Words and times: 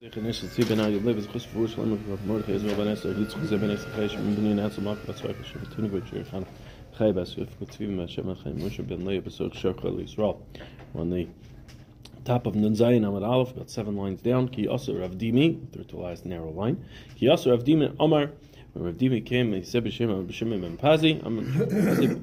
Er 0.00 0.10
on 0.14 0.22
the 0.22 0.32
top 12.24 12.46
of 12.46 12.54
nun 12.54 12.76
zayin 12.76 13.02
amad 13.02 13.24
aleph 13.24 13.56
got 13.56 13.68
seven 13.68 13.96
lines 13.96 14.22
down 14.22 14.46
ki 14.46 14.68
also 14.68 14.96
rav 14.96 15.18
dimi 15.18 15.58
third 15.72 15.88
to 15.88 15.96
last 15.96 16.24
narrow 16.24 16.52
line 16.52 16.76
ki 17.16 17.28
also 17.28 17.50
rav 17.50 17.64
dimi 17.64 17.92
omar 17.98 18.30
when 18.74 18.84
rav 18.84 18.94
dimi 18.94 19.26
came 19.26 19.52
he 19.52 19.64
said 19.64 19.82
b'shem 19.82 20.28
b'shem 20.28 20.60
ben 20.60 20.76
pazi 20.76 21.20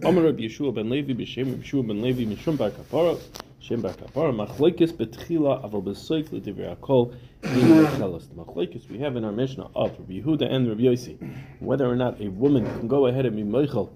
omar 0.06 0.24
rav 0.24 0.38
yeshua 0.38 0.74
ben 0.74 0.90
levi 0.90 1.14
b'shem 1.14 1.56
yeshua 1.56 1.86
ben 1.86 2.02
levi 2.02 2.26
mishum 2.26 2.58
bar 2.58 2.72
kapara 2.72 3.20
Shem 3.66 3.82
bar 3.82 3.94
kapara 3.94 4.32
machlekes 4.32 4.94
betchila 4.94 5.64
aval 5.64 5.84
besoif 5.84 6.32
l'divrei 6.32 6.78
akol 6.78 7.16
the 7.42 8.36
machlekes 8.36 8.88
we 8.92 9.00
have 9.00 9.16
in 9.16 9.26
our 9.26 9.32
Mishnah 9.32 9.72
of 9.76 9.98
Rabbi 9.98 10.22
Yehuda 10.22 10.54
and 10.54 10.70
Rabbi 10.70 10.84
Yossi 10.84 11.18
whether 11.60 11.88
or 11.88 11.96
not 11.96 12.22
a 12.22 12.28
woman 12.28 12.64
can 12.64 12.88
go 12.88 13.08
ahead 13.08 13.26
and 13.26 13.36
be 13.36 13.42
meichel 13.42 13.90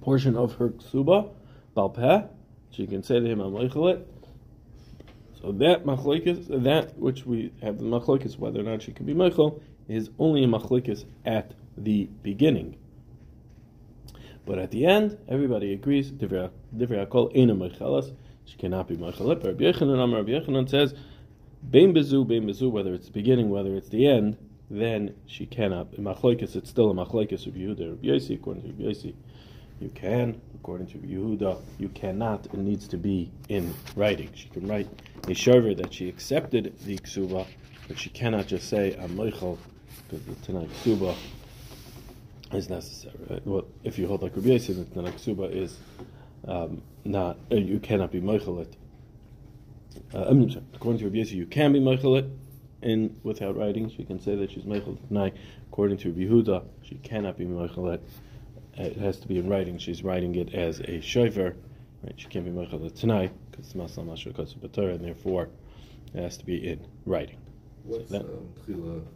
portion 0.00 0.34
of 0.34 0.54
her 0.54 0.70
ksuba 0.70 1.30
balpeh 1.76 2.28
she 2.72 2.88
can 2.88 3.04
say 3.04 3.20
to 3.20 3.24
him 3.24 3.38
I'm 3.38 3.54
it. 3.54 4.08
So 5.40 5.52
that 5.52 5.84
machlekes 5.84 6.64
that 6.64 6.98
which 6.98 7.24
we 7.24 7.52
have 7.62 7.78
the 7.78 7.84
machlekes 7.84 8.36
whether 8.36 8.58
or 8.58 8.64
not 8.64 8.82
she 8.82 8.90
can 8.90 9.06
be 9.06 9.14
meichel 9.14 9.62
is 9.86 10.10
only 10.18 10.42
a 10.42 10.48
machlekes 10.48 11.04
at 11.24 11.54
the 11.76 12.08
beginning. 12.24 12.76
But 14.44 14.58
at 14.58 14.72
the 14.72 14.84
end 14.84 15.16
everybody 15.28 15.72
agrees 15.72 16.10
divrei 16.10 16.50
akol 16.76 17.30
ena 17.36 17.54
meichelas 17.54 18.12
she 18.44 18.56
cannot 18.56 18.88
be 18.88 18.96
Machalit. 18.96 19.44
Rabbi 19.44 19.64
Yechanan, 19.64 20.02
Amar 20.02 20.20
Rabbi 20.20 20.32
Yechanan 20.32 20.68
says, 20.68 20.94
Bein 21.70 21.94
bezu, 21.94 22.26
bein 22.26 22.44
bezu, 22.44 22.70
whether 22.70 22.92
it's 22.92 23.06
the 23.06 23.12
beginning, 23.12 23.48
whether 23.50 23.74
it's 23.74 23.88
the 23.88 24.06
end, 24.06 24.36
then 24.70 25.14
she 25.26 25.46
cannot. 25.46 25.94
In 25.94 26.06
it's 26.06 26.68
still 26.68 26.90
a 26.90 26.94
Machlokes 26.94 27.46
of 27.46 27.54
Yehuda. 27.54 27.90
Rabbi 27.90 28.06
Yossi, 28.06 28.36
according 28.36 28.62
to 28.62 28.68
Rabbi 28.68 28.82
Yossi, 28.82 29.14
you 29.80 29.88
can. 29.90 30.40
According 30.54 30.86
to 30.88 30.98
Yehuda, 30.98 31.60
you 31.78 31.88
cannot. 31.90 32.46
It 32.46 32.54
needs 32.54 32.88
to 32.88 32.96
be 32.96 33.30
in 33.48 33.74
writing. 33.96 34.30
She 34.34 34.48
can 34.48 34.66
write 34.66 34.88
a 35.28 35.34
shaver 35.34 35.74
that 35.74 35.92
she 35.92 36.08
accepted 36.08 36.74
the 36.84 36.98
ksuba, 36.98 37.46
but 37.88 37.98
she 37.98 38.10
cannot 38.10 38.46
just 38.46 38.68
say 38.68 38.96
I'm 39.00 39.10
Meichel 39.10 39.58
because 40.08 40.24
the 40.26 40.52
Tanakh 40.52 40.68
ksuba 40.82 41.14
is 42.52 42.68
necessary. 42.68 43.14
Right? 43.28 43.46
Well, 43.46 43.66
if 43.84 43.98
you 43.98 44.06
hold 44.06 44.22
like 44.22 44.36
Rabbi 44.36 44.48
Yossi, 44.48 44.74
the 44.74 45.00
Tanakh 45.00 45.14
ksuba 45.14 45.54
is 45.54 45.78
um, 46.46 46.82
not 47.04 47.38
uh, 47.50 47.56
you 47.56 47.78
cannot 47.80 48.12
be 48.12 48.20
moichelit. 48.20 48.72
Uh, 50.12 50.34
according 50.74 50.98
to 50.98 51.04
Rabbi 51.04 51.16
Yossi, 51.18 51.32
you 51.32 51.46
can 51.46 51.72
be 51.72 51.80
moichelit 51.80 52.30
in 52.82 53.16
without 53.22 53.56
writing. 53.56 53.90
She 53.90 54.04
can 54.04 54.20
say 54.20 54.36
that 54.36 54.50
she's 54.50 54.64
moichelit 54.64 55.06
tonight. 55.08 55.34
According 55.68 55.98
to 55.98 56.10
Rabbi 56.10 56.22
Yehuda, 56.22 56.64
she 56.82 56.96
cannot 56.96 57.38
be 57.38 57.44
moichelit. 57.44 58.00
It 58.76 58.96
has 58.96 59.18
to 59.20 59.28
be 59.28 59.38
in 59.38 59.48
writing. 59.48 59.78
She's 59.78 60.02
writing 60.02 60.34
it 60.34 60.52
as 60.54 60.80
a 60.80 61.00
shover. 61.00 61.56
Right? 62.02 62.14
She 62.16 62.26
can't 62.28 62.44
be 62.44 62.50
moichelit 62.50 62.98
tonight 62.98 63.32
because 63.50 63.66
it's 63.66 63.74
maslam 63.74 64.08
mashu 64.08 64.94
and 64.94 65.04
therefore 65.04 65.48
it 66.12 66.22
has 66.22 66.36
to 66.38 66.44
be 66.44 66.68
in 66.68 66.86
writing. 67.06 67.38
What's 67.84 68.10
so 68.10 68.18
that, 68.18 68.24
um, 68.74 69.06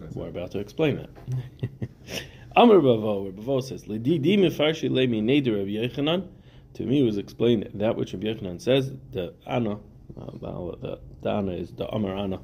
and 0.00 0.14
We're 0.14 0.28
about 0.28 0.50
to 0.52 0.58
explain 0.58 0.96
that. 0.96 2.22
Amr 2.56 2.80
Bavo, 2.80 3.22
where 3.22 3.32
Bavo 3.32 3.60
says, 3.60 3.84
"Lididi 3.84 4.38
mifarshi 4.38 4.88
lemi 4.88 5.22
neder 5.22 5.60
of 5.60 5.68
Yechanan." 5.68 6.26
To 6.72 6.86
me, 6.86 7.02
was 7.02 7.18
explained 7.18 7.68
that 7.74 7.96
which 7.96 8.14
Rabbi 8.14 8.28
Yechanan 8.28 8.62
says. 8.62 8.94
The 9.12 9.34
Ana, 9.46 9.72
uh, 10.18 10.30
the, 10.40 10.98
the 11.20 11.30
Ana 11.30 11.52
is 11.52 11.72
the 11.72 11.86
Amar 11.94 12.14
Ana, 12.16 12.40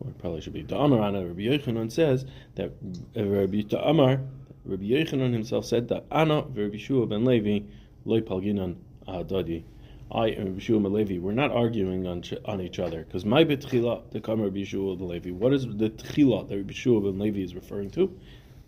or 0.00 0.10
it 0.10 0.18
probably 0.18 0.42
should 0.42 0.52
be 0.52 0.60
the 0.60 0.78
Amar 0.78 1.00
Ana. 1.00 1.26
Rabbi 1.26 1.40
Yechanan 1.40 1.90
says 1.90 2.26
that 2.56 2.72
uh, 3.16 3.24
Rabbi 3.24 3.62
Amar, 3.72 4.20
Rabbi 4.66 4.84
Yechanan 4.84 5.32
himself 5.32 5.64
said 5.64 5.88
that 5.88 6.04
Ana 6.10 6.42
Rabbi 6.42 6.76
Shua 6.76 7.06
ben 7.06 7.24
Levi 7.24 7.64
loy 8.04 8.20
palginan 8.20 8.76
adadi. 9.08 9.64
I 10.12 10.26
and 10.28 10.48
Rabbi 10.48 10.60
Shua 10.60 10.80
ben 10.80 10.92
Levi 10.92 11.18
we're 11.18 11.32
not 11.32 11.52
arguing 11.52 12.06
on 12.06 12.22
on 12.44 12.60
each 12.60 12.78
other 12.78 13.04
because 13.04 13.24
my 13.24 13.44
betchila 13.44 14.10
the 14.10 14.20
Kamar 14.20 14.44
Rabbi 14.44 14.64
Shua 14.64 14.94
ben 14.96 15.08
Levi. 15.08 15.30
What 15.30 15.54
is 15.54 15.64
the 15.66 15.88
tchila 15.88 16.48
that 16.48 16.54
Rabbi 16.54 16.74
Shua 16.74 17.00
ben 17.00 17.18
Levi 17.18 17.40
is 17.40 17.54
referring 17.54 17.88
to? 17.92 18.14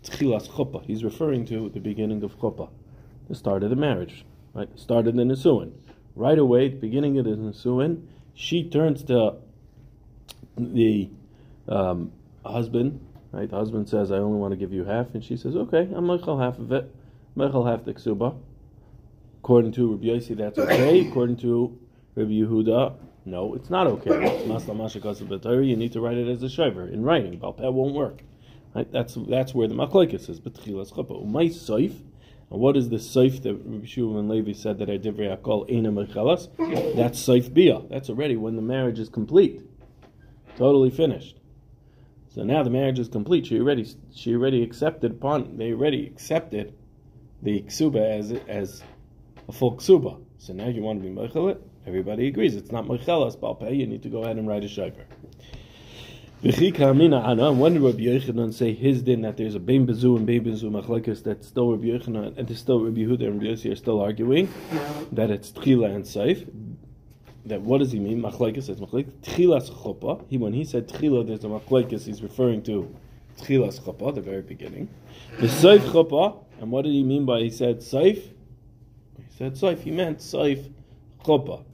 Tchilas 0.09 0.47
chuppah. 0.49 0.83
He's 0.85 1.03
referring 1.03 1.45
to 1.47 1.69
the 1.69 1.79
beginning 1.79 2.23
of 2.23 2.37
chuppah, 2.39 2.69
the 3.27 3.35
start 3.35 3.63
of 3.63 3.69
the 3.69 3.75
marriage, 3.75 4.25
right? 4.53 4.69
Started 4.79 5.17
in 5.19 5.27
Nisuin. 5.27 5.71
Right 6.15 6.39
away, 6.39 6.69
the 6.69 6.77
beginning 6.77 7.17
of 7.19 7.25
the 7.25 7.31
Nisuin, 7.31 8.03
she 8.33 8.69
turns 8.69 9.03
to 9.05 9.35
the 10.57 11.09
um, 11.67 12.11
husband, 12.45 12.99
right? 13.31 13.49
The 13.49 13.55
husband 13.55 13.89
says, 13.89 14.11
I 14.11 14.17
only 14.17 14.39
want 14.39 14.51
to 14.51 14.57
give 14.57 14.73
you 14.73 14.83
half, 14.85 15.13
and 15.13 15.23
she 15.23 15.37
says, 15.37 15.55
okay, 15.55 15.89
I'm 15.93 16.05
Michael 16.05 16.39
half 16.39 16.57
of 16.59 16.71
it. 16.71 16.93
Michael 17.35 17.65
half 17.65 17.85
the 17.85 17.93
ksuba. 17.93 18.35
According 19.43 19.71
to 19.73 19.91
Rabbi 19.91 20.07
Yossi, 20.07 20.35
that's 20.35 20.57
okay. 20.57 21.07
According 21.07 21.37
to 21.37 21.77
Rabbi 22.15 22.31
Yehuda, 22.31 22.95
no, 23.25 23.53
it's 23.53 23.69
not 23.69 23.87
okay. 23.87 24.41
You 25.65 25.75
need 25.75 25.91
to 25.93 26.01
write 26.01 26.17
it 26.17 26.27
as 26.27 26.41
a 26.43 26.49
shiver 26.49 26.87
in 26.87 27.03
writing. 27.03 27.39
Balpeh 27.39 27.71
won't 27.71 27.93
work. 27.93 28.23
Right? 28.77 28.91
That's 28.91 29.17
that's 29.27 29.55
where 29.55 29.67
the 29.67 29.73
machlokes 29.73 30.29
is. 30.29 30.39
Betchilas 30.39 30.93
chuppah. 30.93 31.25
Umay 31.25 31.49
soif. 31.49 31.93
And 32.51 32.59
what 32.59 32.77
is 32.77 32.89
the 32.89 32.97
soif 32.97 33.41
that 33.41 33.55
Rabbi 33.55 33.87
Shimon 33.87 34.29
Levi 34.29 34.53
said 34.53 34.77
that 34.77 34.87
I 34.87 34.99
divrei 34.99 35.35
akol 35.35 35.67
ena 35.67 35.91
mechalas? 35.91 36.47
That's 36.95 37.19
soif 37.19 37.51
bia. 37.51 37.81
That's 37.89 38.11
already 38.11 38.35
when 38.35 38.55
the 38.55 38.61
marriage 38.61 38.99
is 38.99 39.09
complete, 39.09 39.63
totally 40.57 40.91
finished. 40.91 41.39
So 42.29 42.43
now 42.43 42.61
the 42.61 42.69
marriage 42.69 42.99
is 42.99 43.07
complete. 43.07 43.47
She 43.47 43.59
already 43.59 43.87
she 44.13 44.35
already 44.35 44.61
accepted 44.61 45.13
upon 45.13 45.57
they 45.57 45.71
already 45.71 46.05
accepted 46.05 46.75
the 47.41 47.63
ksuba 47.63 48.19
as 48.19 48.31
as 48.47 48.83
a 49.49 49.53
full 49.53 49.75
ksuba. 49.77 50.23
So 50.37 50.53
now 50.53 50.67
you 50.67 50.83
want 50.83 51.01
to 51.01 51.09
be 51.09 51.15
mechalit. 51.15 51.59
Everybody 51.87 52.27
agrees 52.27 52.55
it's 52.55 52.71
not 52.71 52.85
mechalas 52.85 53.39
balpeh. 53.39 53.75
You 53.75 53.87
need 53.87 54.03
to 54.03 54.09
go 54.09 54.21
ahead 54.21 54.37
and 54.37 54.47
write 54.47 54.63
a 54.63 54.67
shayfer. 54.67 55.05
Ana. 56.43 57.51
When 57.51 57.73
did 57.73 57.81
Rabbi 57.81 58.03
Yochanan 58.03 58.53
say 58.53 58.71
his 58.71 59.01
din 59.01 59.21
that 59.21 59.37
there's 59.37 59.55
a 59.55 59.59
bein 59.59 59.87
bezu 59.87 60.17
and 60.17 60.27
bein 60.27 60.43
bezu 60.43 60.69
machlekes 60.69 61.23
that 61.23 61.43
still 61.43 61.71
Rabbi 61.71 61.85
Yochanan 61.85 62.37
and 62.37 62.57
still 62.57 62.79
Rabbi 62.79 62.99
Yehuda 63.01 63.27
and 63.27 63.41
Rabbi 63.41 63.53
Yossi 63.53 63.71
are 63.71 63.75
still 63.75 63.99
arguing 63.99 64.47
that 65.11 65.31
it's 65.31 65.51
tchila 65.51 65.95
and 65.95 66.03
seif. 66.03 66.47
That 67.47 67.61
what 67.61 67.79
does 67.79 67.91
he 67.91 67.99
mean? 67.99 68.21
Machlekes 68.21 68.69
is 68.69 68.79
machlekes. 68.79 69.11
Tchilas 69.23 69.71
chopa. 69.71 70.23
He 70.29 70.37
when 70.37 70.53
he 70.53 70.63
said 70.63 70.87
tchila, 70.87 71.25
there's 71.25 71.43
a 71.43 71.47
machlekes. 71.47 72.03
He's 72.03 72.21
referring 72.21 72.61
to 72.63 72.95
tchilas 73.39 73.81
chopa, 73.81 74.13
the 74.13 74.21
very 74.21 74.43
beginning. 74.43 74.89
The 75.39 75.47
seif 75.47 75.79
chopa. 75.79 76.43
And 76.61 76.69
what 76.69 76.83
did 76.83 76.91
he 76.91 77.03
mean 77.03 77.25
by 77.25 77.39
he 77.39 77.49
said 77.49 77.79
seif? 77.79 78.17
He 78.17 79.37
said 79.37 79.53
seif. 79.53 79.79
He 79.79 79.89
meant 79.89 80.19
seif 80.19 80.71
chopa. 81.23 81.49
All 81.49 81.65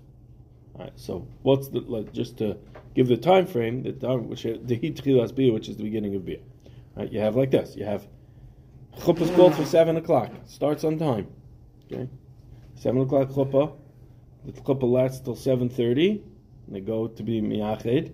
right. 0.78 0.94
So 0.96 1.28
what's 1.42 1.68
the 1.68 1.82
like, 1.82 2.14
just 2.14 2.38
to 2.38 2.58
give 2.94 3.08
the 3.08 3.18
time 3.18 3.46
frame, 3.46 3.84
the 3.84 3.94
time 3.94 4.28
which 4.28 4.44
the 4.44 4.76
heat 4.76 5.02
chilas 5.04 5.34
bia, 5.34 5.52
which 5.54 5.70
is 5.70 5.78
the 5.78 5.84
beginning 5.84 6.16
of 6.16 6.26
bia. 6.26 6.40
Right? 6.96 7.12
You 7.12 7.20
have 7.20 7.36
like 7.36 7.52
this. 7.52 7.76
You 7.76 7.86
have 7.86 8.08
chuppah 9.00 9.36
called 9.36 9.56
for 9.56 9.66
seven 9.66 9.98
o'clock. 9.98 10.32
Starts 10.46 10.84
on 10.84 10.98
time. 10.98 11.28
Okay, 11.86 12.08
seven 12.76 13.02
o'clock 13.02 13.30
chuppah. 13.30 13.74
The 14.46 14.52
chuppah 14.54 14.92
lasts 14.92 15.22
till 15.22 15.36
seven 15.36 15.70
thirty. 15.70 16.24
They 16.68 16.82
go 16.82 17.08
to 17.08 17.24
be 17.24 17.42
miyached. 17.42 18.14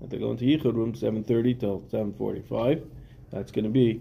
And 0.00 0.10
they 0.10 0.18
go 0.18 0.30
into 0.30 0.44
yichud 0.44 0.74
room 0.74 0.94
seven 0.94 1.24
thirty 1.24 1.54
till 1.54 1.84
seven 1.90 2.12
forty-five. 2.12 2.84
That's 3.30 3.50
going 3.50 3.64
to 3.64 3.70
be 3.70 4.00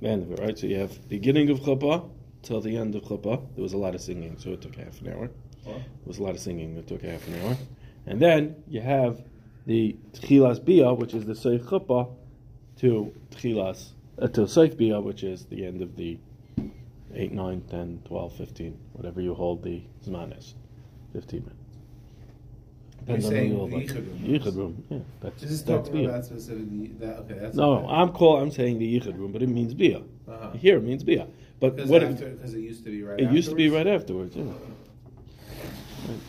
the 0.00 0.08
end 0.08 0.22
of 0.22 0.32
it, 0.32 0.40
right? 0.40 0.58
So 0.58 0.66
you 0.66 0.76
have 0.78 1.08
beginning 1.08 1.50
of 1.50 1.60
chuppah 1.60 2.10
till 2.42 2.60
the 2.60 2.76
end 2.76 2.94
of 2.94 3.02
chuppah. 3.04 3.54
There 3.54 3.62
was 3.62 3.72
a 3.72 3.78
lot 3.78 3.94
of 3.94 4.00
singing, 4.00 4.36
so 4.38 4.50
it 4.50 4.60
took 4.60 4.76
half 4.76 5.00
an 5.00 5.08
hour. 5.12 5.30
What? 5.64 5.76
There 5.76 6.06
was 6.06 6.18
a 6.18 6.22
lot 6.22 6.34
of 6.34 6.40
singing. 6.40 6.76
It 6.76 6.86
took 6.86 7.02
half 7.02 7.26
an 7.28 7.34
hour. 7.42 7.56
And 8.06 8.20
then 8.20 8.56
you 8.68 8.80
have 8.80 9.22
the 9.66 9.96
Tchilas 10.12 10.64
Bia, 10.64 10.92
which 10.94 11.14
is 11.14 11.26
the 11.26 11.34
Seif 11.34 11.64
Chuppah, 11.64 12.10
to 12.78 13.12
Tchilas, 13.30 13.90
uh, 14.20 14.28
to 14.28 14.42
Seif 14.42 14.76
Bia, 14.76 15.00
which 15.00 15.22
is 15.22 15.44
the 15.46 15.66
end 15.66 15.82
of 15.82 15.96
the 15.96 16.18
8, 17.14 17.32
9, 17.32 17.62
10, 17.70 18.02
12, 18.04 18.32
15, 18.32 18.78
whatever 18.92 19.20
you 19.20 19.34
hold 19.34 19.62
the 19.62 19.82
Zman 20.04 20.36
is. 20.38 20.54
15 21.12 21.40
minutes. 21.40 21.56
Depends 23.00 23.24
You're 23.24 23.32
saying 23.32 23.70
the 23.70 23.76
yichud 23.76 24.56
room. 24.56 24.56
Room, 24.56 24.84
yeah. 24.90 24.98
That's, 25.20 25.40
this 25.40 25.50
is 25.50 25.64
that's 25.64 25.88
talking 25.88 26.06
about 26.06 26.24
specifically 26.24 26.88
that. 27.00 27.18
Okay, 27.20 27.34
that's 27.34 27.56
no. 27.56 27.78
Okay. 27.78 27.86
I'm 27.88 28.10
call. 28.10 28.40
I'm 28.40 28.50
saying 28.50 28.78
the 28.78 29.00
yichud 29.00 29.16
room, 29.16 29.32
but 29.32 29.42
it 29.42 29.48
means 29.48 29.72
bia. 29.72 30.02
Uh-huh. 30.28 30.50
Here 30.52 30.76
it 30.76 30.84
means 30.84 31.02
bia. 31.02 31.26
But 31.60 31.76
because 31.76 31.90
what? 31.90 32.00
Because 32.00 32.54
it, 32.54 32.58
it, 32.58 32.60
used 32.60 32.84
to 32.84 32.90
be 32.90 33.02
right. 33.02 33.18
It 33.18 33.24
afterwards? 33.24 33.36
used 33.36 33.50
to 33.50 33.56
be 33.56 33.70
right 33.70 33.86
afterwards. 33.86 34.36
Yeah. 34.36 34.44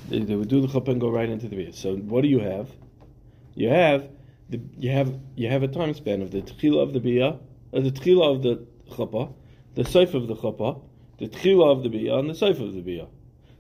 They, 0.09 0.19
they 0.19 0.35
would 0.35 0.47
do 0.47 0.61
the 0.61 0.67
chuppah 0.67 0.89
and 0.89 1.01
go 1.01 1.09
right 1.09 1.29
into 1.29 1.47
the 1.47 1.55
bia. 1.55 1.73
So 1.73 1.95
what 1.95 2.21
do 2.21 2.27
you 2.27 2.39
have? 2.39 2.69
You 3.55 3.69
have 3.69 4.09
the 4.49 4.61
you 4.77 4.91
have 4.91 5.19
you 5.35 5.49
have 5.49 5.63
a 5.63 5.67
time 5.67 5.93
span 5.93 6.21
of 6.21 6.31
the 6.31 6.41
tchila 6.41 6.83
of 6.83 6.93
the 6.93 6.99
bia, 6.99 7.27
uh, 7.27 7.37
the 7.73 7.91
tchila 7.91 8.35
of 8.35 8.43
the 8.43 8.65
chuppah, 8.91 9.33
the 9.75 9.83
seif 9.83 10.13
of 10.13 10.27
the 10.27 10.35
chuppah, 10.35 10.81
the 11.19 11.27
tchila 11.27 11.71
of 11.71 11.83
the 11.83 11.89
bia, 11.89 12.17
and 12.17 12.29
the 12.29 12.33
seif 12.33 12.61
of 12.61 12.73
the 12.73 12.81
bia. 12.81 13.07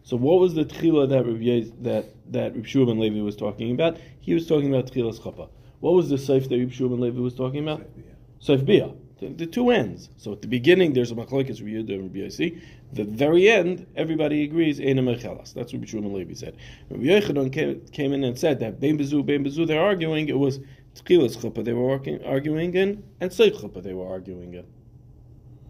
So 0.03 0.17
what 0.17 0.39
was 0.39 0.55
the 0.55 0.65
tchila 0.65 1.09
that 1.09 1.25
Rabbi, 1.25 1.71
that 1.83 2.31
that 2.31 2.55
Rabbi 2.55 2.67
Shua 2.67 2.85
ben 2.85 2.99
Levi 2.99 3.21
was 3.21 3.35
talking 3.35 3.71
about? 3.71 3.97
he 4.21 4.33
was 4.33 4.47
talking 4.47 4.73
about 4.73 4.91
Tchilas 4.91 5.21
Chapa. 5.21 5.49
What 5.79 5.95
was 5.95 6.09
the 6.09 6.15
Seif 6.15 6.47
that 6.47 6.57
Rabbi 6.57 6.71
Shimon 6.71 7.01
Levi 7.01 7.19
was 7.19 7.35
talking 7.35 7.67
about? 7.67 7.87
Seif 8.39 8.63
Bia. 8.63 8.93
The, 9.21 9.29
the, 9.29 9.45
two 9.45 9.69
ends. 9.69 10.09
So 10.17 10.31
at 10.31 10.41
the 10.41 10.47
beginning, 10.47 10.93
there's 10.93 11.11
a 11.11 11.15
machlokes 11.15 11.59
Rabbi 11.61 11.73
Yehuda 11.73 11.93
and 11.93 12.15
Rabbi. 12.15 12.59
The 12.93 13.03
very 13.03 13.49
end, 13.49 13.85
everybody 13.95 14.43
agrees, 14.43 14.79
Eina 14.79 15.01
Mechelas. 15.01 15.53
That's 15.53 15.71
what 15.71 15.73
Rabbi 15.73 15.85
Shimon 15.85 16.11
Levi 16.11 16.33
said. 16.33 16.57
Rabbi 16.89 17.03
Yochanan 17.03 17.53
came, 17.53 17.81
came 17.91 18.13
in 18.13 18.23
and 18.23 18.37
said 18.37 18.59
that 18.61 18.79
Bein 18.79 18.97
Bezu, 18.97 19.23
Bein 19.23 19.45
Bezu, 19.45 19.67
they're 19.67 19.79
arguing, 19.79 20.27
it 20.27 20.39
was 20.39 20.57
Tchilas 20.95 21.37
Chuppah 21.37 21.63
they 21.63 21.73
were 21.73 21.91
arguing 22.27 22.73
in, 22.73 23.03
and 23.19 23.29
Seif 23.29 23.61
Chuppah 23.61 23.83
they 23.83 23.93
were 23.93 24.07
arguing 24.07 24.55
in. 24.55 24.65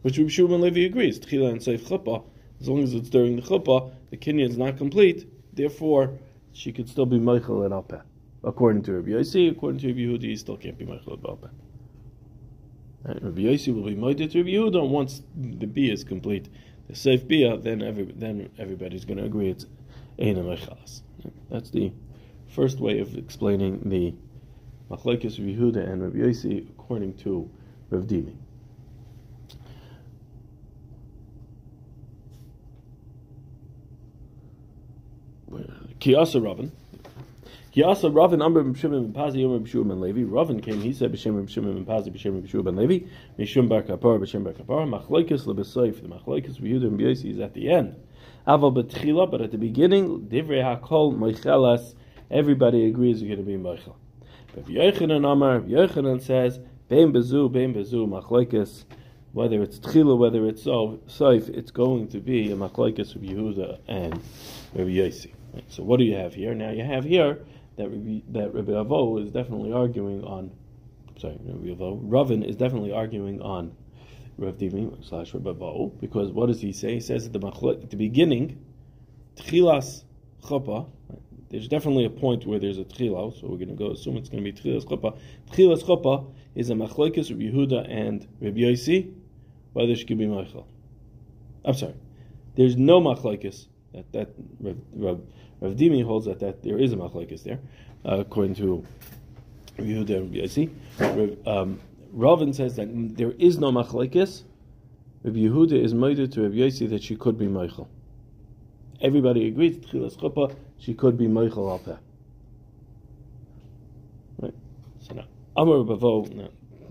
Which 0.03 0.17
Rabbi 0.17 0.29
Shimon 0.29 0.61
Levi 0.61 0.85
agrees. 0.85 1.19
Tchila 1.19 1.51
and 1.51 1.59
Seif 1.59 1.81
Chuppah, 1.81 2.23
as 2.61 2.69
long 2.69 2.81
as 2.81 2.93
it's 2.93 3.09
during 3.09 3.35
the 3.35 3.41
Chuppah, 3.41 3.91
the 4.11 4.17
Kinyan 4.17 4.49
is 4.49 4.57
not 4.57 4.77
complete, 4.77 5.27
therefore, 5.51 6.17
she 6.53 6.71
could 6.71 6.87
still 6.87 7.05
be 7.05 7.19
Michael 7.19 7.63
and 7.63 7.73
Alpeh. 7.73 8.01
According 8.45 8.83
to 8.83 8.93
Rabbi 8.93 9.09
Yossi, 9.09 9.51
according 9.51 9.81
to 9.81 9.87
Rabbi 9.87 9.99
Yehuda, 9.99 10.23
he 10.23 10.37
still 10.37 10.55
can't 10.55 10.77
be 10.77 10.85
Michael 10.85 11.15
and 11.15 11.23
Alpeh. 11.23 11.49
Right? 13.03 13.21
Rabbi 13.21 13.41
Yossi 13.41 13.73
will 13.73 13.83
be 13.83 13.95
Moeded 13.95 14.31
to 14.31 14.39
Rabbi 14.39 14.51
Yehuda 14.51 14.87
once 14.87 15.21
the 15.35 15.65
Bia 15.65 15.93
is 15.93 16.03
complete. 16.03 16.49
The 16.87 16.95
safe 16.95 17.27
Bia, 17.27 17.57
then 17.57 17.81
every, 17.81 18.05
then 18.05 18.49
everybody's 18.57 19.05
going 19.05 19.17
to 19.17 19.25
agree 19.25 19.49
it's 19.49 19.65
Eina 20.19 20.43
Mechalas. 20.43 21.01
That's 21.49 21.71
the 21.71 21.91
first 22.47 22.79
way 22.79 22.99
of 22.99 23.17
explaining 23.17 23.89
the 23.89 24.13
Machlekes 24.89 25.39
Rabbi 25.39 25.57
Yehuda 25.57 25.89
and 25.89 26.03
Rabbi 26.03 26.17
Yossi 26.17 26.69
according 26.69 27.15
to 27.19 27.49
Rav 27.89 28.03
Dimi. 28.03 28.35
Kiyasa 35.99 36.41
Ravin. 37.75 37.95
Kiyasa 37.95 38.13
Ravin 38.13 38.41
Amr 38.41 38.63
B'Shimon 38.63 39.13
Ben 39.13 39.13
Pazi 39.13 39.45
Amr 39.45 39.65
B'Shua 39.65 39.87
Ben 39.87 40.01
Levi. 40.01 40.23
Ravin 40.23 40.61
came. 40.61 40.81
He 40.81 40.93
said 40.93 41.11
B'Shimon 41.11 41.47
B'Shimon 41.47 41.73
Ben 41.73 41.85
Pazi 41.85 42.09
B'Shimon 42.09 42.47
B'Shua 42.47 42.63
Ben 42.63 42.75
Levi. 42.75 43.05
Mishum 43.39 43.69
Bar 43.69 43.83
Kapar 43.83 44.19
B'Shim 44.19 44.43
Bar 44.43 44.53
Kapar. 44.53 44.87
Machlekes 44.87 45.45
LeBesoif. 45.45 46.01
The 46.01 46.07
Machlekes 46.07 46.59
Yehuda 46.59 46.87
and 46.87 46.99
B'Yosi 46.99 47.31
is 47.31 47.39
at 47.39 47.53
the 47.53 47.69
end. 47.69 47.95
Aval 48.47 48.75
B'Tchila, 48.75 49.29
but 49.29 49.41
at 49.41 49.51
the 49.51 49.57
beginning, 49.57 50.27
Divrei 50.27 50.63
Hakol 50.63 51.15
Moichelas. 51.15 51.95
Everybody 52.29 52.87
agrees 52.87 53.21
you're 53.21 53.35
going 53.35 53.45
to 53.45 53.51
be 53.51 53.57
Moichel. 53.57 53.95
But 54.53 54.65
Yochanan 54.65 55.29
Amar, 55.29 55.61
Yochanan 55.61 56.21
says 56.21 56.59
Bein 56.89 57.13
Bezu, 57.13 57.51
Bein 57.51 57.73
Bezu 57.73 58.07
Machlekes 58.07 58.85
whether 59.33 59.61
it's 59.61 59.79
tchila, 59.79 60.17
whether 60.17 60.45
it's 60.45 60.63
soif, 60.65 61.49
it's 61.49 61.71
going 61.71 62.07
to 62.09 62.19
be 62.19 62.51
a 62.51 62.55
machlekes 62.55 63.15
of 63.15 63.21
Yehuda 63.21 63.79
and 63.87 64.21
Rabbi. 64.75 65.09
Right? 65.53 65.63
So 65.69 65.83
what 65.83 65.99
do 65.99 66.03
you 66.03 66.15
have 66.15 66.33
here? 66.33 66.53
Now 66.53 66.71
you 66.71 66.83
have 66.83 67.05
here 67.05 67.39
that 67.81 67.89
Rabbi, 67.89 68.21
that 68.29 68.53
Rabbi 68.53 68.71
Avo 68.71 69.23
is 69.23 69.31
definitely 69.31 69.73
arguing 69.73 70.23
on. 70.23 70.51
Sorry, 71.17 71.37
Rabbi 71.43 71.67
Avo. 71.67 71.99
Ravin 72.03 72.43
is 72.43 72.55
definitely 72.55 72.91
arguing 72.91 73.41
on 73.41 73.75
Rav 74.37 74.57
Dimi 74.57 75.07
slash 75.07 75.33
Rabbi 75.33 75.49
Avo 75.49 75.99
because 75.99 76.31
what 76.31 76.47
does 76.47 76.61
he 76.61 76.71
say? 76.71 76.95
He 76.95 76.99
says 76.99 77.25
at 77.25 77.33
the 77.33 77.79
at 77.81 77.89
the 77.89 77.97
beginning, 77.97 78.63
tchilas 79.35 80.03
chapa. 80.47 80.85
There's 81.49 81.67
definitely 81.67 82.05
a 82.05 82.09
point 82.09 82.45
where 82.45 82.59
there's 82.59 82.77
a 82.77 82.85
tchila, 82.85 83.37
so 83.39 83.47
we're 83.47 83.57
going 83.57 83.67
to 83.67 83.75
go 83.75 83.91
assume 83.91 84.15
it's 84.15 84.29
going 84.29 84.43
to 84.43 84.51
be 84.51 84.57
tchilas 84.57 84.87
chapa. 84.87 85.13
Tchilas 85.51 85.85
chapa 85.85 86.25
is 86.55 86.69
a 86.69 86.73
machlekes 86.73 87.29
Rabbi 87.29 87.43
Yehuda 87.43 87.87
and 87.89 88.27
Rabbi 88.39 88.59
Yossi 88.59 89.13
whether 89.73 89.95
she 89.95 90.05
could 90.05 90.17
be 90.17 90.27
Michael. 90.27 90.67
I'm 91.63 91.73
sorry. 91.73 91.95
There's 92.55 92.75
no 92.75 92.99
machlekes 92.99 93.67
that 93.93 94.11
that 94.11 94.29
Rav, 95.61 95.71
Rav 95.71 95.77
Dimi 95.77 96.03
holds 96.03 96.25
that, 96.25 96.39
that 96.39 96.63
there 96.63 96.77
is 96.77 96.91
a 96.91 96.95
machlekes 96.97 97.43
there, 97.43 97.59
uh, 98.05 98.19
according 98.19 98.55
to 98.55 98.85
Yehuda 99.77 100.17
and 100.17 100.35
Rabbi 100.99 101.49
um, 101.49 101.79
Ravin 102.11 102.53
says 102.53 102.75
that 102.75 102.87
there 103.17 103.31
is 103.31 103.57
no 103.57 103.71
machlekes. 103.71 104.43
Rabbi 105.23 105.37
Yehuda 105.37 105.81
is 105.81 105.93
made 105.93 106.17
to 106.31 106.41
Rabbi 106.41 106.55
Yossi 106.55 106.89
that 106.89 107.03
she 107.03 107.15
could 107.15 107.37
be 107.37 107.47
Michael. 107.47 107.89
Everybody 109.01 109.47
agrees. 109.47 109.77
Tchilas 109.77 110.17
chuppah, 110.17 110.55
she 110.77 110.93
could 110.93 111.17
be 111.17 111.27
Michael 111.27 111.79
Alpeh. 111.79 111.97
Right. 114.39 114.53
So 114.99 115.15
now, 115.15 115.25
Amar 115.55 115.83
Bavo. 115.83 116.25
Now, 116.33 116.49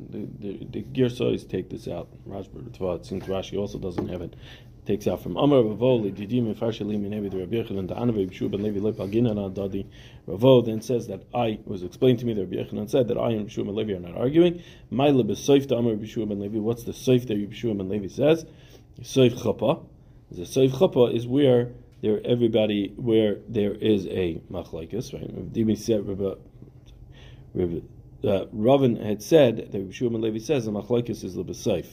the 0.08 0.26
the, 0.38 0.66
the 0.70 0.82
Girsais 0.82 1.48
take 1.48 1.68
this 1.68 1.86
out. 1.86 2.08
Rashba 2.26 2.96
it 2.96 3.06
seems 3.06 3.24
Rashi 3.24 3.58
also 3.58 3.78
doesn't 3.78 4.08
have 4.08 4.22
it 4.22 4.34
takes 4.86 5.06
out 5.06 5.22
from 5.22 5.36
Amar 5.36 5.62
Ravo 5.62 6.00
Lididim 6.00 6.54
Farshali 6.54 6.98
Minevi 6.98 7.30
the 7.30 7.38
Rabbi 7.38 7.56
Yochanan 7.56 7.88
the 7.88 7.94
Anavi 7.94 8.30
B'Shu 8.30 8.50
Ben 8.50 8.62
Levi 8.62 8.80
Lepa 8.80 9.12
Ginan 9.12 9.54
Dadi. 9.54 9.86
Ravo 10.26 10.62
then 10.62 10.80
says 10.80 11.06
that 11.08 11.22
I 11.34 11.58
was 11.64 11.82
explained 11.82 12.18
to 12.20 12.26
me 12.26 12.34
that 12.34 12.42
Rabbi 12.42 12.56
Yochanan 12.56 12.88
said 12.88 13.08
that 13.08 13.18
I 13.18 13.30
and 13.30 13.48
B'Shu 13.48 13.64
Ben 13.64 13.74
Levi 13.74 13.92
are 13.92 14.00
not 14.00 14.16
arguing. 14.16 14.62
My 14.90 15.08
Lebesayf 15.08 15.68
to 15.68 15.76
Amar 15.76 15.94
B'Shu 15.94 16.28
Ben 16.28 16.40
Levi. 16.40 16.58
What's 16.58 16.84
the 16.84 16.92
Saif 16.92 17.26
that 17.28 17.34
B'Shu 17.34 17.76
Ben 17.76 17.88
Levi 17.88 18.08
says? 18.08 18.46
Saif 19.00 19.42
Chapa. 19.42 19.80
The 20.30 20.42
Saif 20.42 20.78
Chapa 20.78 21.06
is 21.14 21.26
where 21.26 21.72
there 22.02 22.20
everybody 22.24 22.92
where 22.96 23.36
there 23.48 23.74
is 23.74 24.06
a 24.06 24.40
machlekes 24.50 25.12
right. 25.12 25.30
Uh, 28.22 28.46
Ravin 28.52 28.96
had 28.96 29.22
said 29.22 29.72
that 29.72 29.78
Rabbi 29.78 30.12
Ben 30.12 30.20
Levi 30.20 30.38
says 30.38 30.66
the 30.66 30.72
machlekes 30.72 31.24
is 31.24 31.34
the 31.34 31.44
besaif, 31.44 31.86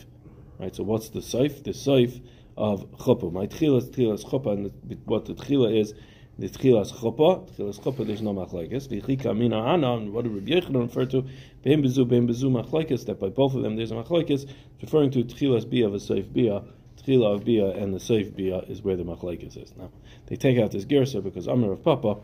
right? 0.59 0.75
So 0.75 0.83
what's 0.83 1.09
the 1.09 1.19
saif? 1.19 1.63
The 1.63 1.71
saif 1.71 2.21
of 2.57 2.89
chuppah. 2.97 3.31
My 3.31 3.47
tchila 3.47 3.77
is 3.77 3.89
tchila 3.89 4.15
is 4.15 4.25
chuppah, 4.25 4.53
and 4.53 5.01
what 5.05 5.25
the 5.25 5.33
tchila 5.33 5.79
is, 5.79 5.93
the 6.37 6.49
tchila 6.49 6.81
is 6.81 6.91
chuppah. 6.91 7.49
Tchila 7.51 7.69
is 7.69 7.79
chuppah. 7.79 8.05
There's 8.05 8.21
no 8.21 8.33
machlekes. 8.33 8.87
V'chika 8.87 9.37
mina 9.37 9.61
ana. 9.61 9.93
And 9.93 10.13
what 10.13 10.23
did 10.23 10.33
Rabbi 10.33 10.51
Yechanan 10.51 10.87
refer 10.87 11.05
to? 11.05 11.21
Bein 11.63 11.83
bezu 11.83 12.07
bein 12.07 12.27
bezu 12.27 12.51
machlekes. 12.51 13.05
That 13.05 13.19
by 13.19 13.29
both 13.29 13.55
of 13.55 13.63
them 13.63 13.75
there's 13.75 13.91
a 13.91 13.95
machlekes, 13.95 14.49
referring 14.81 15.11
to 15.11 15.23
tchilas 15.23 15.69
bia 15.69 15.87
saif 15.89 16.31
bia. 16.33 16.63
Tchila 17.03 17.35
of 17.35 17.45
bia 17.45 17.69
and 17.69 17.93
the 17.93 17.99
saif 17.99 18.35
bia 18.35 18.59
is 18.67 18.81
where 18.81 18.95
the 18.95 19.03
machlekes 19.03 19.55
is. 19.61 19.73
Now 19.77 19.91
they 20.25 20.35
take 20.35 20.57
out 20.57 20.71
this 20.71 20.85
gersa 20.85 21.23
because 21.23 21.47
Amr 21.47 21.71
of 21.71 21.83
Papa 21.83 22.17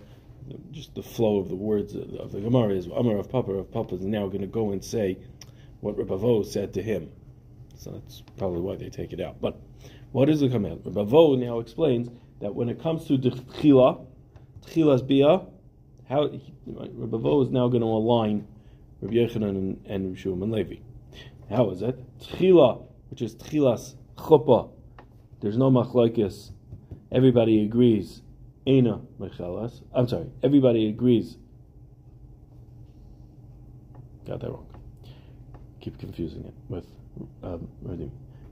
just 0.72 0.94
the 0.96 1.04
flow 1.04 1.40
of 1.40 1.50
the 1.50 1.56
words 1.56 1.96
of 1.96 2.32
the 2.32 2.42
Gemara 2.42 2.74
is 2.74 2.88
Amar 2.88 3.18
of 3.18 3.30
Papa 3.30 3.52
of 3.52 3.72
Papa 3.72 3.96
is 3.96 4.06
now 4.06 4.28
going 4.28 4.42
to 4.42 4.48
go 4.48 4.72
and 4.72 4.84
say 4.84 5.18
what 5.82 5.98
Rabavo 5.98 6.46
said 6.46 6.74
to 6.74 6.82
him. 6.82 7.12
So 7.76 7.92
that's 7.92 8.24
probably 8.38 8.62
why 8.62 8.76
they 8.76 8.90
take 8.90 9.14
it 9.14 9.20
out. 9.20 9.42
But 9.42 9.60
what 10.14 10.30
is 10.30 10.40
the 10.40 10.48
command? 10.48 10.84
Rabavo 10.84 11.38
now 11.38 11.60
explains 11.60 12.10
that 12.40 12.54
when 12.54 12.70
it 12.70 12.82
comes 12.82 13.06
to 13.08 13.18
the 13.18 13.32
Tchila, 13.32 14.06
Tchila's 14.66 15.02
Bia, 15.02 15.42
how 16.08 16.30
Rabavo 16.70 17.44
is 17.44 17.50
now 17.50 17.68
going 17.68 17.82
to 17.82 17.88
align 17.88 18.48
Rabbi 19.02 19.16
Yechanan 19.16 19.50
and, 19.50 19.86
and 19.88 20.16
Rishum 20.16 20.44
and 20.44 20.52
Levi. 20.52 20.76
How 21.50 21.72
is 21.72 21.82
it? 21.82 22.00
Tchila, 22.20 22.86
which 23.10 23.24
is 23.24 23.36
Tchilas 23.36 23.96
Chuppah, 24.16 24.70
there's 25.42 25.58
no 25.58 25.72
machlokes. 25.72 26.52
Everybody 27.12 27.66
agrees 27.66 28.22
Eina 28.68 29.04
Mechelas. 29.20 29.82
I'm 29.94 30.08
sorry, 30.08 30.30
everybody 30.44 30.90
agrees. 30.90 31.38
Got 34.28 34.42
that 34.42 34.52
wrong. 34.52 34.68
Keep 35.82 35.98
confusing 35.98 36.46
it 36.46 36.54
with 36.70 36.86
um, 37.42 37.68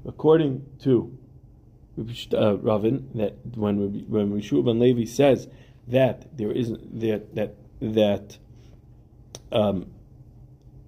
According 0.06 0.66
to 0.82 1.16
uh, 1.98 2.58
Ravin, 2.58 3.10
that 3.16 3.36
when 3.56 4.06
when 4.10 4.32
Rishua 4.32 4.66
ben 4.66 4.80
Levi 4.80 5.06
says 5.06 5.48
that 5.88 6.38
there 6.38 6.52
isn't 6.52 7.00
that 7.00 7.36
that 7.36 7.56
that 7.82 8.38
um, 9.52 9.92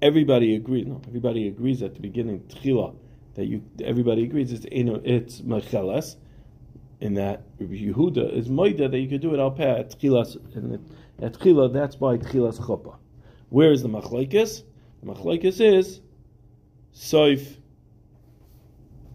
everybody 0.02 0.56
agrees. 0.56 0.88
No, 0.88 1.02
everybody 1.08 1.48
agrees 1.48 1.82
at 1.82 1.96
the 1.96 2.00
beginning 2.00 2.40
tchila 2.42 2.96
that 3.36 3.46
you 3.46 3.64
everybody 3.84 4.24
agrees 4.24 4.52
it's 4.52 4.66
you 4.72 4.84
know, 4.84 5.02
it's 5.04 5.42
mechelas 5.42 6.16
in 7.04 7.16
that 7.16 7.44
Yehuda 7.60 8.32
is 8.32 8.48
Maida 8.48 8.88
that 8.88 8.98
you 8.98 9.10
could 9.10 9.20
do 9.20 9.34
it 9.34 9.40
al 9.40 9.52
peh 9.52 9.80
at 9.80 10.00
Tchilas, 10.00 10.38
and 10.56 10.90
at 11.22 11.34
Tchila, 11.34 11.72
that's 11.74 11.98
by 11.98 12.18
Tchilas 12.18 12.60
Chopa. 12.60 12.96
Where 13.50 13.74
is 13.74 13.84
the 13.84 13.90
Machlaikis? 13.90 14.64
The 15.02 15.14
Machlaikis 15.14 15.60
is 15.60 16.00
Soif, 16.96 17.58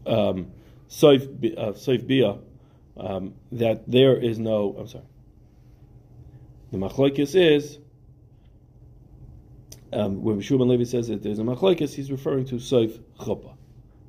um, 0.06 0.52
Soif, 0.88 1.28
uh, 1.56 2.06
Bia, 2.06 2.38
um, 2.96 3.34
that 3.52 3.90
there 3.90 4.16
is 4.16 4.38
no, 4.38 4.76
I'm 4.78 4.88
sorry. 4.88 5.04
The 6.72 6.78
Machlaikis 6.78 7.34
is, 7.34 7.78
um, 9.92 10.22
when 10.22 10.40
Shulman 10.40 10.68
Levi 10.68 10.84
says 10.84 11.08
that 11.08 11.22
there's 11.22 11.38
a 11.38 11.42
Machlaikis, 11.42 11.94
he's 11.94 12.10
referring 12.10 12.44
to 12.46 12.56
Soif 12.56 13.00
Chopa. 13.18 13.54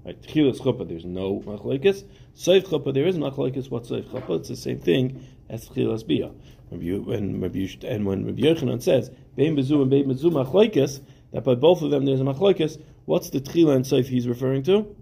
Right? 0.05 0.21
Tchilas 0.21 0.59
Chopa, 0.59 0.87
there's 0.87 1.05
no 1.05 1.39
Machlaikis. 1.39 2.03
Seif 2.39 2.69
Chapa, 2.69 2.93
there 2.93 3.05
is 3.05 3.17
machlekes 3.17 3.69
what 3.69 3.83
Seif 3.83 4.09
Chapa. 4.13 4.35
It's 4.35 4.47
the 4.47 4.55
same 4.55 4.79
thing 4.79 5.27
as 5.49 5.67
Tchilas 5.67 6.07
Bia. 6.07 6.31
And 6.71 6.79
when 6.79 7.41
Rabbi 7.41 7.59
Yochanan 7.59 8.81
says 8.81 9.09
Bein 9.35 9.57
Bezu 9.57 9.81
and 9.81 9.91
Bein 9.91 10.05
Bezu 10.05 10.31
machlekes, 10.31 11.01
that 11.33 11.43
by 11.43 11.55
both 11.55 11.81
of 11.81 11.91
them 11.91 12.05
there's 12.05 12.21
a 12.21 12.23
machlekes. 12.23 12.81
What's 13.03 13.29
the 13.31 13.41
Tchila 13.41 13.75
and 13.75 13.83
Seif 13.83 14.05
he's 14.05 14.25
referring 14.25 14.63
to? 14.63 14.95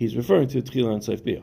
He's 0.00 0.16
referring 0.16 0.48
to 0.48 0.62
Tchila 0.62 0.94
and 0.94 1.02
Seif 1.02 1.22
Bia. 1.22 1.42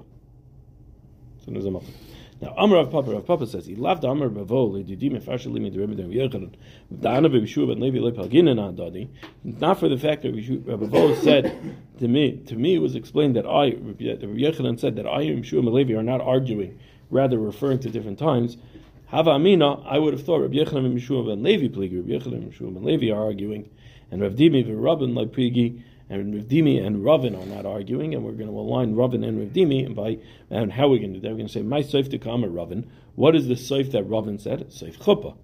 So 1.45 1.51
there's 1.51 1.65
a 1.65 1.69
machlekes. 1.69 1.93
Now, 2.41 2.55
Amar 2.57 2.79
of 2.79 2.91
Papa, 2.91 3.11
Rav 3.11 3.25
Papa 3.27 3.45
says, 3.45 3.67
he 3.67 3.75
loved 3.75 4.03
Amar 4.03 4.29
Bavo, 4.29 4.71
Lididi 4.71 5.11
Mefashal 5.11 5.51
Limi 5.51 5.71
Derebe 5.71 5.95
Der 5.95 6.05
Yechanan, 6.05 6.55
Dana 6.99 7.29
Bebishu 7.29 7.67
Ben 7.67 7.79
Levi 7.79 7.99
Le 7.99 8.11
Palginan 8.11 8.57
Adadi, 8.57 9.09
not 9.43 9.79
for 9.79 9.87
the 9.87 9.97
fact 9.97 10.23
that 10.23 10.33
Bavo 10.33 11.15
said 11.21 11.77
to 11.99 12.07
me, 12.07 12.37
to 12.47 12.55
me 12.55 12.73
it 12.73 12.79
was 12.79 12.95
explained 12.95 13.35
that 13.35 13.45
I, 13.45 13.73
Yechanan 13.73 14.79
said 14.79 14.95
that 14.95 15.05
I 15.05 15.21
and 15.21 15.43
Yeshua 15.43 15.59
and 15.59 15.67
Levi 15.67 15.93
are 15.93 16.01
not 16.01 16.21
arguing, 16.21 16.79
rather 17.11 17.37
referring 17.37 17.77
to 17.81 17.91
different 17.91 18.17
times. 18.17 18.57
Hava 19.05 19.31
Amina, 19.31 19.81
I 19.81 19.99
would 19.99 20.13
have 20.13 20.25
thought 20.25 20.41
Rav 20.41 20.49
Yechanan 20.49 20.87
and 20.87 20.99
Yeshua 20.99 21.27
ben 21.27 21.43
Levi 21.43 21.67
Pligi, 21.67 21.97
Rav 21.97 22.23
Yechanan 22.23 22.41
and 22.41 22.53
Yeshua 22.53 22.73
ben 22.73 22.83
Levi 22.83 23.11
are 23.11 23.23
arguing, 23.23 23.69
and 24.09 24.19
Rav 24.19 24.33
Dimi 24.33 24.67
and 24.67 25.15
like 25.15 25.31
Pligi, 25.31 25.83
and 26.09 26.33
Rav 26.33 26.45
Dimi 26.45 26.85
and 26.85 27.03
Ravin 27.03 27.35
are 27.35 27.45
not 27.45 27.65
arguing, 27.65 28.13
and 28.13 28.23
we're 28.23 28.31
going 28.31 28.49
to 28.49 28.57
align 28.57 28.95
Ravin 28.95 29.23
and 29.23 29.39
Rav 29.39 29.49
Dimi, 29.49 29.85
and 29.85 29.95
by 29.95 30.19
and 30.49 30.71
how 30.71 30.87
we're 30.87 30.99
going 30.99 31.13
to 31.13 31.19
do 31.19 31.21
that, 31.21 31.29
we're 31.29 31.37
going 31.37 31.47
to 31.47 31.53
say 31.53 31.61
my 31.61 31.81
seif 31.81 32.09
to 32.11 32.17
come 32.17 32.43
Ravin. 32.45 32.89
What 33.15 33.35
is 33.35 33.47
the 33.47 33.55
seif 33.55 33.91
that 33.91 34.03
Ravin 34.03 34.39
said? 34.39 34.69
Seif 34.69 34.97
chuppah, 34.97 35.35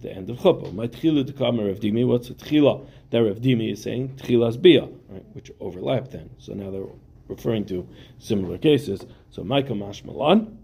the 0.00 0.12
end 0.12 0.28
of 0.30 0.38
chuppah. 0.38 0.72
My 0.74 0.88
tchila 0.88 1.26
to 1.26 1.32
come 1.32 1.60
Rav 1.60 1.80
Dimi. 1.80 2.06
What's 2.06 2.28
the 2.28 2.34
tchila 2.34 2.86
that 3.10 3.22
Rav 3.22 3.36
Dimi 3.36 3.72
is 3.72 3.82
saying? 3.82 4.16
Tchilas 4.16 4.60
bia, 4.60 4.88
right? 5.08 5.24
Which 5.32 5.52
overlap 5.60 6.10
then. 6.10 6.30
So 6.38 6.54
now 6.54 6.70
they're 6.70 6.86
referring 7.28 7.64
to 7.66 7.88
similar 8.18 8.58
cases. 8.58 9.06
So 9.30 9.44
my 9.44 9.60
Micah 9.62 9.74
Mashmalan. 9.74 10.56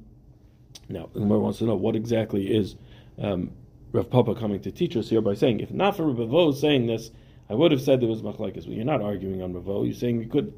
Now, 0.88 1.08
Umar 1.16 1.38
wants 1.38 1.58
to 1.58 1.64
know 1.64 1.74
what 1.74 1.96
exactly 1.96 2.54
is 2.54 2.76
um, 3.18 3.52
Rav 3.92 4.10
Papa 4.10 4.34
coming 4.34 4.60
to 4.60 4.70
teach 4.70 4.96
us 4.96 5.08
here 5.08 5.20
by 5.20 5.34
saying, 5.34 5.60
if 5.60 5.70
not 5.70 5.96
for 5.96 6.10
Rav 6.10 6.56
saying 6.56 6.86
this, 6.86 7.10
I 7.48 7.54
would 7.54 7.70
have 7.70 7.80
said 7.80 8.00
there 8.00 8.08
was 8.08 8.22
machlekes. 8.22 8.66
Well, 8.66 8.74
you're 8.74 8.84
not 8.84 9.02
arguing 9.02 9.42
on 9.42 9.54
Ravo. 9.54 9.84
You're 9.84 9.94
saying 9.94 10.20
you 10.20 10.28
could. 10.28 10.52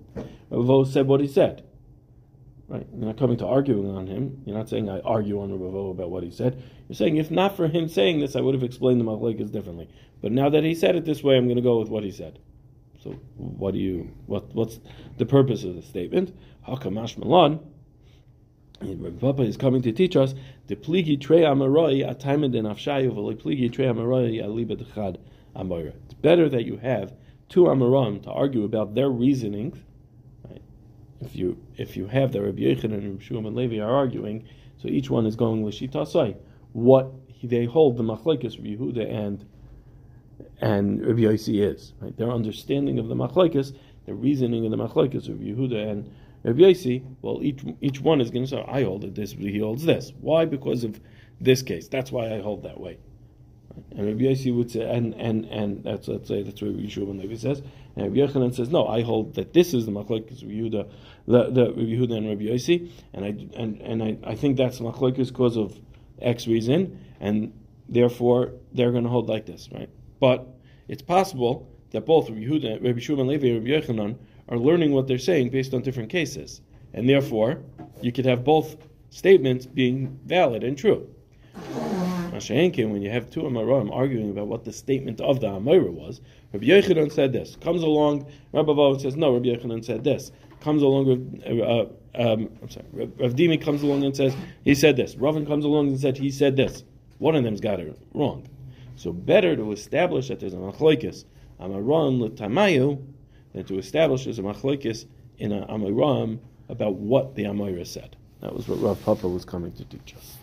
Ravo 0.51 0.85
said 0.85 1.07
what 1.07 1.21
he 1.21 1.27
said. 1.27 1.65
Right? 2.69 2.87
You're 2.95 3.07
not 3.07 3.19
coming 3.19 3.39
to 3.39 3.47
arguing 3.47 3.91
on 3.91 4.07
him. 4.07 4.43
You're 4.45 4.57
not 4.57 4.69
saying 4.69 4.89
I 4.89 5.01
argue 5.01 5.41
on 5.41 5.51
Ravo 5.51 5.91
about 5.91 6.11
what 6.11 6.23
he 6.23 6.31
said. 6.31 6.63
You're 6.89 6.97
saying 6.97 7.17
if 7.17 7.31
not 7.31 7.57
for 7.57 7.69
him 7.69 7.89
saying 7.89 8.21
this, 8.21 8.37
I 8.37 8.41
would 8.41 8.55
have 8.55 8.63
explained 8.63 9.01
the 9.01 9.05
machlekes 9.05 9.51
differently. 9.51 9.89
But 10.21 10.33
now 10.33 10.49
that 10.51 10.65
he 10.65 10.75
said 10.75 10.97
it 10.97 11.05
this 11.05 11.23
way, 11.23 11.37
I'm 11.37 11.45
going 11.47 11.57
to 11.57 11.63
go 11.63 11.79
with 11.79 11.89
what 11.89 12.05
he 12.05 12.11
said. 12.11 12.39
So 13.03 13.13
what 13.37 13.73
do 13.73 13.79
you? 13.79 14.11
What 14.27 14.55
what's 14.55 14.81
the 15.19 15.27
purpose 15.27 15.65
of 15.65 15.77
the 15.77 15.83
statement? 15.83 16.37
Hakamash 16.67 17.17
Malan. 17.17 17.61
Papa 19.21 19.43
is 19.43 19.57
coming 19.57 19.83
to 19.83 19.93
teach 19.93 20.17
us 20.17 20.35
the 20.69 20.77
pligi 20.77 21.21
trei 21.21 21.41
amaroi 21.41 22.09
ataimed 22.09 22.55
in 22.55 22.65
afshayu 22.65 23.11
v'le 23.13 23.37
pligi 23.37 23.73
trei 23.73 23.87
amaroi 23.87 24.41
alibed 24.43 24.87
chad 24.95 25.19
amora. 25.57 25.93
Better 26.21 26.49
that 26.49 26.65
you 26.65 26.79
have 26.79 27.15
two 27.49 27.65
Amoram 27.65 28.23
to 28.25 28.31
argue 28.31 28.65
about 28.65 28.95
their 28.95 29.09
reasonings. 29.09 29.79
Right? 30.49 30.63
If 31.21 31.37
you 31.37 31.59
if 31.77 31.97
you 31.97 32.07
have 32.07 32.33
the 32.33 32.43
Rabbi 32.43 32.63
Yechon 32.63 32.85
and 32.85 33.05
Rabbi 33.05 33.25
Shmuel 33.25 33.47
and 33.47 33.57
Levi 33.57 33.79
are 33.79 33.91
arguing, 33.91 34.47
so 34.79 34.89
each 34.89 35.11
one 35.11 35.27
is 35.27 35.37
going 35.37 35.65
l'shitasai. 35.65 36.37
What 36.73 37.13
they 37.43 37.65
hold 37.65 37.97
the 37.97 38.03
machlekes 38.03 38.57
Rabbi 38.57 38.77
Yehuda 38.77 39.11
and 39.11 39.45
and 40.61 41.05
Rabbi 41.05 41.21
Yossi 41.21 41.63
is 41.63 41.95
right. 42.01 42.17
Their 42.17 42.31
understanding 42.31 42.99
of 42.99 43.09
the 43.09 43.15
machlekes, 43.15 43.77
their 44.07 44.15
reasoning 44.15 44.65
of 44.65 44.71
the 44.71 44.77
machlekes 44.77 45.29
Rabbi 45.29 45.45
Yehuda 45.45 45.91
and 45.91 46.11
Rabbi 46.43 46.61
Yossi. 46.61 47.05
Well, 47.23 47.41
each 47.43 47.65
each 47.81 48.01
one 48.01 48.21
is 48.21 48.31
going 48.31 48.45
to 48.45 48.51
say, 48.51 48.65
I 48.67 48.83
hold 48.83 49.05
it 49.05 49.15
this, 49.15 49.35
but 49.35 49.47
he 49.47 49.59
holds 49.59 49.85
this. 49.85 50.13
Why? 50.21 50.45
Because 50.45 50.85
of 50.85 51.01
this 51.41 51.63
case. 51.63 51.89
That's 51.89 52.11
why 52.11 52.35
I 52.35 52.41
hold 52.41 52.65
that 52.65 52.81
way. 52.81 52.99
And 53.93 54.07
Rabbi 54.07 54.21
Yossi 54.21 54.55
would 54.55 54.71
say, 54.71 54.83
and 54.83 55.15
and 55.15 55.45
and 55.47 55.85
that's 55.85 56.09
let's 56.09 56.29
say 56.29 56.43
that's 56.43 56.61
what 56.61 56.71
Rabbi 56.73 56.83
Yeshua 56.83 57.19
Levi 57.21 57.37
says. 57.37 57.63
And 57.97 58.07
Rabbi 58.07 58.33
Yochanan 58.33 58.55
says, 58.55 58.71
no, 58.71 58.87
I 58.87 59.03
hold 59.03 59.35
that 59.35 59.53
this 59.53 59.75
is 59.75 59.87
the 59.87 59.93
machlokes 59.93 60.43
Yehuda, 60.43 60.91
the, 61.27 61.51
the 61.51 61.67
Rabbi 61.67 61.81
Yehuda 61.81 62.17
and 62.17 62.29
Rabbi 62.29 62.45
Yossi, 62.45 62.91
and 63.13 63.25
I 63.25 63.29
and 63.57 63.81
and 63.81 64.03
I, 64.03 64.19
I 64.25 64.35
think 64.35 64.57
that's 64.57 64.81
machlokes 64.81 65.29
because 65.29 65.57
of 65.57 65.79
X 66.21 66.47
reason, 66.47 67.05
and 67.21 67.53
therefore 67.89 68.53
they're 68.73 68.93
going 68.93 69.05
to 69.05 69.11
hold 69.11 69.29
like 69.29 69.47
this, 69.47 69.69
right? 69.73 69.89
But 70.21 70.47
it's 70.89 71.03
possible 71.03 71.69
that 71.91 72.07
both 72.07 72.29
Rabbi 72.29 72.43
Yehuda, 72.43 72.85
Rabbi 72.85 73.17
ben 73.17 73.27
Levi, 73.27 73.47
and 73.49 73.69
Rabbi 73.69 73.87
Yochanan 73.87 74.17
are 74.49 74.59
learning 74.59 74.93
what 74.93 75.07
they're 75.07 75.19
saying 75.19 75.51
based 75.51 75.75
on 75.75 75.83
different 75.83 76.11
cases, 76.11 76.61
and 76.95 77.09
therefore 77.09 77.63
you 78.01 78.13
could 78.13 78.25
have 78.25 78.45
both 78.45 78.77
statements 79.11 79.67
being 79.67 80.19
valid 80.25 80.65
and 80.65 80.77
true. 80.77 81.09
Mashenkin, 82.39 82.91
when 82.91 83.03
you 83.03 83.11
have 83.11 83.31
two 83.31 83.43
Amoraim 83.43 83.91
arguing 83.93 84.31
about 84.31 84.47
what 84.47 84.65
the 84.65 84.73
statement 84.73 85.21
of 85.21 85.41
the 85.41 85.49
Amora 85.49 85.91
was, 85.91 86.21
Rabbi 86.53 86.67
Yechanan 86.67 87.13
said 87.13 87.33
this. 87.33 87.57
Comes 87.57 87.83
along, 87.83 88.31
Rabbi 88.53 88.73
Vavot 88.73 89.01
says, 89.01 89.17
no, 89.17 89.35
Rabbi 89.35 89.47
Yechanan 89.47 89.85
said 89.85 90.05
this. 90.05 90.33
Comes 90.61 90.83
along 90.83 91.43
uh, 91.47 91.87
um, 92.19 92.51
I'm 92.61 92.69
sorry, 92.69 92.87
Rav 92.93 93.35
Dimi 93.35 93.61
comes 93.61 93.83
along 93.83 94.05
and 94.05 94.17
says, 94.17 94.35
he 94.65 94.75
said 94.75 94.97
this. 94.97 95.15
Ravin 95.17 95.47
comes 95.47 95.65
along 95.65 95.89
and 95.89 96.01
said, 96.01 96.17
he 96.17 96.31
said 96.31 96.57
this. 96.57 96.85
One 97.19 97.37
of 97.37 97.45
them's 97.45 97.61
got 97.61 97.81
it 97.81 97.97
wrong. 98.13 98.49
So 98.97 99.13
better 99.13 99.55
to 99.55 99.73
establish 99.73 100.29
that 100.29 100.41
there's 100.41 100.55
a 100.55 100.57
machlokes 100.57 101.25
Amaram 101.61 102.21
l'tamayu 102.21 103.05
than 103.53 103.65
to 103.65 103.79
establish 103.79 104.25
there's 104.25 104.39
a 104.39 104.43
machlokes 104.43 105.07
in 105.39 105.53
a 105.53 105.67
Amaram 105.67 106.39
about 106.69 106.95
what 106.95 107.35
the 107.35 107.45
Amora 107.45 107.87
said. 107.87 108.17
That 108.41 108.55
was 108.55 108.69
what 108.69 108.81
Rav 108.81 109.03
Papa 109.05 109.29
was 109.29 109.45
coming 109.45 109.73
to 109.73 109.85
teach 109.85 110.15
us. 110.17 110.38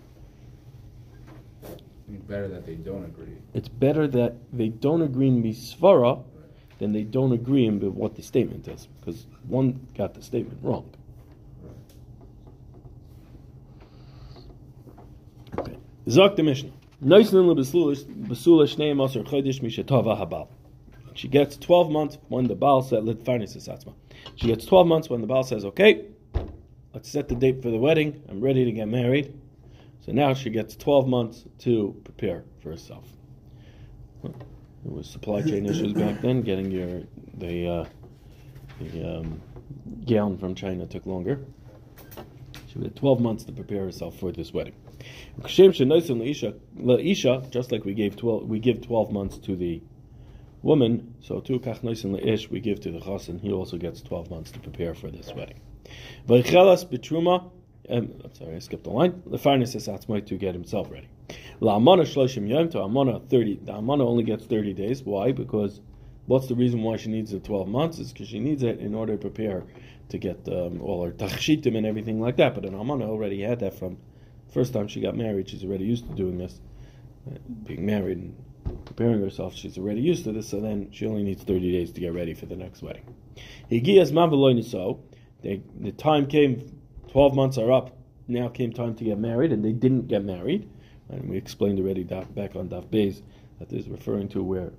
Better 2.07 2.47
that 2.47 2.65
they 2.65 2.75
don't 2.75 3.03
agree. 3.03 3.37
It's 3.53 3.67
better 3.67 4.07
that 4.07 4.35
they 4.53 4.69
don't 4.69 5.01
agree 5.01 5.27
in 5.27 5.41
Misvara 5.41 6.23
than 6.79 6.93
they 6.93 7.03
don't 7.03 7.31
agree 7.31 7.65
in 7.65 7.79
what 7.95 8.15
the 8.15 8.21
statement 8.21 8.67
is, 8.67 8.87
because 8.99 9.25
one 9.47 9.87
got 9.95 10.13
the 10.13 10.21
statement 10.21 10.59
wrong. 10.61 10.89
Okay. 15.57 15.77
Zok 16.07 16.35
the 16.35 16.43
Mishnah. 16.43 16.71
She 21.13 21.27
gets 21.27 21.57
12 21.57 21.91
months 21.91 22.17
when 22.27 22.47
the 22.47 22.55
Baal 22.55 22.81
said, 22.81 23.03
She 24.35 24.47
gets 24.47 24.65
12 24.65 24.87
months 24.87 25.09
when 25.09 25.21
the 25.21 25.27
Baal 25.27 25.43
says, 25.43 25.65
okay, 25.65 26.05
let's 26.93 27.09
set 27.09 27.27
the 27.27 27.35
date 27.35 27.61
for 27.61 27.69
the 27.69 27.77
wedding. 27.77 28.21
I'm 28.29 28.41
ready 28.41 28.65
to 28.65 28.71
get 28.71 28.87
married. 28.87 29.33
So 30.05 30.11
now 30.11 30.35
she 30.35 30.51
gets 30.51 30.75
12 30.75 31.07
months 31.07 31.45
to 31.59 31.99
prepare 32.03 32.43
for 32.61 32.69
herself. 32.69 33.05
There 34.21 34.33
was 34.83 35.09
supply 35.09 35.41
chain 35.41 35.65
issues 35.69 35.93
back 35.93 36.21
then. 36.21 36.43
Getting 36.43 36.69
your 36.69 37.01
the 37.33 37.67
uh, 37.67 37.85
the 38.79 39.17
um, 39.17 39.41
gown 40.05 40.37
from 40.37 40.53
China 40.53 40.85
took 40.85 41.07
longer. 41.07 41.39
She 42.67 42.79
had 42.79 42.95
12 42.95 43.19
months 43.19 43.45
to 43.45 43.51
prepare 43.51 43.85
herself 43.85 44.19
for 44.19 44.31
this 44.31 44.53
wedding. 44.53 44.75
Isha, 45.43 46.53
Just 47.49 47.71
like 47.71 47.83
we 47.83 47.95
gave 47.95 48.15
12, 48.15 48.47
we 48.47 48.59
give 48.59 48.81
12 48.81 49.11
months 49.11 49.39
to 49.39 49.55
the 49.55 49.81
woman, 50.61 51.15
so 51.21 51.39
to 51.39 51.59
kachnoisin 51.59 52.23
leish 52.23 52.51
we 52.51 52.59
give 52.59 52.79
to 52.81 52.91
the 52.91 52.99
chassan. 52.99 53.39
He 53.39 53.51
also 53.51 53.77
gets 53.77 54.01
12 54.01 54.29
months 54.29 54.51
to 54.51 54.59
prepare 54.59 54.93
for 54.93 55.09
this 55.09 55.33
wedding. 55.33 55.59
Vaychelas 56.27 56.85
betruma 56.85 57.49
um, 57.89 58.13
I'm 58.23 58.33
sorry, 58.33 58.55
I 58.55 58.59
skipped 58.59 58.87
a 58.87 58.89
line. 58.89 59.21
The 59.25 59.37
Lefarnis 59.37 59.75
is 59.75 59.87
atzmai 59.87 60.25
to 60.27 60.37
get 60.37 60.53
himself 60.53 60.91
ready. 60.91 61.07
La 61.59 61.77
amana 61.77 62.03
shloshim 62.03 62.47
yom 62.47 62.69
to 62.69 62.81
amana 62.81 63.19
thirty. 63.19 63.59
The 63.63 63.73
amana 63.75 64.05
only 64.05 64.23
gets 64.23 64.45
thirty 64.45 64.73
days. 64.73 65.03
Why? 65.03 65.31
Because 65.31 65.81
what's 66.25 66.47
the 66.47 66.55
reason 66.55 66.81
why 66.83 66.97
she 66.97 67.09
needs 67.09 67.31
the 67.31 67.39
twelve 67.39 67.67
months? 67.67 67.99
Is 67.99 68.11
because 68.11 68.27
she 68.27 68.39
needs 68.39 68.63
it 68.63 68.79
in 68.79 68.93
order 68.93 69.13
to 69.13 69.17
prepare 69.17 69.63
to 70.09 70.17
get 70.17 70.47
um, 70.47 70.81
all 70.81 71.03
her 71.05 71.11
tachshitim 71.11 71.75
and 71.77 71.85
everything 71.85 72.19
like 72.19 72.37
that. 72.37 72.55
But 72.55 72.65
an 72.65 72.75
amana 72.75 73.09
already 73.09 73.41
had 73.41 73.59
that 73.61 73.77
from 73.77 73.97
first 74.53 74.73
time 74.73 74.87
she 74.87 75.01
got 75.01 75.15
married. 75.15 75.49
She's 75.49 75.63
already 75.63 75.85
used 75.85 76.07
to 76.07 76.15
doing 76.15 76.37
this, 76.37 76.59
uh, 77.29 77.37
being 77.63 77.85
married 77.85 78.17
and 78.17 78.85
preparing 78.85 79.21
herself. 79.21 79.55
She's 79.55 79.77
already 79.77 80.01
used 80.01 80.23
to 80.25 80.31
this. 80.31 80.49
So 80.49 80.59
then 80.59 80.91
she 80.91 81.05
only 81.07 81.23
needs 81.23 81.43
thirty 81.43 81.71
days 81.71 81.91
to 81.93 82.01
get 82.01 82.13
ready 82.13 82.33
for 82.33 82.45
the 82.45 82.55
next 82.55 82.81
wedding. 82.81 83.15
Higiyas 83.71 84.63
so 84.63 85.03
the 85.41 85.91
time 85.91 86.25
came 86.25 86.79
12 87.15 87.33
months 87.33 87.57
are 87.57 87.71
up. 87.71 87.95
Now 88.27 88.49
came 88.49 88.73
time 88.73 88.93
to 88.95 89.05
get 89.05 89.17
married, 89.17 89.53
and 89.53 89.63
they 89.63 89.71
didn't 89.71 90.09
get 90.09 90.25
married. 90.25 90.69
And 91.07 91.29
we 91.29 91.37
explained 91.37 91.79
already 91.79 92.03
back 92.03 92.57
on 92.57 92.67
Daf 92.67 92.87
Beis 92.87 93.21
that 93.57 93.69
this 93.69 93.83
is 93.83 93.87
referring 93.87 94.27
to 94.29 94.43
where 94.43 94.73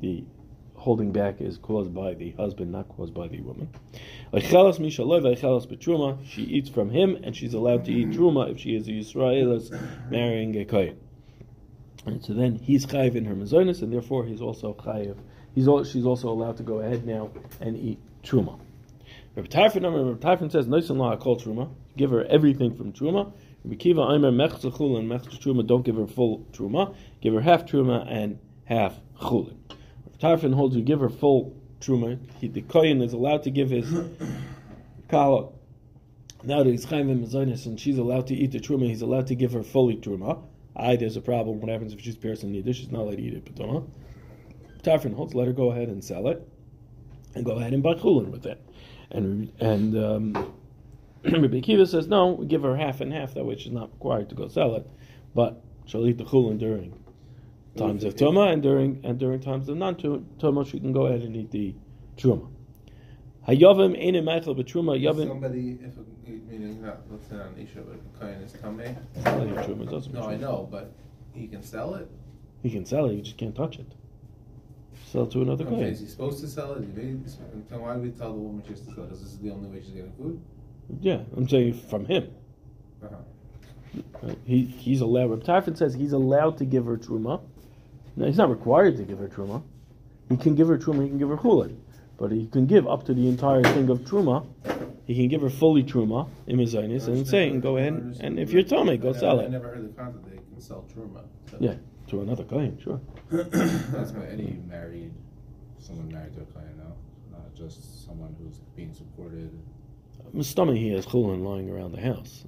the 0.00 0.24
holding 0.74 1.12
back 1.12 1.42
is 1.42 1.58
caused 1.58 1.92
by 1.92 2.14
the 2.14 2.30
husband, 2.30 2.72
not 2.72 2.88
caused 2.88 3.12
by 3.12 3.28
the 3.28 3.42
woman. 3.42 3.68
She 6.24 6.42
eats 6.44 6.70
from 6.70 6.88
him, 6.88 7.18
and 7.22 7.36
she's 7.36 7.52
allowed 7.52 7.84
to 7.84 7.92
eat 7.92 8.08
truma 8.08 8.50
if 8.50 8.58
she 8.58 8.74
is 8.74 8.88
a 8.88 8.92
Yisraelis 8.92 10.10
marrying 10.10 10.56
a 10.56 10.64
kohen. 10.64 10.98
And 12.06 12.24
so 12.24 12.32
then 12.32 12.54
he's 12.56 12.86
chayiv 12.86 13.16
in 13.16 13.26
her 13.26 13.34
mazonis, 13.34 13.82
and 13.82 13.92
therefore 13.92 14.24
he's 14.24 14.40
also 14.40 14.72
chayiv. 14.72 15.18
He's 15.54 15.68
all, 15.68 15.84
she's 15.84 16.06
also 16.06 16.30
allowed 16.30 16.56
to 16.56 16.62
go 16.62 16.78
ahead 16.78 17.06
now 17.06 17.32
and 17.60 17.76
eat 17.76 17.98
truma. 18.22 18.58
Rabbi 19.36 19.48
Tarfon, 19.48 19.82
Rabbi 19.82 20.18
Tarfon 20.26 20.50
says, 20.50 20.66
"Noisan 20.66 20.96
la 20.96 21.16
kol 21.16 21.38
truma." 21.38 21.68
Give 21.96 22.10
her 22.10 22.24
everything 22.24 22.74
from 22.74 22.92
truma. 22.92 23.32
Rabbi 23.64 23.76
Aimer 23.84 24.32
mechza 24.32 24.72
chulin 24.72 25.06
mechza 25.06 25.38
truma. 25.38 25.66
Don't 25.66 25.84
give 25.84 25.96
her 25.96 26.06
full 26.06 26.46
truma. 26.52 26.94
Give 27.20 27.34
her 27.34 27.40
half 27.40 27.64
truma 27.64 28.06
and 28.10 28.38
half 28.64 28.94
chulin. 29.20 29.56
Tarfon 30.18 30.54
holds 30.54 30.76
you 30.76 30.82
give 30.82 31.00
her 31.00 31.08
full 31.08 31.56
truma. 31.80 32.18
He, 32.40 32.48
the 32.48 32.62
kohen 32.62 33.02
is 33.02 33.12
allowed 33.12 33.42
to 33.44 33.50
give 33.50 33.70
his 33.70 33.92
kala 35.08 35.50
Now 36.44 36.62
that 36.62 36.70
he's 36.70 36.86
chayim 36.86 37.24
mezainis 37.24 37.66
and 37.66 37.78
she's 37.78 37.98
allowed 37.98 38.28
to 38.28 38.34
eat 38.34 38.52
the 38.52 38.60
truma, 38.60 38.86
he's 38.86 39.02
allowed 39.02 39.26
to 39.28 39.34
give 39.34 39.52
her 39.52 39.62
fully 39.62 39.96
truma. 39.96 40.42
I 40.74 40.96
there's 40.96 41.16
a 41.16 41.20
problem. 41.20 41.60
What 41.60 41.70
happens 41.70 41.92
if 41.92 42.00
she's 42.00 42.16
piercing 42.16 42.52
neither? 42.52 42.72
She's 42.72 42.90
not 42.90 43.02
allowed 43.02 43.16
to 43.16 43.22
eat 43.22 43.34
it. 43.34 43.44
But 43.44 43.84
Tarfon 44.82 45.14
holds, 45.14 45.34
let 45.34 45.46
her 45.46 45.52
go 45.52 45.70
ahead 45.70 45.88
and 45.88 46.02
sell 46.02 46.28
it, 46.28 46.46
and 47.34 47.44
go 47.44 47.52
ahead 47.52 47.72
and 47.72 47.82
buy 47.82 47.94
chulin 47.94 48.30
with 48.30 48.46
it. 48.46 48.60
And 49.10 49.52
and 49.60 49.96
um, 49.96 50.54
Rabbi 51.24 51.60
Akiva 51.60 51.86
says 51.86 52.08
no, 52.08 52.32
we 52.32 52.46
give 52.46 52.62
her 52.62 52.76
half 52.76 53.00
and 53.00 53.12
half. 53.12 53.34
That 53.34 53.44
way 53.44 53.56
she's 53.56 53.72
not 53.72 53.90
required 53.92 54.28
to 54.30 54.34
go 54.34 54.48
sell 54.48 54.74
it, 54.76 54.86
but 55.34 55.62
she'll 55.86 56.06
eat 56.06 56.18
the 56.18 56.24
chulin 56.24 56.58
during 56.58 56.94
times 57.76 58.04
of 58.04 58.14
tuma 58.16 58.52
and 58.52 58.62
during 58.62 59.00
and 59.04 59.18
during 59.18 59.40
times 59.40 59.68
of 59.68 59.76
non 59.76 59.94
tuma 59.94 60.66
she 60.66 60.80
can 60.80 60.92
go 60.92 61.06
ahead 61.06 61.22
and 61.22 61.36
eat 61.36 61.50
the 61.50 61.74
truma. 62.16 62.48
Hayavim 63.48 63.96
ain't 63.98 64.16
meichel 64.16 64.56
b'truma. 64.56 65.00
Yavim. 65.00 65.28
Somebody, 65.28 65.78
if 65.82 65.96
a, 65.96 66.30
meaning 66.30 66.80
not 66.82 67.00
let's 67.10 67.28
say 67.28 67.36
an 67.36 67.54
isha, 67.58 67.80
but 67.80 67.96
a 67.96 68.32
kain 68.32 68.42
is 68.42 68.52
tamei. 68.52 68.96
Truma 69.64 69.90
doesn't. 69.90 70.12
No, 70.14 70.22
I 70.28 70.36
know, 70.36 70.68
but 70.70 70.92
he 71.32 71.48
can 71.48 71.62
sell 71.62 71.94
it. 71.94 72.08
He 72.62 72.70
can 72.70 72.84
sell 72.84 73.06
it. 73.06 73.14
You 73.14 73.22
just 73.22 73.38
can't 73.38 73.54
touch 73.54 73.78
it. 73.78 73.92
Sell 75.10 75.24
it 75.24 75.32
to 75.32 75.42
another 75.42 75.66
Okay, 75.66 75.76
guy. 75.76 75.82
is 75.88 76.00
he 76.00 76.06
supposed 76.06 76.40
to 76.40 76.48
sell 76.48 76.72
it? 76.74 76.84
he 76.84 77.76
why 77.76 77.94
do 77.94 78.00
we 78.00 78.10
tell 78.10 78.32
the 78.32 78.38
woman 78.38 78.62
she 78.64 78.70
has 78.70 78.80
to 78.80 78.86
sell 78.86 79.04
it? 79.04 79.08
Because 79.08 79.22
this 79.22 79.32
is 79.32 79.38
the 79.38 79.50
only 79.50 79.68
way 79.68 79.80
she's 79.80 79.90
getting 79.90 80.12
food. 80.12 80.40
Yeah, 81.00 81.20
I'm 81.36 81.48
saying 81.48 81.74
from 81.74 82.04
him. 82.06 82.30
Uh-huh. 83.02 83.16
Right? 84.22 84.38
He 84.44 84.64
he's 84.64 85.00
allowed. 85.00 85.30
Reb 85.30 85.44
Tarfon 85.44 85.76
says 85.76 85.94
he's 85.94 86.12
allowed 86.12 86.58
to 86.58 86.64
give 86.64 86.86
her 86.86 86.96
truma. 86.96 87.40
No, 88.16 88.26
he's 88.26 88.36
not 88.36 88.50
required 88.50 88.96
to 88.98 89.04
give 89.04 89.18
her 89.18 89.28
truma. 89.28 89.62
He 90.28 90.36
can 90.36 90.54
give 90.54 90.68
her 90.68 90.78
truma. 90.78 91.02
He 91.02 91.08
can 91.08 91.18
give 91.18 91.28
her 91.28 91.36
chulin, 91.36 91.76
but 92.18 92.30
he 92.30 92.46
can 92.46 92.66
give 92.66 92.86
up 92.86 93.04
to 93.06 93.14
the 93.14 93.28
entire 93.28 93.62
thing 93.62 93.88
of 93.90 94.00
truma. 94.00 94.46
He 95.06 95.14
can 95.14 95.28
give 95.28 95.40
her 95.42 95.50
fully 95.50 95.82
truma 95.82 96.28
in 96.46 96.56
mezainis 96.58 97.08
and 97.08 97.26
saying, 97.26 97.60
"Go 97.60 97.76
ahead 97.76 98.16
and 98.20 98.38
if 98.38 98.52
you're 98.52 98.62
tummy, 98.62 98.96
go 98.96 99.12
sell 99.12 99.36
never- 99.36 99.42
I 99.42 99.46
it." 99.46 99.50
never 99.50 99.68
heard 99.74 99.84
the 99.84 100.00
concept 100.00 100.24
that 100.24 100.32
he 100.34 100.38
can 100.38 100.60
sell 100.60 100.84
truma. 100.94 101.22
So- 101.50 101.56
Yeah, 101.60 101.74
to 102.08 102.20
another 102.20 102.44
client, 102.44 102.80
sure. 102.80 103.00
That's 103.30 104.12
why 104.12 104.26
any 104.26 104.60
married, 104.68 105.12
someone 105.78 106.08
married 106.12 106.34
to 106.34 106.42
a 106.42 106.44
client 106.44 106.76
now, 106.78 106.92
not 107.32 107.52
just 107.54 108.04
someone 108.06 108.36
who's 108.38 108.58
being 108.76 108.92
supported. 108.94 109.50
Mustami 110.34 110.76
he 110.76 110.90
has 110.92 111.06
chulin 111.06 111.42
lying 111.44 111.68
around 111.70 111.92
the 111.92 112.00
house. 112.00 112.44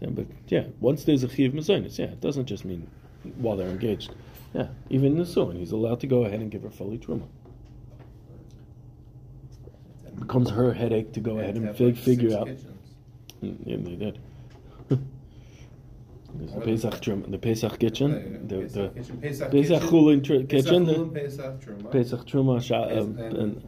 But 0.00 0.26
yeah, 0.46 0.64
once 0.80 1.02
there's 1.04 1.24
a 1.24 1.28
chiv 1.28 1.52
mezainis, 1.52 1.98
yeah, 1.98 2.06
it 2.06 2.20
doesn't 2.20 2.46
just 2.46 2.64
mean 2.64 2.88
while 3.38 3.56
they're 3.56 3.68
engaged. 3.68 4.14
Yeah, 4.54 4.68
even 4.90 5.12
in 5.12 5.18
the 5.18 5.26
suin, 5.26 5.56
he's 5.56 5.72
allowed 5.72 5.98
to 6.00 6.06
go 6.06 6.24
ahead 6.24 6.40
and 6.40 6.50
give 6.50 6.62
her 6.62 6.70
fully 6.70 6.98
truma. 6.98 7.26
It 10.06 10.16
becomes 10.20 10.50
her 10.50 10.72
headache 10.72 11.12
to 11.14 11.20
go 11.20 11.38
ahead 11.40 11.56
and 11.56 11.76
fig, 11.76 11.96
like, 11.96 12.04
figure 12.04 12.36
out. 12.38 12.46
kitchens. 12.46 12.64
Mm, 13.42 13.56
Yeah, 13.64 13.76
they 13.80 13.96
did. 13.96 14.18
There's 16.34 16.52
the? 16.52 16.60
Pesach 16.60 16.94
truma, 17.00 17.30
the 17.30 17.38
Pesach 17.38 17.78
kitchen, 17.78 18.46
the, 18.46 18.60
Pesach 18.60 18.72
the 18.94 19.00
kitchen, 19.00 19.50
Pesach 19.50 19.82
chulin 19.82 20.22
kitchen, 20.22 20.46
Pesach 20.46 21.60
truma. 21.60 21.90
Pesach 21.90 22.26
truma, 22.26 22.98
um, 22.98 23.18
And- 23.18 23.36
and 23.36 23.62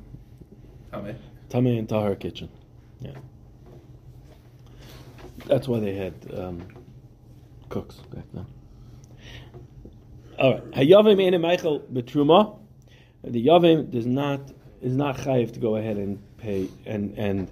Tamei. 0.93 1.15
Tamei 1.49 1.79
and 1.79 1.89
Tahar 1.89 2.15
kitchen. 2.15 2.49
Yeah. 3.01 3.13
That's 5.47 5.67
why 5.67 5.81
they 5.81 5.95
had 5.95 6.15
um, 6.37 6.67
cooks 7.69 7.97
back 8.13 8.25
then. 8.33 8.47
All 10.39 10.55
right. 10.55 10.71
Hayavim 10.73 11.21
ene 11.21 11.41
Michael 11.41 11.81
betruma. 11.81 12.59
The 13.23 13.47
Yavim 13.47 13.91
does 13.91 14.07
not 14.07 14.53
is 14.81 14.97
not 14.97 15.17
chayiv 15.19 15.53
to 15.53 15.61
go 15.61 15.77
ahead 15.77 15.97
and 15.97 16.23
pay 16.39 16.69
and 16.87 17.17
and 17.19 17.51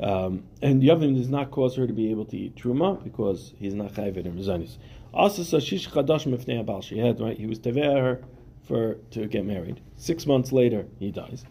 um, 0.00 0.44
and 0.62 0.82
Yavim 0.82 1.16
does 1.16 1.28
not 1.28 1.50
cause 1.50 1.76
her 1.76 1.86
to 1.86 1.92
be 1.92 2.10
able 2.10 2.24
to 2.26 2.36
eat 2.36 2.56
truma 2.56 3.02
because 3.02 3.52
he's 3.58 3.74
not 3.74 3.92
chayiv 3.92 4.16
in 4.16 4.32
mizanis. 4.32 4.78
Also, 5.12 5.42
sashish 5.42 5.88
chadash 5.88 6.26
mifnei 6.26 6.64
abal. 6.64 6.82
She 6.82 6.98
had 6.98 7.20
right. 7.20 7.36
He 7.36 7.46
was 7.46 7.58
teveh 7.58 8.00
her 8.00 8.22
for 8.66 8.94
to 9.12 9.26
get 9.26 9.44
married. 9.44 9.80
Six 9.96 10.26
months 10.26 10.52
later, 10.52 10.86
he 10.98 11.10
dies. 11.10 11.44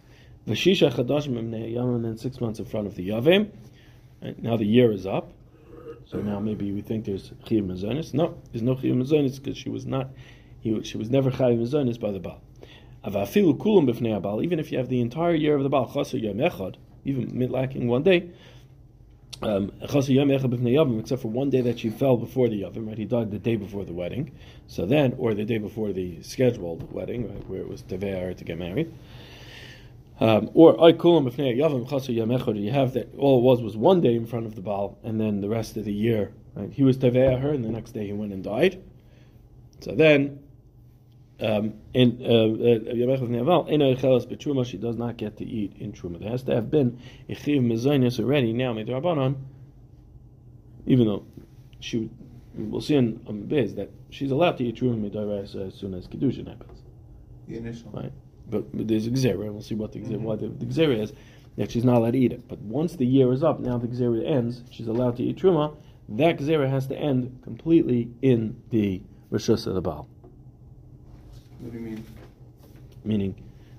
Vashisha 0.48 0.92
chadash 0.94 1.28
Yavim, 1.28 1.96
and 1.96 2.06
then 2.06 2.18
six 2.18 2.40
months 2.40 2.60
in 2.60 2.66
front 2.66 2.88
of 2.88 2.96
the 2.96 3.10
Yavim. 3.10 3.50
Now 4.42 4.56
the 4.56 4.66
year 4.66 4.92
is 4.92 5.06
up. 5.06 5.32
So 6.06 6.20
now 6.20 6.40
maybe 6.40 6.72
we 6.72 6.82
think 6.82 7.04
there's 7.04 7.32
chiyuv 7.46 7.68
mazonis. 7.68 8.14
No, 8.14 8.38
there's 8.54 8.62
no 8.62 8.76
chiyuv 8.76 9.04
mazonis 9.04 9.44
because 9.44 9.58
she 9.58 9.70
was 9.70 9.86
not. 9.86 10.10
He, 10.62 10.82
she 10.84 10.98
was 10.98 11.10
never 11.10 11.32
chayiv 11.32 11.60
mazonis 11.60 12.00
by 12.00 12.12
the 12.12 12.20
Baal. 12.20 12.42
Avafilu 13.04 13.58
kulam 13.58 13.90
b'fnei 13.90 14.22
Baal. 14.22 14.42
Even 14.42 14.58
if 14.58 14.72
you 14.72 14.78
have 14.78 14.88
the 14.88 15.02
entire 15.02 15.36
year 15.36 15.56
of 15.56 15.64
the 15.64 15.70
Baal 15.70 15.92
chaser 15.94 16.18
yom 16.18 16.38
echad, 16.38 16.76
even 17.04 17.38
lacking 17.52 17.90
one 17.90 18.04
day. 18.04 18.30
Um, 19.40 19.72
except 19.82 21.22
for 21.22 21.28
one 21.28 21.50
day 21.52 21.62
that 21.62 21.78
she 21.78 21.90
fell 21.92 22.18
before 22.18 22.48
the 22.50 22.64
Yavim. 22.64 22.88
Right, 22.88 22.98
he 22.98 23.06
died 23.06 23.30
the 23.30 23.38
day 23.38 23.56
before 23.56 23.86
the 23.86 23.94
wedding. 23.94 24.32
So 24.66 24.86
then, 24.88 25.14
or 25.20 25.36
the 25.36 25.46
day 25.46 25.60
before 25.60 25.94
the 25.94 26.24
scheduled 26.24 26.92
wedding, 26.92 27.30
right, 27.32 27.48
where 27.48 27.60
it 27.60 27.68
was 27.68 27.84
teveah 27.84 28.36
to 28.36 28.44
get 28.44 28.58
married. 28.58 28.92
Um, 30.20 30.50
or 30.54 30.84
I 30.84 30.94
kulam 30.94 31.30
b'fnei 31.30 31.58
Yavim 31.58 31.88
chaser 31.90 32.12
yom 32.12 32.30
echad. 32.30 32.62
You 32.62 32.72
have 32.72 32.94
that 32.94 33.14
all 33.18 33.40
it 33.40 33.44
was 33.44 33.62
was 33.62 33.78
one 33.78 34.02
day 34.02 34.16
in 34.16 34.26
front 34.26 34.46
of 34.46 34.56
the 34.56 34.62
Baal, 34.62 34.98
and 35.04 35.22
then 35.22 35.42
the 35.42 35.50
rest 35.50 35.78
of 35.78 35.86
the 35.86 35.94
year. 35.94 36.34
Right, 36.56 36.72
he 36.72 36.84
was 36.84 36.98
teveah 36.98 37.40
her, 37.40 37.54
and 37.54 37.64
the 37.64 37.70
next 37.70 37.92
day 37.92 38.08
he 38.08 38.14
went 38.14 38.34
and 38.34 38.44
died. 38.44 38.82
So 39.82 39.94
then, 39.94 40.40
um, 41.40 41.76
in 41.94 42.14
Yamech 42.18 43.22
of 43.22 43.30
Neval, 43.30 43.70
in 43.70 43.82
Eichelas 43.82 44.26
Betruma, 44.26 44.66
she 44.66 44.78
does 44.78 44.98
not 44.98 45.18
get 45.18 45.38
to 45.38 45.46
eat 45.46 45.74
in 45.78 45.94
Truma. 45.94 46.20
There 46.20 46.32
has 46.32 46.42
to 46.44 46.56
have 46.56 46.72
been 46.72 47.00
a 47.30 47.36
Chiv 47.36 47.62
Mezainis 47.62 48.20
already, 48.20 48.54
now 48.54 48.74
Midrabanan, 48.74 49.36
even 50.88 51.06
though 51.06 51.26
she 51.80 51.98
would, 52.00 52.10
we'll 52.56 52.82
see 52.82 52.96
in 52.96 53.20
um, 53.28 53.42
Biz 53.44 53.76
that 53.76 53.92
she's 54.10 54.32
allowed 54.32 54.58
to 54.58 54.64
eat 54.66 54.78
Truma 54.78 55.00
Midaras 55.00 55.56
as 55.56 55.76
soon 55.76 55.94
as 55.94 56.08
Kedushin 56.08 56.48
happens. 56.48 56.82
The 57.48 57.58
initial. 57.58 57.92
Right. 57.92 58.12
But, 58.50 58.76
but 58.76 58.88
there's 58.88 59.08
a 59.08 59.12
Gzera, 59.12 59.44
and 59.44 59.54
we'll 59.54 59.62
see 59.62 59.76
what 59.76 59.92
the 59.92 60.00
Gzera, 60.00 60.20
why 60.20 60.36
mm-hmm. 60.36 60.58
the, 60.58 60.66
the 60.66 60.74
Gzera 60.74 61.02
is, 61.02 61.14
that 61.58 61.72
she's 61.72 61.84
not 61.84 61.98
allowed 61.98 62.12
to 62.12 62.20
eat 62.20 62.32
it. 62.32 62.48
But 62.48 62.60
once 62.60 62.96
the 62.96 63.06
year 63.06 63.32
is 63.34 63.44
up, 63.44 63.60
now 63.60 63.78
the 63.78 63.88
Gzera 63.88 64.26
ends, 64.30 64.64
she's 64.72 64.88
allowed 64.88 65.18
to 65.18 65.24
eat 65.24 65.38
Truma, 65.38 65.76
that 66.10 66.38
Gzera 66.38 66.70
has 66.70 66.88
to 66.88 66.98
end 66.98 67.40
completely 67.44 68.10
in 68.22 68.62
the 68.70 69.02
Rishus 69.32 69.68
of 69.68 69.74
the 69.74 69.82
Baal. 69.82 70.08
What 71.60 71.72
do 71.72 71.78
you 71.80 71.84
mean? 71.84 72.06
meaning 73.08 73.36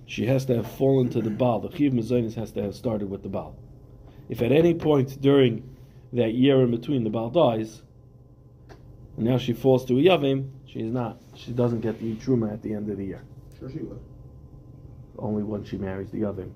she 0.07 0.27
has 0.27 0.47
to 0.47 0.57
have 0.57 0.71
fallen 0.71 1.11
to 1.11 1.21
the 1.21 1.31
Baal. 1.31 1.61
The 1.61 1.77
Chiv 1.77 1.93
Mazonis 1.93 2.35
has 2.35 2.51
to 2.53 2.63
have 2.63 2.75
started 2.75 3.11
with 3.11 3.23
the 3.23 3.29
Baal. 3.29 3.55
If 4.29 4.43
at 4.43 4.53
any 4.53 4.75
point 4.75 5.21
during 5.21 5.69
that 6.13 6.35
year 6.35 6.63
in 6.63 6.71
between 6.71 7.05
the 7.05 7.11
Baal 7.11 7.31
dies, 7.31 7.83
and 9.17 9.27
now 9.27 9.37
she 9.37 9.53
falls 9.53 9.85
to 9.87 9.99
a 9.99 10.03
Yavim, 10.03 10.51
she 10.67 10.81
is 10.81 10.93
not. 10.93 11.21
She 11.35 11.53
doesn't 11.53 11.81
get 11.81 11.99
to 11.99 12.07
eat 12.07 12.21
Truma 12.21 12.53
at 12.53 12.63
the 12.63 12.73
end 12.73 12.89
of 12.91 12.97
the 12.97 13.05
year. 13.05 13.23
Sure 13.59 13.71
she 13.71 13.79
would. 13.79 14.01
Only 15.19 15.43
when 15.43 15.65
she 15.65 15.77
marries 15.77 16.11
the 16.11 16.25
other. 16.25 16.47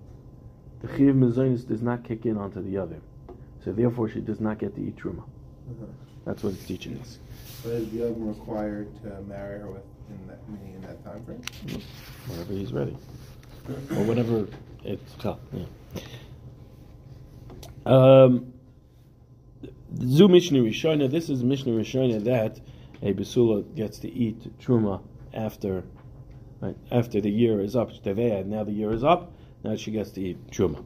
The 0.80 0.88
Chiv 0.96 1.14
Mazonis 1.14 1.66
does 1.66 1.82
not 1.82 2.04
kick 2.04 2.26
in 2.26 2.36
onto 2.36 2.62
the 2.62 2.76
other. 2.78 3.00
So 3.64 3.72
therefore 3.72 4.08
she 4.08 4.20
does 4.20 4.40
not 4.40 4.58
get 4.58 4.74
to 4.74 4.80
eat 4.82 4.96
Truma. 4.96 5.20
Uh-huh. 5.20 5.86
That's 6.24 6.42
what 6.42 6.54
it's 6.54 6.64
teaching 6.64 6.98
us. 6.98 7.18
But 7.62 7.72
is 7.72 7.90
the 7.90 8.04
other 8.04 8.14
required 8.16 8.88
to 9.02 9.22
marry 9.22 9.60
her 9.60 9.66
within 9.66 10.26
that 10.28 10.48
meaning 10.48 10.74
in 10.74 10.82
that 10.82 11.04
time 11.04 11.24
frame? 11.24 11.42
Whenever 12.28 12.52
he's 12.52 12.72
ready. 12.72 12.96
or 13.68 14.04
whenever 14.04 14.46
it's 14.84 15.14
chal. 15.20 15.40
Yeah. 15.52 15.64
Um, 17.86 18.52
Zu 20.00 20.28
Mishnah 20.28 20.60
Rishona. 20.60 21.10
This 21.10 21.28
is 21.28 21.42
Mishnah 21.42 21.72
Rishona 21.72 22.22
that 22.24 22.60
a 23.02 23.12
Basula 23.12 23.62
gets 23.74 23.98
to 23.98 24.10
eat 24.10 24.58
truma 24.58 25.02
after, 25.34 25.84
right, 26.62 26.76
after 26.90 27.20
the 27.20 27.30
year 27.30 27.60
is 27.60 27.76
up. 27.76 27.90
Now 28.06 28.64
the 28.64 28.72
year 28.72 28.92
is 28.92 29.04
up. 29.04 29.32
Now 29.64 29.76
she 29.76 29.90
gets 29.90 30.10
to 30.12 30.20
eat 30.20 30.50
truma. 30.50 30.84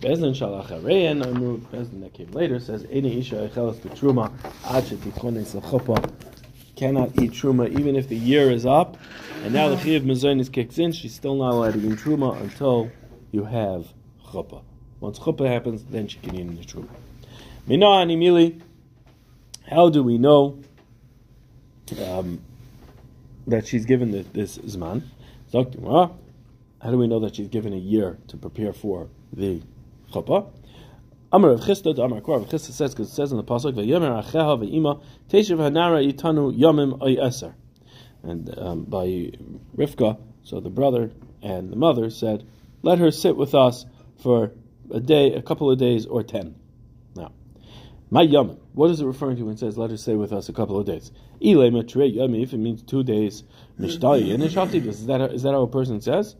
Bezdin 0.00 0.34
shalach 0.34 0.68
harein. 0.68 1.26
Amru 1.26 1.58
Bezdin 1.58 2.02
that 2.02 2.14
came 2.14 2.30
later 2.30 2.60
says 2.60 2.84
Eni 2.84 3.18
isha 3.18 3.48
echelas 3.48 3.76
truma 3.96 4.32
ad 4.64 4.84
shetikones 4.84 5.60
lechuppah 5.60 6.12
cannot 6.76 7.10
eat 7.20 7.32
truma 7.32 7.68
even 7.78 7.96
if 7.96 8.08
the 8.08 8.16
year 8.16 8.50
is 8.50 8.66
up, 8.66 8.96
and 9.42 9.52
now 9.52 9.68
the 9.68 9.76
chiyuv 9.76 10.02
mazonis 10.02 10.52
kicks 10.52 10.78
in. 10.78 10.92
She's 10.92 11.14
still 11.14 11.34
not 11.36 11.52
allowed 11.52 11.74
to 11.74 11.80
eat 11.80 11.98
truma 11.98 12.40
until 12.40 12.90
you 13.30 13.44
have 13.44 13.92
chuppah. 14.26 14.62
Once 15.00 15.18
chuppah 15.18 15.46
happens, 15.46 15.84
then 15.84 16.08
she 16.08 16.18
can 16.18 16.34
eat 16.34 16.56
the 16.56 16.64
truma. 16.64 16.88
Mina 17.66 17.86
animili. 17.86 18.60
How 19.66 19.88
do 19.88 20.02
we 20.02 20.18
know 20.18 20.60
um, 22.06 22.40
that 23.46 23.66
she's 23.66 23.84
given 23.84 24.10
the, 24.10 24.22
this 24.32 24.58
zman? 24.58 25.02
How 25.52 26.90
do 26.90 26.98
we 26.98 27.06
know 27.06 27.20
that 27.20 27.36
she's 27.36 27.48
given 27.48 27.72
a 27.72 27.78
year 27.78 28.18
to 28.28 28.36
prepare 28.36 28.72
for 28.72 29.08
the 29.32 29.62
chuppah? 30.12 30.50
Amar 31.32 31.50
of 31.50 31.60
Chisda, 31.62 31.98
Amar 31.98 32.20
Kor 32.20 32.36
of 32.36 32.48
Chisda 32.48 32.70
says, 32.70 32.94
because 32.94 33.10
it 33.10 33.14
says 33.14 33.32
in 33.32 33.38
the 33.38 33.44
pasuk, 33.44 33.72
"Vayomer 33.72 34.22
acheha 34.22 34.56
ve'ima 34.56 35.02
teshiv 35.28 35.58
hanara 35.58 36.00
itanu 36.12 36.56
yamim 36.56 37.02
ay 37.02 37.16
eser," 37.16 37.54
and 38.22 38.56
um, 38.56 38.84
by 38.84 39.32
Rivka, 39.76 40.18
so 40.44 40.60
the 40.60 40.70
brother 40.70 41.10
and 41.42 41.70
the 41.70 41.76
mother 41.76 42.10
said, 42.10 42.44
"Let 42.82 42.98
her 42.98 43.10
sit 43.10 43.36
with 43.36 43.52
us 43.54 43.84
for 44.22 44.52
a 44.92 45.00
day, 45.00 45.32
a 45.32 45.42
couple 45.42 45.70
of 45.70 45.78
days, 45.78 46.06
or 46.06 46.22
ten. 46.22 46.54
My 48.14 48.24
yamim. 48.24 48.58
What 48.74 48.92
is 48.92 49.00
it 49.00 49.06
referring 49.06 49.38
to 49.38 49.42
when 49.42 49.54
it 49.54 49.58
says, 49.58 49.76
let 49.76 49.90
her 49.90 49.96
stay 49.96 50.14
with 50.14 50.32
us 50.32 50.48
a 50.48 50.52
couple 50.52 50.78
of 50.78 50.86
days? 50.86 51.10
If 51.40 52.52
it 52.52 52.58
means 52.58 52.82
two 52.84 53.02
days, 53.02 53.42
is 53.76 53.98
that, 53.98 55.30
is 55.32 55.42
that 55.42 55.50
how 55.50 55.62
a 55.62 55.66
person 55.66 56.00
says? 56.00 56.36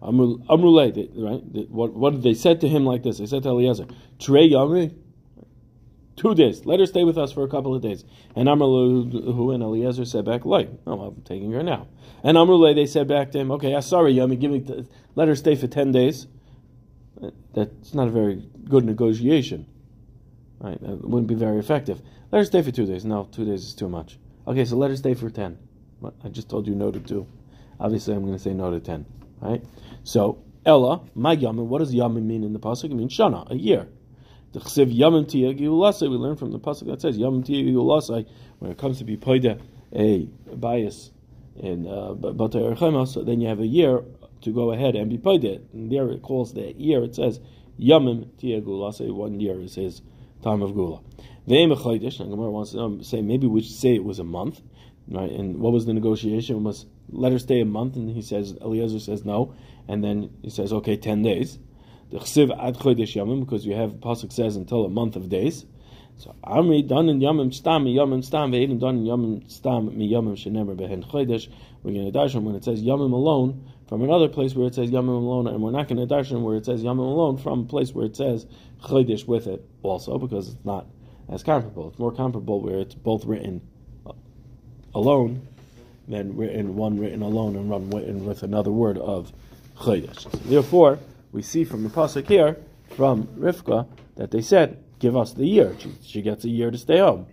Amrulay, 0.00 1.10
right? 1.18 1.68
What, 1.68 1.92
what 1.92 2.14
did 2.14 2.22
they 2.22 2.32
said 2.32 2.62
to 2.62 2.68
him 2.68 2.86
like 2.86 3.02
this? 3.02 3.18
They 3.18 3.26
said 3.26 3.42
to 3.42 3.50
Eliezer, 3.50 3.84
Trey 4.18 4.48
yami, 4.48 4.94
two 6.16 6.34
days. 6.34 6.64
Let 6.64 6.80
her 6.80 6.86
stay 6.86 7.04
with 7.04 7.18
us 7.18 7.30
for 7.30 7.44
a 7.44 7.48
couple 7.48 7.74
of 7.74 7.82
days. 7.82 8.06
And 8.34 8.48
Amrullah 8.48 9.54
and 9.54 9.62
Eliezer 9.62 10.06
said 10.06 10.24
back, 10.24 10.46
like, 10.46 10.70
oh, 10.86 10.98
I'm 10.98 11.20
taking 11.26 11.52
her 11.52 11.62
now. 11.62 11.88
And 12.22 12.38
Amrullah, 12.38 12.74
they 12.74 12.86
said 12.86 13.06
back 13.06 13.32
to 13.32 13.38
him, 13.38 13.50
okay, 13.50 13.74
I'm 13.74 13.82
sorry, 13.82 14.14
yami, 14.14 14.40
give 14.40 14.50
me, 14.50 14.60
t- 14.60 14.86
let 15.14 15.28
her 15.28 15.36
stay 15.36 15.56
for 15.56 15.66
ten 15.66 15.92
days. 15.92 16.26
That's 17.52 17.92
not 17.92 18.08
a 18.08 18.10
very 18.10 18.48
good 18.66 18.86
negotiation. 18.86 19.66
Right? 20.60 20.80
That 20.80 21.08
wouldn't 21.08 21.28
be 21.28 21.34
very 21.34 21.58
effective. 21.58 22.02
Let 22.32 22.40
her 22.40 22.44
stay 22.44 22.62
for 22.62 22.70
two 22.70 22.86
days. 22.86 23.04
No, 23.04 23.28
two 23.30 23.44
days 23.44 23.64
is 23.64 23.74
too 23.74 23.88
much. 23.88 24.18
Okay, 24.46 24.64
so 24.64 24.76
let 24.76 24.90
her 24.90 24.96
stay 24.96 25.14
for 25.14 25.30
ten. 25.30 25.58
But 26.00 26.14
I 26.24 26.28
just 26.28 26.48
told 26.48 26.66
you 26.66 26.74
no 26.74 26.90
to 26.90 27.00
two. 27.00 27.26
Obviously, 27.80 28.14
I'm 28.14 28.22
going 28.22 28.36
to 28.36 28.38
say 28.38 28.54
no 28.54 28.70
to 28.70 28.80
ten. 28.80 29.06
Right? 29.40 29.62
So, 30.04 30.42
Ella, 30.66 31.02
my 31.14 31.36
yamin, 31.36 31.66
what 31.66 31.78
does 31.78 31.94
yamin 31.94 32.24
mean 32.24 32.44
in 32.44 32.52
the 32.52 32.58
pasuk? 32.58 32.86
It 32.86 32.94
means 32.94 33.16
shana, 33.16 33.50
a 33.50 33.54
year. 33.54 33.88
The 34.52 34.60
chsiv 34.60 34.96
yamin 34.96 35.28
tia 35.28 35.50
we 35.52 35.68
learn 36.16 36.36
from 36.36 36.52
the 36.52 36.58
pasuk 36.58 36.86
that 36.86 37.00
says 37.00 37.18
yamin 37.18 37.44
tia 37.44 38.24
when 38.58 38.70
it 38.70 38.78
comes 38.78 38.98
to 38.98 39.04
be 39.04 39.16
poida 39.16 39.60
a 39.94 40.28
bias 40.54 41.10
in 41.56 41.86
uh, 41.86 42.14
Batay 42.14 43.08
so 43.08 43.22
then 43.22 43.40
you 43.40 43.48
have 43.48 43.60
a 43.60 43.66
year 43.66 44.02
to 44.42 44.52
go 44.52 44.72
ahead 44.72 44.94
and 44.94 45.10
be 45.10 45.18
poida. 45.18 45.60
And 45.72 45.90
there 45.90 46.08
it 46.10 46.22
calls 46.22 46.54
that 46.54 46.76
year, 46.76 47.02
it 47.04 47.14
says 47.14 47.40
yamim 47.78 48.28
tia 48.38 48.60
one 48.60 49.40
year 49.40 49.60
is 49.60 49.74
his 49.74 50.02
time 50.42 50.62
of 50.62 50.74
gula. 50.74 51.00
Ve'em 51.48 51.72
a 51.72 52.22
and 52.22 52.30
Gemara 52.30 52.50
wants 52.50 52.72
to 52.72 52.80
um, 52.80 53.02
say 53.02 53.22
maybe 53.22 53.46
we 53.46 53.62
should 53.62 53.76
say 53.76 53.94
it 53.94 54.04
was 54.04 54.18
a 54.18 54.24
month, 54.24 54.60
right? 55.08 55.30
And 55.30 55.58
what 55.58 55.72
was 55.72 55.86
the 55.86 55.94
negotiation? 55.94 56.56
We 56.56 56.62
must 56.62 56.86
let 57.10 57.32
her 57.32 57.38
stay 57.38 57.60
a 57.60 57.64
month, 57.64 57.96
and 57.96 58.10
he 58.10 58.20
says 58.20 58.54
Eliezer 58.60 59.00
says 59.00 59.24
no, 59.24 59.54
and 59.88 60.04
then 60.04 60.30
he 60.42 60.50
says 60.50 60.72
okay, 60.72 60.96
ten 60.96 61.22
days. 61.22 61.58
The 62.10 62.18
chsiv 62.18 62.50
ad 62.58 62.76
chodesh 62.76 63.16
yamim 63.16 63.40
because 63.40 63.64
you 63.64 63.74
have 63.74 63.92
pasuk 63.92 64.32
says 64.32 64.56
until 64.56 64.84
a 64.84 64.90
month 64.90 65.16
of 65.16 65.28
days. 65.28 65.64
So 66.16 66.34
Amri 66.44 66.86
done 66.86 67.08
in 67.08 67.20
yamim 67.20 67.54
stam 67.54 67.84
mi 67.84 67.96
yamim 67.96 68.24
stam 68.24 68.50
ve'edim 68.50 68.80
done 68.80 68.98
in 68.98 69.04
yamim 69.04 69.50
stam 69.50 69.96
mi 69.96 70.10
yamim 70.10 70.32
shenemer 70.32 70.76
behen 70.76 71.08
chodesh. 71.08 71.48
We're 71.82 71.92
going 71.92 72.12
to 72.12 72.18
darshan 72.18 72.42
when 72.42 72.56
it 72.56 72.64
says 72.64 72.82
yamim 72.82 73.12
alone 73.12 73.70
from 73.88 74.02
another 74.02 74.28
place 74.28 74.54
where 74.54 74.66
it 74.66 74.74
says 74.74 74.90
yamim 74.90 75.08
alone, 75.08 75.46
and 75.46 75.62
we're 75.62 75.70
not 75.70 75.88
going 75.88 75.96
to 75.96 76.14
darshan 76.14 76.42
where 76.42 76.56
it 76.56 76.66
says 76.66 76.82
yamim 76.82 76.98
alone 76.98 77.38
from 77.38 77.60
a 77.60 77.64
place 77.64 77.92
where 77.92 78.04
it 78.04 78.14
says 78.14 78.46
chodesh 78.82 79.26
with 79.26 79.46
it 79.46 79.66
also 79.82 80.18
because 80.18 80.48
it's 80.48 80.64
not 80.64 80.86
as 81.28 81.42
comparable. 81.42 81.88
It's 81.88 81.98
more 81.98 82.12
comparable 82.12 82.60
where 82.60 82.78
it's 82.78 82.94
both 82.94 83.24
written 83.24 83.62
uh, 84.06 84.12
alone 84.94 85.46
than 86.06 86.36
written 86.36 86.76
one 86.76 86.98
written 86.98 87.22
alone 87.22 87.56
and 87.56 87.68
one 87.70 87.90
written 87.90 88.24
with 88.26 88.42
another 88.42 88.70
word 88.70 88.98
of 88.98 89.32
chodesh. 89.78 90.20
So 90.20 90.28
therefore, 90.44 90.98
we 91.32 91.42
see 91.42 91.64
from 91.64 91.82
the 91.82 91.88
pasuk 91.88 92.26
here 92.26 92.58
from 92.90 93.26
Rivka 93.38 93.86
that 94.16 94.30
they 94.30 94.42
said, 94.42 94.82
"Give 94.98 95.16
us 95.16 95.32
the 95.32 95.46
year." 95.46 95.74
She, 95.78 95.94
she 96.02 96.22
gets 96.22 96.44
a 96.44 96.50
year 96.50 96.70
to 96.70 96.78
stay 96.78 96.98
home 96.98 97.26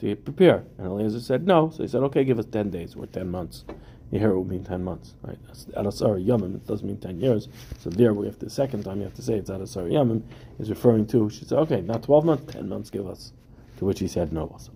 to 0.00 0.14
prepare. 0.14 0.64
And 0.78 0.86
Eliezer 0.86 1.20
said 1.20 1.46
no. 1.46 1.70
So 1.70 1.82
he 1.82 1.88
said, 1.88 2.02
"Okay, 2.04 2.24
give 2.24 2.38
us 2.38 2.46
ten 2.46 2.70
days 2.70 2.94
or 2.94 3.06
ten 3.06 3.28
months." 3.28 3.64
Here 4.12 4.30
it 4.30 4.38
would 4.38 4.48
mean 4.48 4.62
ten 4.62 4.84
months, 4.84 5.14
right? 5.22 5.38
Adasar 5.74 6.22
Yamim. 6.22 6.54
It 6.56 6.66
doesn't 6.66 6.86
mean 6.86 6.98
ten 6.98 7.18
years. 7.18 7.48
So 7.78 7.88
there, 7.88 8.12
we 8.12 8.26
have 8.26 8.38
the 8.38 8.50
second 8.50 8.84
time 8.84 8.98
you 8.98 9.04
have 9.04 9.14
to 9.14 9.22
say 9.22 9.34
it's 9.34 9.48
Adasar 9.48 9.90
Yamim 9.90 10.22
is 10.58 10.68
referring 10.68 11.06
to. 11.08 11.30
She 11.30 11.46
said, 11.46 11.58
"Okay, 11.60 11.80
not 11.80 12.02
twelve 12.02 12.24
months, 12.24 12.52
ten 12.52 12.68
months. 12.68 12.90
Give 12.90 13.06
us." 13.06 13.32
To 13.78 13.86
which 13.86 14.00
he 14.00 14.06
said 14.06 14.32
no. 14.32 14.42
Also, 14.48 14.70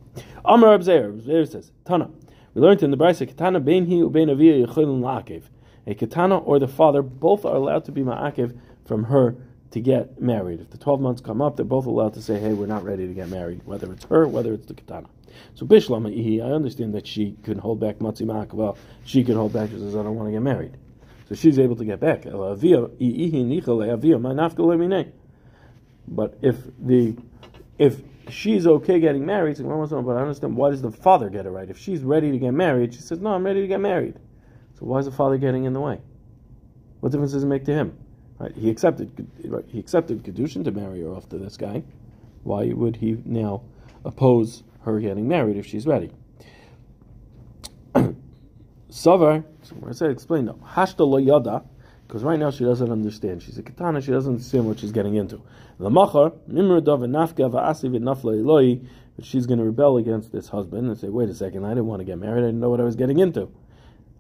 Amar 0.45 0.79
Abzeir. 0.79 1.21
Abzeir 1.21 1.47
says, 1.47 1.71
"Tana." 1.85 2.11
We 2.55 2.63
learned 2.63 2.83
in 2.83 2.91
the 2.91 2.97
Brisa, 2.97 3.29
Katana 3.29 3.61
bein 3.61 3.85
hi 3.85 3.93
yechilin 3.93 5.03
la'akev. 5.03 5.43
A 5.87 5.95
katana 5.95 6.39
or 6.39 6.59
the 6.59 6.67
father 6.67 7.03
both 7.03 7.45
are 7.45 7.55
allowed 7.55 7.85
to 7.85 7.93
be 7.93 8.03
ma'akev 8.03 8.57
from 8.87 9.05
her 9.05 9.37
to 9.71 9.81
get 9.81 10.21
married. 10.21 10.61
If 10.61 10.71
the 10.71 10.79
12 10.79 11.01
months 11.01 11.21
come 11.21 11.43
up, 11.43 11.57
they're 11.57 11.65
both 11.65 11.87
allowed 11.87 12.15
to 12.15 12.23
say, 12.23 12.39
hey, 12.39 12.53
we're 12.53 12.67
not 12.67 12.85
ready 12.85 13.07
to 13.07 13.13
get 13.15 13.29
married, 13.29 13.63
whether 13.65 13.93
it's 13.93 14.05
her, 14.05 14.27
whether 14.27 14.53
it's 14.53 14.67
the 14.67 14.75
katana. 14.75 15.09
So 15.55 15.67
Bishlam, 15.67 16.07
I 16.43 16.51
understand 16.51 16.95
that 16.95 17.07
she 17.07 17.37
can 17.43 17.59
hold 17.59 17.81
back 17.81 17.99
Matzi. 17.99 18.27
Well, 18.53 18.79
she 19.05 19.23
can 19.25 19.37
hold 19.37 19.53
back, 19.53 19.71
she 19.71 19.77
says, 19.79 19.97
I 19.97 20.03
don't 20.03 20.17
want 20.17 20.29
to 20.29 20.33
get 20.33 20.43
married. 20.43 20.77
So 21.29 21.35
she's 21.35 21.59
able 21.59 21.77
to 21.77 21.85
get 21.85 22.01
back. 22.01 22.23
But 26.09 26.39
if 26.41 26.57
the 26.79 27.17
if 27.79 28.01
she's 28.31 28.67
okay 28.67 29.01
getting 29.01 29.27
married, 29.27 29.59
but 29.59 30.17
I 30.17 30.21
understand 30.21 30.57
why 30.57 30.71
does 30.71 30.83
the 30.83 30.93
father 30.93 31.29
get 31.29 31.47
it 31.47 31.51
right? 31.51 31.69
If 31.69 31.79
she's 31.79 32.03
ready 32.03 32.31
to 32.31 32.39
get 32.39 32.53
married, 32.53 32.95
she 32.95 33.01
says, 33.01 33.21
No, 33.21 33.31
I'm 33.31 33.45
ready 33.45 33.61
to 33.61 33.67
get 33.67 33.81
married. 33.81 34.15
So 34.79 34.87
why 34.87 35.01
is 35.01 35.07
the 35.07 35.13
father 35.13 35.37
getting 35.37 35.65
in 35.65 35.73
the 35.73 35.81
way? 35.81 36.01
What 37.01 37.13
difference 37.13 37.33
does 37.33 37.43
it 37.43 37.47
make 37.47 37.65
to 37.65 37.73
him? 37.73 37.99
Right? 38.39 38.53
He 38.55 38.71
accepted 38.71 39.29
he 39.69 39.79
accepted 39.79 40.23
Kedushin 40.23 40.65
to 40.65 40.71
marry 40.71 41.01
her 41.03 41.09
off 41.09 41.29
to 41.31 41.39
this 41.39 41.57
guy. 41.57 41.83
Why 42.43 42.73
would 42.73 42.97
he 42.97 43.19
now 43.25 43.63
oppose 44.05 44.63
her 44.83 45.01
getting 45.01 45.27
married 45.27 45.57
if 45.57 45.67
she's 45.67 45.87
ready? 45.87 46.11
Savar, 48.91 49.45
so 49.63 49.77
I 49.89 49.93
said 49.93 50.11
explain 50.11 50.45
no. 50.45 50.55
Hashta 50.55 51.07
lo 51.07 51.17
yada, 51.19 51.65
because 52.07 52.23
right 52.23 52.39
now 52.39 52.51
she 52.51 52.65
doesn't 52.65 52.91
understand. 52.91 53.43
She's 53.43 53.59
a 53.59 53.63
katana, 53.63 54.01
she 54.01 54.13
doesn't 54.13 54.35
understand 54.35 54.67
what 54.67 54.79
she's 54.79 54.93
getting 54.93 55.17
into. 55.17 55.43
The 55.79 55.91
machar, 55.91 56.33
mimradav 56.49 57.01
nafka 57.01 57.51
va'asi 57.51 57.91
v'nafla 57.91 58.39
eloi, 58.39 58.81
she's 59.23 59.47
going 59.47 59.59
to 59.59 59.65
rebel 59.65 59.97
against 59.97 60.31
this 60.31 60.49
husband 60.49 60.89
and 60.89 60.99
say, 60.99 61.09
wait 61.09 61.29
a 61.29 61.35
second, 61.35 61.65
I 61.65 61.71
didn't 61.71 61.87
want 61.87 62.01
to 62.01 62.05
get 62.05 62.19
married, 62.19 62.43
I 62.43 62.47
didn't 62.47 62.61
know 62.61 62.71
what 62.71 62.81
I 62.81 62.85
was 62.85 62.97
getting 62.97 63.19
into. 63.19 63.51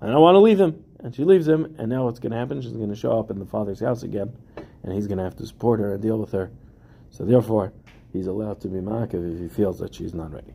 I 0.01 0.07
don't 0.07 0.21
want 0.21 0.35
to 0.35 0.41
leave 0.41 0.61
him. 0.61 0.85
And 1.07 1.14
she 1.14 1.23
leaves 1.23 1.47
him, 1.47 1.77
and 1.79 1.88
now 1.88 2.07
what's 2.07 2.19
going 2.19 2.33
to 2.33 2.37
happen? 2.37 2.61
She's 2.61 2.73
going 2.73 2.88
to 2.88 2.97
show 2.97 3.16
up 3.16 3.31
in 3.31 3.38
the 3.38 3.47
father's 3.47 3.79
house 3.79 4.03
again, 4.03 4.33
and 4.83 4.92
he's 4.92 5.07
going 5.07 5.19
to 5.19 5.23
have 5.23 5.37
to 5.37 5.47
support 5.47 5.79
her 5.79 5.92
and 5.92 6.03
deal 6.03 6.19
with 6.19 6.33
her. 6.33 6.51
So 7.11 7.25
therefore, 7.25 7.73
he's 8.12 8.27
allowed 8.27 8.61
to 8.62 8.69
be 8.69 8.81
ma'akev 8.81 9.35
if 9.35 9.38
he 9.38 9.47
feels 9.47 9.79
that 9.79 9.95
she's 9.95 10.14
not 10.14 10.33
ready. 10.33 10.53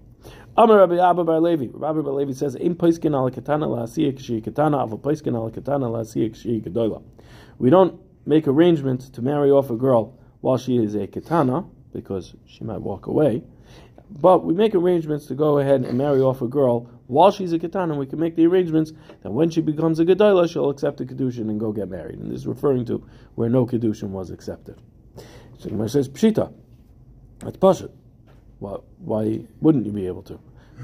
Amar 0.58 0.80
Rabbi 0.80 0.98
Abba 0.98 1.24
Bar 1.24 1.40
Levi. 1.40 1.68
Rabbi 1.72 2.02
Bar 2.02 2.12
Levi 2.12 2.34
says, 2.34 2.56
"In 2.56 2.76
poiskin 2.76 3.16
al 3.16 3.32
katana 3.32 3.66
katana 3.88 4.88
poiskin 4.98 5.36
al 5.36 5.52
katana 5.52 5.88
gedola." 5.88 7.02
We 7.58 7.70
don't 7.70 8.02
make 8.26 8.46
arrangements 8.46 9.10
to 9.12 9.22
marry 9.22 9.52
off 9.52 9.70
a 9.70 9.78
girl 9.78 10.20
while 10.42 10.58
she 10.58 10.76
is 10.76 10.96
a 10.96 11.08
katana 11.08 11.64
because 11.94 12.36
she 12.46 12.66
might 12.66 12.82
walk 12.82 13.08
away, 13.08 13.42
but 14.20 14.44
we 14.44 14.54
make 14.54 14.76
arrangements 14.76 15.26
to 15.28 15.36
go 15.36 15.60
ahead 15.60 15.84
and 15.84 15.98
marry 15.98 16.22
off 16.22 16.42
a 16.42 16.48
girl 16.48 16.90
while 17.08 17.32
she's 17.32 17.54
a 17.54 17.60
katana. 17.60 17.96
We 17.96 18.06
can 18.06 18.20
make 18.20 18.36
the 18.36 18.46
arrangements 18.46 18.92
that 19.24 19.32
when 19.32 19.50
she 19.50 19.62
becomes 19.62 20.00
a 20.00 20.06
gedola, 20.06 20.52
she'll 20.52 20.70
accept 20.70 20.98
the 20.98 21.06
kedushin 21.06 21.50
and 21.50 21.60
go 21.60 21.72
get 21.72 21.90
married. 21.90 22.20
And 22.20 22.32
this 22.32 22.42
is 22.42 22.48
referring 22.48 22.86
to 22.86 23.06
where 23.36 23.50
no 23.50 23.66
kedushin 23.66 24.10
was 24.10 24.30
accepted. 24.30 24.82
So 25.60 25.70
Gemara 25.70 25.90
says 25.90 26.10
pshita. 26.10 26.52
That's 27.40 27.58
pashut. 27.58 27.92
Why, 28.60 28.78
why 29.00 29.42
wouldn't 29.62 29.86
you 29.86 29.92
be 29.92 30.08
able 30.08 30.24
to? 30.24 30.40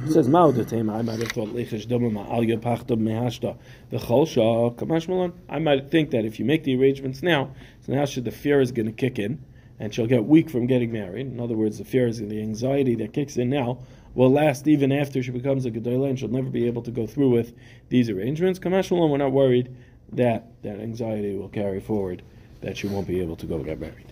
It 0.06 0.12
says 0.12 0.28
Mao 0.28 0.52
de 0.52 0.64
Tema. 0.64 0.98
I 0.98 1.02
might 1.02 1.20
have 1.20 1.32
thought 1.32 1.50
Lechish 1.50 1.88
Doma 1.88 2.30
Al 2.32 2.42
Yapachta 2.42 2.96
Mehashta 2.96 3.58
the 3.90 3.98
Cholsha 3.98 4.76
Kamash 4.76 5.34
I 5.50 5.60
might 5.60 5.90
think 5.90 6.12
that 6.12 6.24
if 6.24 6.40
you 6.40 6.46
make 6.46 6.64
the 6.64 6.76
arrangements 6.76 7.24
now, 7.24 7.52
so 7.82 7.94
now 7.94 8.06
should 8.06 8.26
the 8.26 8.32
fear 8.32 8.62
is 8.62 8.72
going 8.72 8.86
to 8.86 8.92
kick 8.92 9.18
in, 9.18 9.44
and 9.80 9.94
she'll 9.94 10.08
get 10.08 10.26
weak 10.26 10.50
from 10.50 10.68
getting 10.68 10.92
married. 10.92 11.28
In 11.28 11.40
other 11.40 11.56
words, 11.56 11.78
the 11.78 11.86
fear 11.86 12.08
is 12.08 12.20
the 12.20 12.42
anxiety 12.42 12.96
that 12.96 13.14
kicks 13.14 13.38
in 13.38 13.50
now 13.50 13.80
will 14.16 14.32
last 14.32 14.68
even 14.68 14.92
after 14.92 15.22
she 15.22 15.32
becomes 15.32 15.66
a 15.66 15.72
Gedolah, 15.72 16.10
and 16.10 16.18
she'll 16.20 16.30
never 16.30 16.50
be 16.50 16.66
able 16.66 16.82
to 16.82 16.92
go 16.92 17.06
through 17.06 17.30
with 17.30 17.54
these 17.90 18.10
arrangements. 18.10 18.58
Kamash 18.58 18.90
Malon, 18.90 19.12
we're 19.12 19.18
not 19.18 19.32
worried 19.32 19.76
that 20.12 20.48
that 20.64 20.80
anxiety 20.80 21.36
will 21.36 21.50
carry 21.50 21.80
forward, 21.80 22.24
that 22.62 22.78
she 22.78 22.88
won't 22.88 23.08
be 23.08 23.20
able 23.20 23.36
to 23.36 23.46
go 23.46 23.60
get 23.60 23.80
married. 23.80 24.12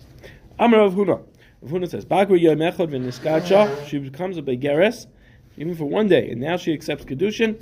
Amar 0.58 0.80
of 0.80 0.94
Huna. 0.94 1.22
Huna 1.64 1.88
says, 1.88 2.04
Bagri 2.04 2.40
Yomechad 2.40 2.88
v'niskacha, 2.90 3.86
she 3.86 3.98
becomes 3.98 4.38
a 4.38 4.42
Begeres, 4.42 5.06
even 5.56 5.74
for 5.74 5.86
one 5.86 6.06
day, 6.06 6.30
and 6.30 6.40
now 6.40 6.56
she 6.56 6.72
accepts 6.72 7.04
Kedushin, 7.04 7.58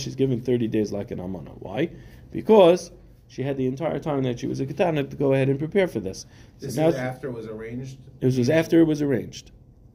she's 0.00 0.14
given 0.16 0.40
30 0.40 0.68
days 0.68 0.90
like 0.90 1.10
an 1.10 1.20
Amana. 1.20 1.50
Why? 1.50 1.90
Because 2.32 2.90
she 3.28 3.42
had 3.42 3.56
the 3.56 3.66
entire 3.66 3.98
time 3.98 4.22
that 4.24 4.40
she 4.40 4.46
was 4.46 4.58
a 4.58 4.66
katana 4.66 5.04
to 5.04 5.16
go 5.16 5.34
ahead 5.34 5.48
and 5.48 5.58
prepare 5.58 5.86
for 5.86 6.00
this. 6.00 6.26
So 6.58 6.66
this 6.66 6.76
now, 6.76 6.88
is 6.88 6.94
after 6.96 7.28
it 7.28 7.32
was 7.32 7.46
arranged? 7.46 7.98
It 8.20 8.26
was, 8.26 8.38
was 8.38 8.50
after 8.50 8.80
it 8.80 8.84
was 8.84 9.02
arranged. 9.02 9.52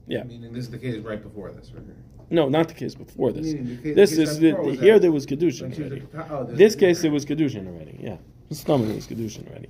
Yeah. 0.07 0.23
Meaning 0.23 0.53
this 0.53 0.65
is 0.65 0.71
the 0.71 0.77
case 0.77 0.97
right 0.99 1.21
before 1.21 1.51
this, 1.51 1.71
right? 1.73 1.83
Here. 1.83 1.95
No, 2.29 2.47
not 2.47 2.67
the 2.67 2.73
case 2.73 2.95
before 2.95 3.31
this. 3.31 3.53
Case, 3.53 3.95
this 3.95 4.11
is 4.17 4.39
the, 4.39 4.51
the, 4.51 4.75
here 4.75 4.99
there 4.99 5.11
was 5.11 5.25
kedushin 5.25 5.77
already. 5.77 6.03
Oh, 6.29 6.45
this 6.45 6.75
case 6.75 7.01
there 7.01 7.11
was 7.11 7.25
kedushin 7.25 7.67
already. 7.67 7.99
Yeah, 8.01 8.17
this 8.49 8.59
stomach 8.59 8.93
was 8.93 9.07
kedushin 9.07 9.49
already. 9.49 9.69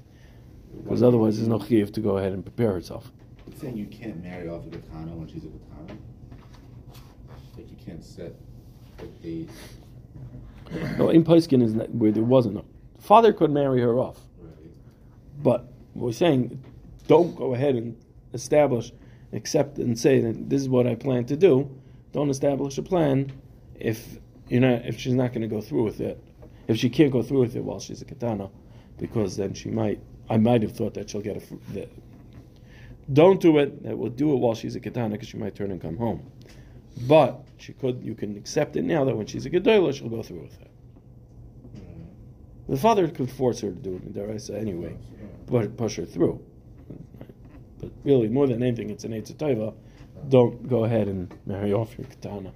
Because 0.83 1.03
otherwise, 1.03 1.37
there's 1.37 1.47
no 1.47 1.59
chiyuv 1.59 1.93
to 1.93 2.01
go 2.01 2.17
ahead 2.17 2.33
and 2.33 2.43
prepare 2.43 2.73
herself. 2.73 3.11
It's 3.47 3.61
saying 3.61 3.77
you 3.77 3.85
can't 3.85 4.21
marry 4.23 4.49
off 4.49 4.65
a 4.65 4.69
katana 4.69 5.11
when 5.13 5.27
she's 5.27 5.43
a 5.43 5.47
katana. 5.47 5.99
Like 7.55 7.69
you 7.69 7.77
can't 7.85 8.03
set 8.03 8.33
the 8.97 9.05
date. 9.21 9.49
No, 10.97 11.09
in 11.09 11.23
Paiskin 11.23 11.61
is 11.61 11.73
not, 11.75 11.89
where 11.89 12.11
there 12.11 12.23
wasn't. 12.23 12.65
Father 13.03 13.33
could 13.33 13.51
marry 13.51 13.81
her 13.81 13.99
off, 13.99 14.17
but 15.43 15.67
we're 15.93 16.13
saying 16.13 16.63
don't 17.05 17.35
go 17.35 17.53
ahead 17.53 17.75
and 17.75 17.97
establish 18.33 18.93
accept 19.33 19.77
and 19.77 19.99
say 19.99 20.21
that 20.21 20.49
this 20.49 20.61
is 20.61 20.69
what 20.69 20.87
I 20.87 20.95
plan 20.95 21.25
to 21.25 21.35
do. 21.35 21.69
Don't 22.13 22.29
establish 22.29 22.77
a 22.77 22.81
plan 22.81 23.33
if 23.77 24.19
you 24.47 24.61
know 24.61 24.81
if 24.85 24.97
she's 24.97 25.15
not 25.15 25.33
going 25.33 25.41
to 25.41 25.49
go 25.49 25.59
through 25.59 25.83
with 25.83 25.99
it. 25.99 26.17
If 26.69 26.77
she 26.77 26.89
can't 26.89 27.11
go 27.11 27.21
through 27.21 27.41
with 27.41 27.57
it 27.57 27.63
while 27.65 27.81
she's 27.81 28.01
a 28.01 28.05
katana, 28.05 28.49
because 28.97 29.35
then 29.35 29.53
she 29.53 29.69
might. 29.69 29.99
I 30.29 30.37
might 30.37 30.61
have 30.61 30.71
thought 30.71 30.93
that 30.93 31.09
she'll 31.09 31.19
get 31.19 31.35
a. 31.35 31.73
The, 31.73 31.89
don't 33.11 33.41
do 33.41 33.57
it. 33.57 33.83
That 33.83 33.97
will 33.97 34.11
do 34.11 34.31
it 34.31 34.37
while 34.37 34.55
she's 34.55 34.77
a 34.77 34.79
katana 34.79 35.09
because 35.09 35.27
she 35.27 35.37
might 35.37 35.55
turn 35.55 35.71
and 35.71 35.81
come 35.81 35.97
home. 35.97 36.31
But 37.01 37.45
she 37.57 37.73
could. 37.73 38.01
You 38.01 38.15
can 38.15 38.37
accept 38.37 38.77
it 38.77 38.83
now 38.83 39.03
that 39.03 39.17
when 39.17 39.25
she's 39.25 39.45
a 39.45 39.49
gedola, 39.49 39.93
she'll 39.93 40.07
go 40.07 40.23
through 40.23 40.43
with 40.43 40.61
it. 40.61 40.69
The 42.69 42.77
father 42.77 43.07
could 43.07 43.29
force 43.29 43.59
her 43.61 43.69
to 43.69 43.75
do 43.75 43.95
it, 43.95 44.03
in 44.03 44.13
Daraisa, 44.13 44.55
anyway, 44.55 44.97
but 45.47 45.75
push 45.77 45.97
her 45.97 46.05
through. 46.05 46.43
But 47.79 47.91
really, 48.03 48.29
more 48.29 48.47
than 48.47 48.63
anything, 48.63 48.89
it's 48.89 49.03
an 49.03 49.11
Eitzah 49.11 49.73
Don't 50.29 50.67
go 50.69 50.85
ahead 50.85 51.07
and 51.07 51.33
marry 51.45 51.73
off 51.73 51.97
your 51.97 52.07
katana 52.07 52.53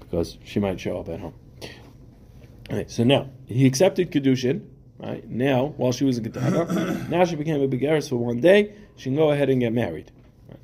because 0.00 0.38
she 0.44 0.60
might 0.60 0.80
show 0.80 0.98
up 0.98 1.08
at 1.08 1.20
home. 1.20 1.34
Alright, 2.70 2.90
so 2.90 3.04
now 3.04 3.30
he 3.46 3.66
accepted 3.66 4.10
kedushin. 4.10 4.68
Right 4.96 5.28
now, 5.28 5.74
while 5.76 5.92
she 5.92 6.04
was 6.04 6.16
a 6.16 6.22
katana, 6.22 7.06
now 7.10 7.24
she 7.24 7.36
became 7.36 7.60
a 7.60 7.68
begaris 7.68 8.08
for 8.08 8.16
one 8.16 8.40
day. 8.40 8.74
She 8.96 9.04
can 9.04 9.16
go 9.16 9.32
ahead 9.32 9.50
and 9.50 9.60
get 9.60 9.72
married. 9.72 10.10
Right. 10.48 10.58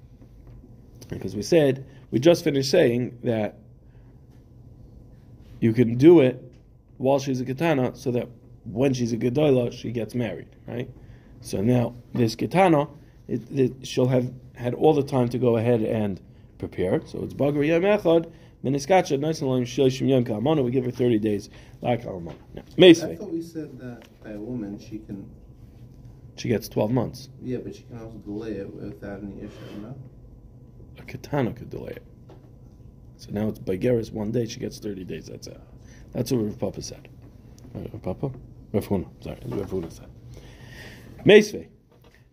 Because 1.09 1.37
we 1.37 1.43
said 1.43 1.85
we 2.11 2.21
just 2.21 2.45
finished 2.45 2.71
saying 2.71 3.19
that 3.25 3.59
you 5.61 5.73
can 5.73 5.99
do 5.99 6.21
it 6.21 6.43
while 6.97 7.19
she's 7.19 7.40
a 7.40 7.45
katana, 7.45 7.95
so 7.97 8.11
that 8.12 8.29
when 8.64 8.92
she's 8.92 9.12
a 9.12 9.16
gedola, 9.16 9.73
she 9.73 9.90
gets 9.92 10.14
married. 10.14 10.49
Right. 10.66 10.90
So 11.40 11.61
now 11.61 11.94
this 12.14 12.35
katana, 12.37 12.88
it, 13.29 13.42
it, 13.51 13.87
she'll 13.87 14.09
have 14.09 14.33
had 14.55 14.75
all 14.75 14.92
the 14.92 15.03
time 15.03 15.29
to 15.31 15.38
go 15.38 15.57
ahead 15.57 15.81
and 15.83 16.20
prepare. 16.59 17.01
So 17.07 17.23
it's 17.23 17.35
bagar 17.35 17.66
yom 17.66 17.83
echad. 17.83 18.31
Meniskacha 18.62 19.18
nice 19.18 19.40
and 19.40 19.49
long 19.49 19.64
shloshim 19.64 20.09
yom 20.09 20.25
kalmana. 20.25 20.62
We 20.62 20.70
give 20.70 20.85
her 20.85 20.90
thirty 20.90 21.18
days 21.18 21.49
like 21.81 22.03
kalmana. 22.05 22.37
Now, 22.55 22.62
I 22.79 22.92
thought 22.92 23.33
we 23.33 23.40
said 23.40 23.79
that 23.79 24.07
by 24.23 24.33
a 24.33 24.38
woman 24.38 24.79
she 24.79 24.99
can, 24.99 25.31
she 26.37 26.49
gets 26.49 26.68
twelve 26.68 26.90
months. 26.90 27.31
yeah, 27.42 27.59
but 27.59 27.75
she 27.75 27.83
can 27.85 27.99
also 27.99 28.18
delay 28.18 28.53
it 28.53 28.75
without 28.75 29.23
any 29.23 29.38
issue, 29.38 29.81
no? 29.81 29.96
A 30.99 31.03
katana 31.03 31.55
could 31.55 31.70
delay 31.70 31.92
it. 31.92 32.05
So 33.20 33.31
now 33.33 33.49
it's 33.49 33.59
Bageris 33.59 34.11
one 34.12 34.33
day, 34.33 34.46
she 34.46 34.61
gets 34.61 34.79
30 34.79 35.05
days, 35.05 35.27
that's 35.27 35.46
it. 35.46 35.61
That's 36.12 36.33
what 36.33 36.42
Rav 36.42 36.59
Papa 36.59 36.81
said. 36.81 37.07
Papa? 38.03 38.31
Rav 38.73 38.89
Huna, 38.89 39.07
sorry, 39.21 39.39
Rav 39.47 39.71
Huna 39.71 39.93
said. 39.93 40.07
Meisvei. 41.25 41.69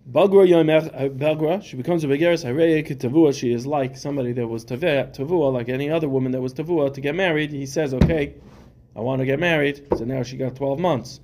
Bagra 0.10 0.48
Yomech, 0.48 1.18
Bagra, 1.18 1.62
she 1.62 1.76
becomes 1.76 2.06
a 2.06 2.08
euh, 2.08 2.12
Bageris, 2.12 2.46
Harei 2.46 2.82
Tavua, 2.82 3.38
she 3.38 3.52
is 3.52 3.68
like 3.68 3.98
somebody 3.98 4.32
that 4.32 4.48
was 4.48 4.64
Tavua, 4.64 5.52
like 5.52 5.68
any 5.68 5.90
other 5.90 6.08
woman 6.08 6.32
that 6.32 6.40
was 6.40 6.54
Tavua, 6.54 6.94
to 6.94 7.02
get 7.02 7.14
married. 7.14 7.52
He 7.52 7.66
says, 7.66 7.94
okay, 7.94 8.36
I 8.96 9.02
want 9.02 9.20
to 9.20 9.26
get 9.26 9.38
married, 9.38 9.86
so 9.98 10.06
now 10.06 10.24
she 10.24 10.38
got 10.38 10.56
12 10.56 10.80
months. 10.80 11.20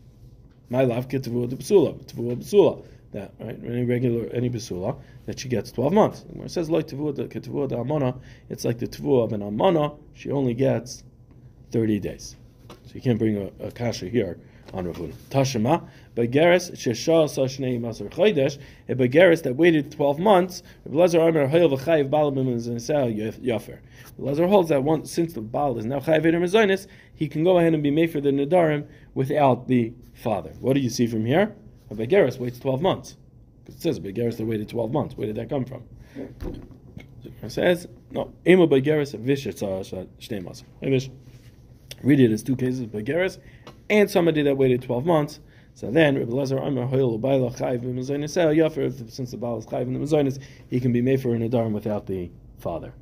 My 0.70 0.84
love, 0.84 1.08
Tavua 1.08 1.48
de 1.48 1.56
Basula, 1.56 1.94
Tavua 2.06 2.36
Basula. 2.36 2.84
That, 3.14 3.32
right? 3.40 3.58
Any 3.64 3.86
regular, 3.86 4.28
any 4.34 4.50
Basula, 4.50 5.00
that 5.28 5.40
she 5.40 5.48
gets 5.48 5.72
12 5.72 5.94
months. 5.94 6.26
When 6.28 6.46
it 6.46 6.52
says, 6.52 6.70
like 6.70 6.88
Tavua 6.88 7.16
de 7.16 7.28
Tavua 7.28 7.70
de 7.70 7.76
Amona, 7.76 8.20
it's 8.50 8.66
like 8.66 8.80
the 8.80 8.88
Tavua 8.88 9.24
of 9.24 9.32
an 9.32 9.42
Amona, 9.42 9.98
she 10.14 10.30
only 10.30 10.54
gets 10.54 11.06
30 11.72 12.02
days. 12.02 12.36
So 12.94 12.98
you 12.98 13.02
can't 13.02 13.18
bring 13.18 13.38
a, 13.38 13.66
a 13.66 13.72
kasha 13.72 14.08
here 14.08 14.38
on 14.72 14.86
Ravuna. 14.86 15.16
Tashema, 15.32 15.88
Begeris, 16.16 16.74
Shesha 16.74 17.26
Sashnei 17.26 17.82
Masar 17.82 18.08
Chodesh, 18.08 18.60
a 18.88 18.94
Begeris 18.94 19.42
that 19.42 19.56
waited 19.56 19.92
12 19.92 20.20
months, 20.20 20.62
Lezer 20.88 21.20
Armer 21.20 21.48
Hayel 21.48 21.76
V'chayiv 21.76 22.12
Balabim 22.12 22.54
Zanisal 22.56 23.12
Yafer. 23.42 23.80
Lezer 24.20 24.48
holds 24.48 24.70
that 24.70 24.84
once, 24.84 25.12
since 25.12 25.34
the 25.34 25.42
Baal 25.42 25.80
is 25.80 25.86
now 25.86 26.00
Chayiv 26.02 26.24
Eder 26.24 26.88
he 27.16 27.28
can 27.28 27.44
go 27.44 27.58
ahead 27.58 27.74
and 27.74 27.82
be 27.82 27.90
made 27.90 28.12
for 28.12 28.22
the 28.22 28.30
Nadarim 28.30 28.86
without 29.16 29.68
the 29.68 29.92
father. 30.14 30.54
What 30.60 30.74
do 30.74 30.80
you 30.80 30.92
see 30.92 31.08
from 31.08 31.26
here? 31.26 31.56
A 31.90 31.96
Begeris 31.96 32.38
waits 32.38 32.60
12 32.60 32.80
months. 32.80 33.18
Because 33.66 33.80
it 33.80 33.82
says 33.82 33.98
a 33.98 34.02
Begeris 34.02 34.38
that 34.38 34.46
waited 34.46 34.70
12 34.70 34.92
months. 34.92 35.18
Where 35.18 35.26
did 35.26 35.38
that 35.38 35.50
come 35.50 35.66
from? 35.66 35.82
It 37.42 37.52
says, 37.52 37.88
no, 38.12 38.32
Ema 38.46 38.68
Begeris 38.68 39.16
Vishet 39.16 39.58
Shnei 40.20 40.44
Masar. 40.44 41.10
Read 42.04 42.20
it 42.20 42.32
as 42.32 42.44
two 42.44 42.56
cases, 42.56 42.82
of 42.82 42.90
Begeris 42.90 43.40
and 43.90 44.10
somebody 44.10 44.42
that 44.44 44.58
waited 44.58 44.82
12 44.82 45.06
months. 45.06 45.40
So 45.76 45.90
then, 45.90 46.20
Rabbi 46.20 46.28
Yafer, 46.28 47.12
since 49.12 49.32
the 49.32 49.38
Baal 49.38 49.58
is 49.58 49.66
Chayiv 49.66 49.84
in 49.84 49.94
the 49.94 50.00
Mazonis, 50.00 50.40
he 50.70 50.80
can 50.80 50.92
be 50.92 51.02
made 51.02 51.20
for 51.22 51.34
an 51.34 51.50
Adarim 51.50 51.72
without 51.72 52.06
the 52.06 52.30
father. 52.60 52.94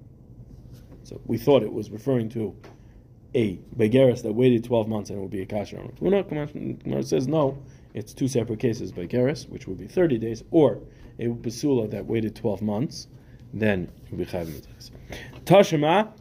So 1.04 1.20
we 1.26 1.38
thought 1.38 1.64
it 1.64 1.74
was 1.74 1.92
referring 1.92 2.30
to 2.30 2.56
a 3.36 3.58
Begeris 3.76 4.24
that 4.24 4.32
waited 4.34 4.64
12 4.64 4.88
months 4.88 5.10
and 5.10 5.20
it 5.20 5.22
would 5.22 5.32
be 5.32 5.42
a 5.42 5.46
Kasher. 5.46 5.94
Gemara 6.84 7.04
says 7.04 7.28
no, 7.28 7.58
it's 7.94 8.14
two 8.14 8.28
separate 8.28 8.60
cases, 8.60 8.92
Begeris, 8.92 9.48
which 9.50 9.68
would 9.68 9.78
be 9.78 9.88
30 9.88 10.18
days, 10.18 10.44
or 10.52 10.80
a 11.20 11.28
Basula 11.28 11.90
that 11.92 12.06
waited 12.06 12.36
12 12.36 12.62
months, 12.62 13.08
then 13.54 13.90
it 14.06 14.12
would 14.12 14.20
be 14.20 14.26
Chayiv 14.26 14.48
Mazonis. 14.48 14.92
Tashema, 15.46 16.12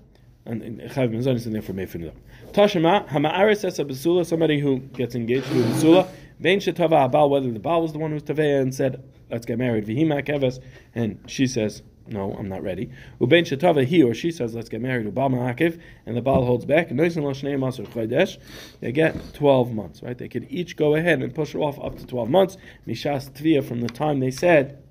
and 0.47 0.81
Chayiv 0.81 1.15
Mazonis, 1.15 1.47
and 1.47 1.55
therefore 1.55 1.75
made 1.75 1.91
for 1.91 1.99
Adarim. 1.99 2.13
Tashema, 2.53 3.09
Hama'aris 3.09 3.65
as 3.65 3.79
a 3.79 3.85
Basula, 3.85 4.27
somebody 4.27 4.59
who 4.61 4.79
gets 4.79 5.15
engaged 5.15 5.47
to 5.47 5.61
a 5.61 5.65
Basula, 5.65 6.09
Vein 6.39 6.59
Shetava 6.59 7.11
Abal, 7.11 7.29
whether 7.31 7.51
the 7.51 7.59
Baal 7.59 7.83
was 7.83 7.93
the 7.93 7.99
one 7.99 8.11
who's 8.11 8.23
Tavea 8.23 8.61
and 8.61 8.75
said, 8.75 9.03
let's 9.31 9.47
get 9.47 9.59
married, 9.59 9.87
Vihima 9.87 10.27
Keves, 10.27 10.59
and 10.95 11.23
she 11.27 11.47
says, 11.47 11.83
no, 12.07 12.33
I'm 12.33 12.49
not 12.49 12.63
ready. 12.63 12.91
Ubein 13.21 13.45
Shetava, 13.45 13.85
he 13.85 14.03
or 14.03 14.15
she 14.15 14.31
says, 14.31 14.55
let's 14.55 14.69
get 14.69 14.81
married, 14.81 15.07
Ubal 15.07 15.31
Ma'akiv, 15.31 15.81
and 16.07 16.17
the 16.17 16.23
Baal 16.23 16.45
holds 16.45 16.65
back, 16.65 16.89
they 18.81 18.93
get 18.93 19.35
12 19.35 19.73
months, 19.73 20.03
right? 20.03 20.19
They 20.19 20.29
could 20.29 20.47
each 20.51 20.77
go 20.77 20.95
ahead 20.95 21.23
and 21.23 21.35
push 21.35 21.55
it 21.55 21.59
off 21.59 21.79
up 21.79 21.99
to 21.99 22.07
12 22.07 22.29
months, 22.29 22.57
Mishas 22.87 23.31
Tvia, 23.31 23.63
from 23.63 23.81
the 23.81 23.89
time 23.89 24.21
they 24.21 24.31
said, 24.31 24.83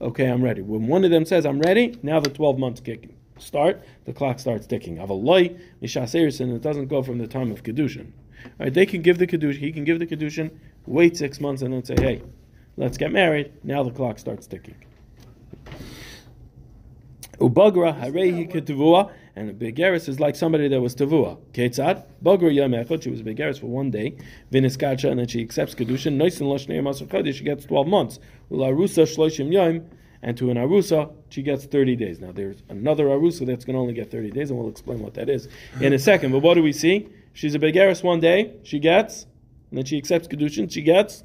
okay, 0.00 0.26
I'm 0.26 0.42
ready. 0.42 0.62
When 0.62 0.88
one 0.88 1.04
of 1.04 1.10
them 1.10 1.24
says, 1.24 1.46
I'm 1.46 1.60
ready, 1.60 1.96
now 2.02 2.18
the 2.18 2.30
12 2.30 2.58
months 2.58 2.80
kick 2.80 3.10
start, 3.42 3.82
the 4.04 4.12
clock 4.12 4.38
starts 4.38 4.66
ticking. 4.66 4.96
Avaloi, 4.96 5.58
Mishas 5.82 6.14
Erison, 6.14 6.54
it 6.54 6.62
doesn't 6.62 6.86
go 6.86 7.02
from 7.02 7.18
the 7.18 7.26
time 7.26 7.50
of 7.50 7.62
Kedushin. 7.62 8.12
Right, 8.58 8.72
they 8.72 8.86
can 8.86 9.02
give 9.02 9.18
the 9.18 9.26
Kedushin, 9.26 9.58
he 9.58 9.72
can 9.72 9.84
give 9.84 9.98
the 9.98 10.06
Kedushin, 10.06 10.50
wait 10.86 11.16
six 11.16 11.40
months, 11.40 11.62
and 11.62 11.72
then 11.72 11.84
say, 11.84 11.94
hey, 11.98 12.22
let's 12.76 12.96
get 12.96 13.12
married. 13.12 13.52
Now 13.62 13.82
the 13.82 13.90
clock 13.90 14.18
starts 14.18 14.46
ticking. 14.46 14.76
Ubagra, 17.38 18.00
Harehi 18.00 18.50
Ketuvua, 18.50 19.12
and 19.34 19.50
a 19.50 19.54
Begeris 19.54 20.08
is 20.08 20.20
like 20.20 20.36
somebody 20.36 20.68
that 20.68 20.80
was 20.80 20.94
Tavua. 20.94 21.38
Ketzad, 21.52 22.04
Bagra 22.22 22.54
Yom 22.54 22.72
Echad, 22.72 23.02
she 23.02 23.10
was 23.10 23.20
a 23.20 23.24
Begeris 23.24 23.58
for 23.58 23.66
one 23.66 23.90
day, 23.90 24.16
Viniskacha, 24.52 25.10
and 25.10 25.18
then 25.18 25.26
she 25.26 25.40
accepts 25.40 25.74
Kedushin, 25.74 26.18
Loshnei 26.18 26.80
Masar 26.80 27.08
Chodesh, 27.08 27.34
she 27.34 27.44
gets 27.44 27.64
12 27.64 27.86
months. 27.86 28.18
Ularusa 28.50 29.04
Shloshim 29.04 29.52
Yom, 29.52 29.86
and 30.22 30.36
to 30.38 30.50
an 30.50 30.56
arusa, 30.56 31.12
she 31.30 31.42
gets 31.42 31.64
30 31.64 31.96
days. 31.96 32.20
Now, 32.20 32.32
there's 32.32 32.62
another 32.68 33.06
arusa 33.06 33.44
that's 33.44 33.64
going 33.64 33.74
to 33.74 33.80
only 33.80 33.94
get 33.94 34.10
30 34.10 34.30
days, 34.30 34.50
and 34.50 34.58
we'll 34.58 34.68
explain 34.68 35.00
what 35.00 35.14
that 35.14 35.28
is 35.28 35.48
in 35.80 35.92
a 35.92 35.98
second. 35.98 36.32
But 36.32 36.40
what 36.40 36.54
do 36.54 36.62
we 36.62 36.72
see? 36.72 37.08
She's 37.32 37.54
a 37.54 37.58
begaris 37.58 38.02
one 38.02 38.20
day, 38.20 38.54
she 38.62 38.78
gets, 38.78 39.26
and 39.70 39.78
then 39.78 39.84
she 39.84 39.98
accepts 39.98 40.28
kedushin, 40.28 40.70
she 40.70 40.82
gets 40.82 41.24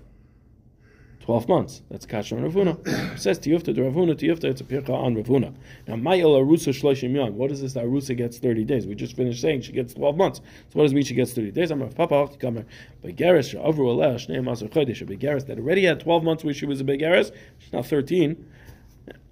12 1.28 1.50
months. 1.50 1.82
That's 1.92 2.06
kasha 2.06 2.38
on 2.38 2.50
Ravuna. 2.50 3.20
Says 3.20 3.38
tiyufta 3.38 3.66
to 3.66 3.82
Ravuna, 3.82 4.16
tiyufta, 4.16 4.46
it's 4.46 4.62
a 4.62 4.64
pircha 4.64 4.92
on 4.92 5.14
Ravuna. 5.14 5.54
Now, 5.86 5.96
mayel 5.96 6.42
arusa 6.42 6.70
shloshim 6.70 7.14
yom. 7.14 7.36
What 7.36 7.52
is 7.52 7.62
this? 7.62 7.74
Arusa 7.74 8.16
gets 8.16 8.40
30 8.40 8.64
days. 8.64 8.88
We 8.88 8.96
just 8.96 9.18
finished 9.18 9.42
saying 9.42 9.62
she 9.62 9.74
gets 9.74 9.94
12 9.94 10.16
months. 10.16 10.40
So 10.40 10.44
what 10.74 10.84
does 10.84 10.94
it 10.94 10.96
mean 10.96 11.04
she 11.04 11.16
gets 11.16 11.34
30 11.34 11.52
days? 11.52 11.70
I'm 11.70 11.82
Rav 11.82 11.94
Papa, 11.94 12.30
Kamer. 12.38 12.64
Begaris, 13.04 13.54
avru 13.62 13.94
aleh, 13.94 14.16
shnei 14.16 14.40
masar 14.40 14.70
chodesh. 14.70 15.02
A 15.02 15.06
begaris 15.06 15.46
that 15.48 15.60
already 15.60 15.84
had 15.84 16.00
12 16.00 16.24
months 16.24 16.46
where 16.46 16.54
she 16.54 16.66
was 16.66 16.80
a 16.80 16.86
begaris, 16.86 17.34
she's 17.60 17.74
now 17.74 17.84
13. 17.84 18.46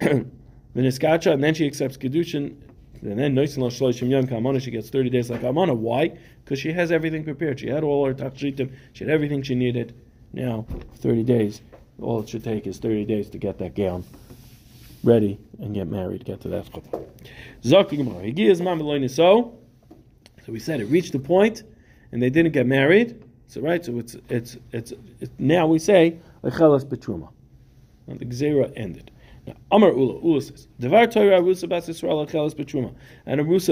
Viniskacha, 0.00 1.32
and 1.32 1.42
then 1.42 1.54
she 1.54 1.66
accepts 1.66 1.96
Kedushin, 1.96 2.56
and 3.02 3.18
then 3.18 3.34
Noisin 3.34 3.58
Lo 3.58 3.68
Shloshim 3.68 4.08
Yom 4.08 4.26
Kamana, 4.26 4.60
she 4.60 4.70
gets 4.70 4.90
30 4.90 5.10
days 5.10 5.30
like 5.30 5.42
Kamana. 5.42 5.76
Why? 5.76 6.16
Because 6.44 6.58
she 6.58 6.72
has 6.72 6.90
everything 6.90 7.24
prepared. 7.24 7.60
She 7.60 7.68
had 7.68 7.84
all 7.84 8.06
her 8.06 8.14
tachshitim, 8.14 8.72
she 8.92 9.04
had 9.04 9.12
everything 9.12 9.42
she 9.42 9.54
needed. 9.54 9.94
Now, 10.32 10.66
30 10.96 11.22
days, 11.24 11.62
all 12.00 12.20
it 12.20 12.28
should 12.28 12.44
take 12.44 12.66
is 12.66 12.78
30 12.78 13.04
days 13.04 13.30
to 13.30 13.38
get 13.38 13.58
that 13.58 13.74
gown 13.74 14.04
ready 15.02 15.38
and 15.60 15.74
get 15.74 15.88
married, 15.88 16.24
get 16.24 16.40
to 16.42 16.48
that 16.48 16.66
chuppah. 16.66 17.06
Zok 17.62 17.90
Gemara, 17.90 19.08
so. 19.08 19.58
So 20.44 20.52
we 20.52 20.60
said 20.60 20.80
it 20.80 20.84
reached 20.84 21.12
the 21.12 21.18
point, 21.18 21.64
and 22.12 22.22
they 22.22 22.30
didn't 22.30 22.52
get 22.52 22.66
married. 22.66 23.22
So 23.48 23.60
right, 23.60 23.84
so 23.84 23.98
it's 23.98 24.16
it's 24.28 24.56
it's, 24.72 24.92
it's 25.20 25.32
now 25.38 25.66
we 25.66 25.78
say 25.78 26.18
Lechelas 26.42 26.84
Betruma. 26.84 27.30
The 28.06 28.24
Gzera 28.24 28.72
ended. 28.76 29.10
Amar 29.70 29.92
Ula, 29.92 30.20
Ula 30.20 30.40
says, 30.40 30.68
Devar 30.80 31.06
Torah 31.06 31.42
Bas 31.42 31.88
Yisrael 31.88 32.26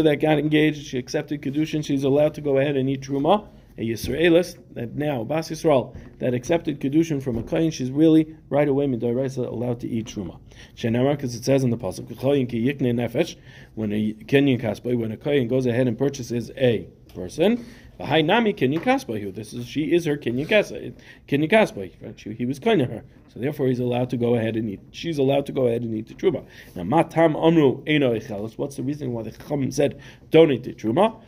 that 0.05 0.21
got 0.21 0.39
engaged, 0.39 0.87
she 0.87 0.99
accepted 0.99 1.43
Kedushin, 1.43 1.85
she's 1.85 2.05
allowed 2.05 2.35
to 2.35 2.41
go 2.41 2.59
ahead 2.59 2.77
and 2.77 2.89
eat 2.89 3.03
Truma, 3.03 3.49
a 3.77 3.83
Yisraelis 3.83 4.57
that 4.75 4.95
now 4.95 5.25
Bas 5.25 5.51
Yisrael 5.51 5.97
that 6.19 6.33
accepted 6.33 6.81
kedushin 6.81 7.23
from 7.23 7.39
a 7.39 7.43
kohen, 7.43 7.71
she's 7.71 7.91
really 7.91 8.37
right 8.49 8.69
away 8.69 8.87
midoraisa 8.87 9.47
allowed 9.47 9.81
to 9.81 9.89
eat 9.89 10.07
truma. 10.07 10.39
Shenamar, 10.77 11.17
because 11.17 11.35
it 11.35 11.45
says 11.45 11.65
in 11.65 11.71
the 11.71 11.77
pasuk, 11.77 12.17
"Kohen 12.19 12.47
ki 12.47 12.67
yikne 12.67 12.95
nefesh," 12.95 13.37
when 13.75 13.93
a 13.93 14.13
kenyan 14.13 14.61
kasboy, 14.61 14.97
when 14.97 15.11
a 15.11 15.17
kohen 15.17 15.49
goes 15.49 15.67
ahead 15.67 15.89
and 15.89 15.99
purchases 15.99 16.53
a 16.57 16.87
person. 17.15 17.65
Nami 17.99 18.53
kenyan 18.53 18.81
kasboy. 18.81 19.35
This 19.35 19.53
is 19.53 19.67
she 19.67 19.93
is 19.93 20.05
her. 20.07 20.17
Kenyan 20.17 20.49
kasboy. 20.49 21.93
Right? 22.03 22.19
She- 22.19 22.33
He 22.35 22.45
was 22.47 22.59
kind 22.59 22.83
of 22.83 22.91
her, 22.91 23.05
so 23.33 23.39
therefore 23.41 23.69
he's 23.69 23.79
allowed 23.79 24.11
to 24.11 24.17
go 24.17 24.35
ahead 24.35 24.57
and 24.57 24.69
eat. 24.69 24.81
She's 24.91 25.19
allowed 25.19 25.47
to 25.47 25.53
go 25.53 25.67
ahead 25.67 25.83
and 25.83 25.95
eat 25.95 26.09
the 26.09 26.15
truma. 26.15 26.45
Now 26.75 26.83
matam 26.85 27.37
amru 27.37 27.83
eno 27.87 28.15
echelos. 28.19 28.59
What's 28.59 28.77
the 28.77 28.83
reason 28.83 29.13
why 29.13 29.23
the 29.23 29.31
chacham 29.31 29.71
said 29.71 30.01
don't 30.31 30.51
eat 30.51 30.65
the 30.65 30.73
truma? 30.73 31.21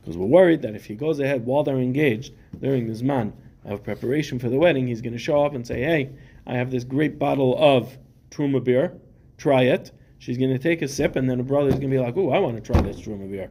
Because 0.00 0.16
we're 0.16 0.26
worried 0.26 0.62
that 0.62 0.74
if 0.74 0.84
he 0.84 0.94
goes 0.94 1.20
ahead 1.20 1.46
while 1.46 1.62
they're 1.62 1.78
engaged 1.78 2.32
during 2.60 2.86
this 2.86 3.02
man 3.02 3.32
of 3.64 3.82
preparation 3.84 4.38
for 4.38 4.48
the 4.48 4.58
wedding, 4.58 4.86
he's 4.88 5.00
going 5.00 5.12
to 5.12 5.18
show 5.18 5.44
up 5.44 5.54
and 5.54 5.66
say, 5.66 5.82
"Hey, 5.82 6.10
I 6.46 6.54
have 6.54 6.70
this 6.70 6.84
great 6.84 7.18
bottle 7.18 7.56
of 7.58 7.96
truma 8.30 8.62
beer. 8.62 8.92
Try 9.38 9.62
it." 9.64 9.90
She's 10.26 10.38
going 10.38 10.50
to 10.50 10.58
take 10.58 10.82
a 10.82 10.88
sip, 10.88 11.14
and 11.14 11.30
then 11.30 11.38
the 11.38 11.44
brother's 11.44 11.74
going 11.74 11.82
to 11.88 11.96
be 11.96 12.00
like, 12.00 12.16
"Oh, 12.16 12.30
I 12.30 12.40
want 12.40 12.56
to 12.56 12.60
try 12.72 12.80
this 12.82 12.96
truma 13.00 13.30
beer." 13.30 13.48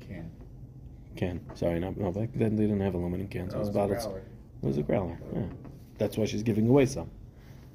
Can. 0.00 0.28
Can 1.14 1.40
sorry, 1.54 1.78
not 1.78 1.96
no. 1.96 2.10
Back 2.10 2.30
then 2.34 2.56
they 2.56 2.64
didn't 2.64 2.80
have 2.80 2.94
aluminum 2.94 3.28
cans. 3.28 3.54
It 3.54 3.56
Oh, 3.56 3.60
was 3.60 3.68
it's 3.68 3.76
a 3.76 3.78
bottles. 3.78 4.02
growler. 4.04 4.18
It 4.18 4.66
was 4.66 4.78
a 4.78 4.82
growler. 4.82 5.18
Yeah. 5.32 5.42
That's 5.98 6.16
why 6.16 6.24
she's 6.24 6.42
giving 6.42 6.68
away 6.68 6.86
some. 6.86 7.08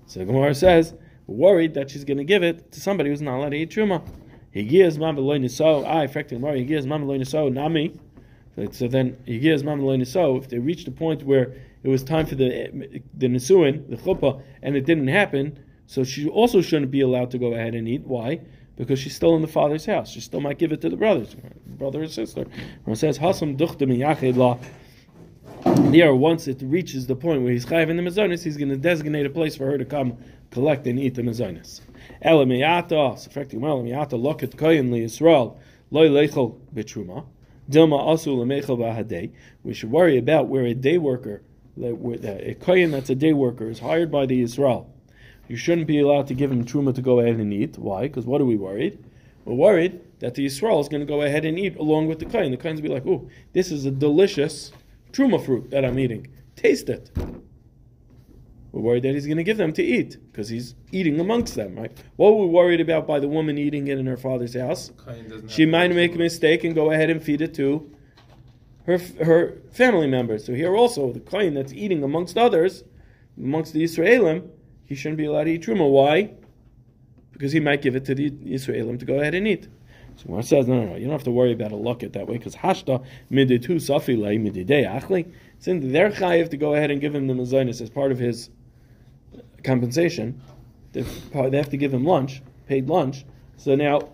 So 0.05 0.25
Gemara 0.25 0.53
says, 0.53 0.95
worried 1.27 1.75
that 1.75 1.89
she's 1.89 2.03
going 2.03 2.17
to 2.17 2.25
give 2.25 2.43
it 2.43 2.73
to 2.73 2.81
somebody 2.81 3.09
who's 3.09 3.21
not 3.21 3.37
allowed 3.37 3.49
to 3.51 3.57
eat 3.57 3.69
truma. 3.71 4.05
He 4.51 4.63
gives 4.63 4.97
mama 4.97 5.21
loy 5.21 5.37
niso. 5.37 5.85
I 5.87 6.03
affecting 6.03 6.41
Gemara. 6.41 6.57
He 6.57 6.65
gives 6.65 6.85
mama 6.85 7.05
loy 7.05 7.19
niso. 7.19 7.49
Nami. 7.53 7.93
So- 8.57 8.67
So 8.71 8.87
then 8.89 9.15
he 9.25 9.39
gives 9.39 9.63
mama 9.63 9.81
loy 9.85 9.95
niso. 9.95 10.37
If 10.37 10.49
they 10.49 10.59
reached 10.59 10.83
the 10.87 10.91
point 10.91 11.23
where 11.23 11.53
it 11.83 11.87
was 11.87 12.03
time 12.03 12.25
for 12.25 12.35
the 12.35 12.53
eh, 12.65 12.99
the 13.17 13.27
nisuin, 13.27 13.89
the 13.89 13.95
chuppah, 13.95 14.41
and 14.61 14.75
it 14.75 14.85
didn't 14.85 15.07
happen, 15.07 15.57
so 15.87 16.03
she 16.03 16.27
also 16.27 16.61
shouldn't 16.61 16.91
be 16.91 17.01
allowed 17.01 17.31
to 17.31 17.37
go 17.37 17.53
ahead 17.53 17.73
and 17.73 17.87
eat. 17.87 18.01
Why? 18.05 18.41
Because 18.75 18.99
she's 18.99 19.15
still 19.15 19.35
in 19.35 19.41
the 19.41 19.47
father's 19.47 19.85
house. 19.85 20.09
She 20.09 20.19
still 20.19 20.41
might 20.41 20.59
give 20.59 20.71
it 20.71 20.81
to 20.81 20.89
the 20.89 20.97
brothers, 20.97 21.35
brother 21.65 22.03
and 22.03 22.11
sister. 22.11 22.45
When 22.83 22.93
it 22.93 22.97
says 22.97 23.17
hasam 23.17 23.57
duchta. 23.57 24.59
There, 25.91 26.13
once 26.13 26.47
it 26.47 26.61
reaches 26.61 27.07
the 27.07 27.15
point 27.15 27.41
where 27.41 27.51
he's 27.51 27.65
chayiv 27.65 27.89
in 27.89 27.97
the 27.97 28.03
mazonis, 28.03 28.43
he's 28.43 28.57
going 28.57 28.69
to 28.69 28.77
designate 28.77 29.25
a 29.25 29.29
place 29.29 29.55
for 29.55 29.65
her 29.65 29.77
to 29.77 29.85
come 29.85 30.17
collect 30.51 30.85
and 30.85 30.99
eat 30.99 31.15
the 31.15 31.21
mazonis. 31.21 31.81
Ela 32.21 32.45
miyata, 32.45 33.55
well, 33.59 33.81
miyata 33.81 34.19
loket 34.19 34.55
koyin 34.55 34.91
li 34.91 35.05
Yisrael, 35.05 35.57
loy 35.89 36.09
betruma, 36.09 37.25
dilma 37.69 37.99
asu 37.99 38.35
lemechel. 38.37 39.31
We 39.63 39.73
should 39.73 39.91
worry 39.91 40.17
about 40.17 40.47
where 40.47 40.65
a 40.65 40.73
day 40.73 40.97
worker, 40.97 41.41
a 41.77 42.55
koyin 42.59 42.91
that's 42.91 43.09
a 43.09 43.15
day 43.15 43.33
worker, 43.33 43.69
is 43.69 43.79
hired 43.79 44.11
by 44.11 44.25
the 44.25 44.41
Israel. 44.41 44.93
You 45.47 45.55
shouldn't 45.55 45.87
be 45.87 45.99
allowed 45.99 46.27
to 46.27 46.33
give 46.33 46.51
him 46.51 46.65
truma 46.65 46.93
to 46.95 47.01
go 47.01 47.19
ahead 47.19 47.35
and 47.35 47.53
eat. 47.53 47.77
Why? 47.77 48.03
Because 48.03 48.25
what 48.25 48.41
are 48.41 48.45
we 48.45 48.57
worried? 48.57 49.03
We're 49.45 49.55
worried 49.55 50.01
that 50.19 50.35
the 50.35 50.45
Yisrael 50.45 50.81
is 50.81 50.89
going 50.89 50.99
to 50.99 51.05
go 51.05 51.21
ahead 51.21 51.45
and 51.45 51.57
eat 51.57 51.77
along 51.77 52.07
with 52.07 52.19
the 52.19 52.25
koyin. 52.25 52.51
The 52.51 52.57
koyin's 52.57 52.81
be 52.81 52.89
like, 52.89 53.05
"Ooh, 53.05 53.29
this 53.53 53.71
is 53.71 53.85
a 53.85 53.91
delicious 53.91 54.73
truma 55.11 55.43
fruit 55.43 55.69
that 55.71 55.85
I'm 55.85 55.97
eating. 55.97 56.27
Taste 56.55 56.89
it." 56.89 57.11
We're 58.73 58.81
worried 58.81 59.03
that 59.03 59.13
he's 59.13 59.25
going 59.25 59.37
to 59.37 59.43
give 59.43 59.57
them 59.57 59.71
to 59.73 59.83
eat 59.83 60.17
because 60.31 60.49
he's 60.49 60.75
eating 60.91 61.19
amongst 61.19 61.55
them, 61.55 61.75
right? 61.75 61.91
What 62.17 62.35
were 62.35 62.45
we 62.45 62.51
worried 62.51 62.81
about 62.81 63.07
by 63.07 63.19
the 63.19 63.27
woman 63.27 63.57
eating 63.57 63.87
it 63.87 63.97
in 63.97 64.05
her 64.05 64.17
father's 64.17 64.53
house? 64.53 64.91
She 65.47 65.65
might 65.65 65.95
make 65.95 66.13
a 66.13 66.17
mistake 66.17 66.63
and 66.65 66.75
go 66.75 66.91
ahead 66.91 67.09
and 67.09 67.23
feed 67.23 67.41
it 67.41 67.53
to 67.55 67.89
her 68.85 68.99
her 69.23 69.61
family 69.71 70.07
members. 70.07 70.45
So 70.45 70.53
here 70.53 70.75
also, 70.75 71.11
the 71.13 71.19
kain 71.19 71.53
that's 71.53 71.73
eating 71.73 72.03
amongst 72.03 72.37
others, 72.37 72.83
amongst 73.37 73.73
the 73.73 73.83
Israelim, 73.83 74.49
he 74.87 74.95
shouldn't 74.95 75.17
be 75.17 75.25
allowed 75.25 75.43
to 75.43 75.51
eat 75.51 75.63
truma. 75.63 75.87
Why? 75.89 76.31
Because 77.31 77.51
he 77.51 77.59
might 77.59 77.81
give 77.81 77.95
it 77.95 78.05
to 78.05 78.15
the 78.15 78.31
Israelim 78.31 78.97
to 78.99 79.05
go 79.05 79.19
ahead 79.19 79.35
and 79.35 79.47
eat. 79.47 79.67
So 80.15 80.25
Gemara 80.25 80.41
says, 80.41 80.67
no, 80.67 80.81
no, 80.81 80.89
no, 80.89 80.95
you 80.95 81.03
don't 81.03 81.11
have 81.11 81.25
to 81.25 81.31
worry 81.31 81.51
about 81.51 81.71
a 81.71 81.75
look 81.75 82.01
at 82.01 82.13
that 82.13 82.27
way 82.27 82.37
because 82.37 82.55
hashta 82.55 83.05
miditu 83.31 83.75
safi 83.75 84.19
lei 84.19 84.37
mididei 84.37 84.87
achli. 84.87 85.31
In 85.65 85.91
their 85.91 86.09
chayiv 86.09 86.49
to 86.49 86.57
go 86.57 86.73
ahead 86.73 86.89
and 86.89 86.99
give 86.99 87.13
him 87.13 87.27
the 87.27 87.33
mazonis 87.33 87.81
as 87.81 87.89
part 87.89 88.11
of 88.11 88.17
his 88.17 88.49
compensation. 89.63 90.41
They 90.93 91.01
they 91.01 91.57
have 91.57 91.69
to 91.69 91.77
give 91.77 91.93
him 91.93 92.05
lunch, 92.05 92.41
paid 92.67 92.87
lunch. 92.87 93.25
So 93.57 93.75
now 93.75 94.09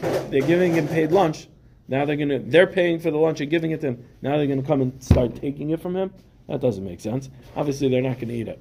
they're 0.00 0.42
giving 0.42 0.74
him 0.74 0.88
paid 0.88 1.12
lunch. 1.12 1.48
Now 1.86 2.04
they're 2.04 2.16
gonna 2.16 2.40
they're 2.40 2.66
paying 2.66 2.98
for 2.98 3.10
the 3.10 3.16
lunch 3.16 3.40
and 3.40 3.50
giving 3.50 3.70
it 3.70 3.80
to 3.82 3.88
him. 3.88 4.04
Now 4.20 4.36
they're 4.36 4.46
gonna 4.46 4.62
come 4.62 4.82
and 4.82 5.02
start 5.02 5.36
taking 5.36 5.70
it 5.70 5.80
from 5.80 5.96
him. 5.96 6.12
That 6.48 6.60
doesn't 6.60 6.84
make 6.84 7.00
sense. 7.00 7.30
Obviously, 7.56 7.88
they're 7.88 8.02
not 8.02 8.18
gonna 8.18 8.32
eat 8.32 8.48
it. 8.48 8.60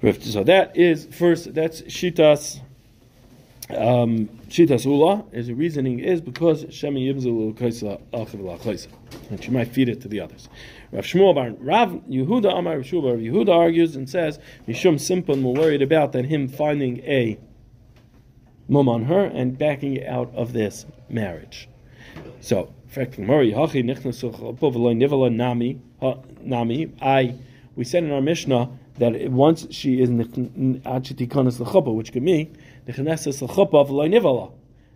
So 0.00 0.44
that 0.44 0.76
is 0.76 1.06
first. 1.06 1.54
That's 1.54 1.82
shitas. 1.82 2.60
Um, 3.70 4.28
shitas 4.48 4.86
ula 4.86 5.24
is 5.32 5.48
the 5.48 5.54
reasoning 5.54 5.98
is 5.98 6.20
because 6.22 6.64
shemi 6.66 7.06
yibzul 7.12 7.54
kaisa 7.58 8.00
la'chaisa, 8.12 8.86
and 9.30 9.42
she 9.42 9.50
might 9.50 9.68
feed 9.68 9.88
it 9.90 10.00
to 10.02 10.08
the 10.08 10.20
others. 10.20 10.48
Rav 10.92 11.04
Shmuel 11.04 11.34
bar 11.34 11.50
Rav 11.58 11.90
Yehuda 12.08 12.56
Amar 12.56 12.76
Rav 12.78 12.86
Shmuel 12.86 13.22
Yehuda 13.22 13.54
argues 13.54 13.94
and 13.94 14.08
says 14.08 14.38
Mishum 14.66 14.98
Simpon 14.98 15.42
were 15.42 15.52
worried 15.52 15.82
about 15.82 16.12
that 16.12 16.24
him 16.24 16.48
finding 16.48 17.00
a 17.00 17.36
mum 18.68 18.88
on 18.88 19.04
her 19.04 19.24
and 19.24 19.58
backing 19.58 20.06
out 20.06 20.32
of 20.34 20.52
this 20.52 20.86
marriage. 21.10 21.68
So, 22.40 22.72
Nami 25.30 25.80
Nami. 26.40 26.92
I 27.02 27.34
we 27.76 27.84
said 27.84 28.02
in 28.02 28.12
our 28.12 28.20
Mishnah 28.20 28.70
that 28.98 29.30
once 29.30 29.66
she 29.70 30.00
is 30.00 30.10
Achitikonis 30.10 31.60
L'chuppah, 31.60 31.94
which 31.94 32.12
could 32.12 32.22
mean 32.22 32.56
Nechaneses 32.86 33.42
L'chuppah 33.42 33.88
V'loy 33.88 34.08
Nivala. 34.08 34.52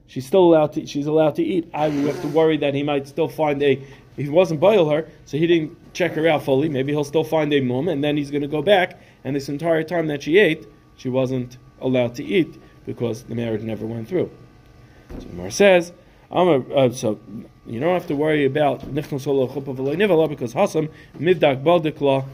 She's 0.07 0.27
still 0.27 0.45
allowed 0.45 0.75
to. 0.75 0.87
She's 0.87 1.07
allowed 1.07 1.37
to 1.37 1.43
eat. 1.43 1.71
I 1.73 1.89
would 1.89 2.07
have 2.07 2.21
to 2.23 2.29
worry 2.29 2.59
that 2.59 2.75
he 2.75 2.83
might 2.83 3.09
still 3.09 3.29
find 3.29 3.63
a. 3.63 3.83
He 4.17 4.29
wasn't 4.29 4.61
boil 4.61 4.91
her, 4.91 5.09
so 5.25 5.39
he 5.39 5.47
didn't 5.47 5.95
check 5.95 6.13
her 6.13 6.29
out 6.29 6.43
fully. 6.43 6.69
Maybe 6.69 6.93
he'll 6.93 7.05
still 7.05 7.25
find 7.25 7.53
a 7.55 7.61
mum, 7.61 7.89
and 7.89 8.05
then 8.05 8.19
he's 8.19 8.31
going 8.31 8.43
to 8.43 8.49
go 8.49 8.61
back. 8.61 9.01
And 9.25 9.35
this 9.35 9.49
entire 9.49 9.83
time 9.83 10.09
that 10.09 10.23
she 10.23 10.39
ate, 10.39 10.67
she 10.97 11.09
wasn't 11.09 11.57
allowed 11.81 12.15
to 12.17 12.25
eat 12.25 12.61
because 12.85 13.23
the 13.23 13.35
marriage 13.35 13.63
never 13.63 13.87
went 13.87 14.09
through. 14.09 14.31
So 15.19 15.29
Mar 15.33 15.51
says, 15.51 15.93
I'm 16.31 16.49
a, 16.49 16.75
uh, 16.75 16.93
so 16.93 17.19
you 17.67 17.81
don't 17.81 17.95
have 17.95 18.07
to 18.09 18.15
worry 18.17 18.45
about 18.45 18.81
nichnas 18.83 19.23
solo 19.23 19.47
chuppah 19.47 19.77
v'lo 19.77 19.97
nivala 19.97 20.29
because 20.29 20.55
hasam 20.55 20.91
mivdak 21.19 21.63
baldikla. 21.63 22.27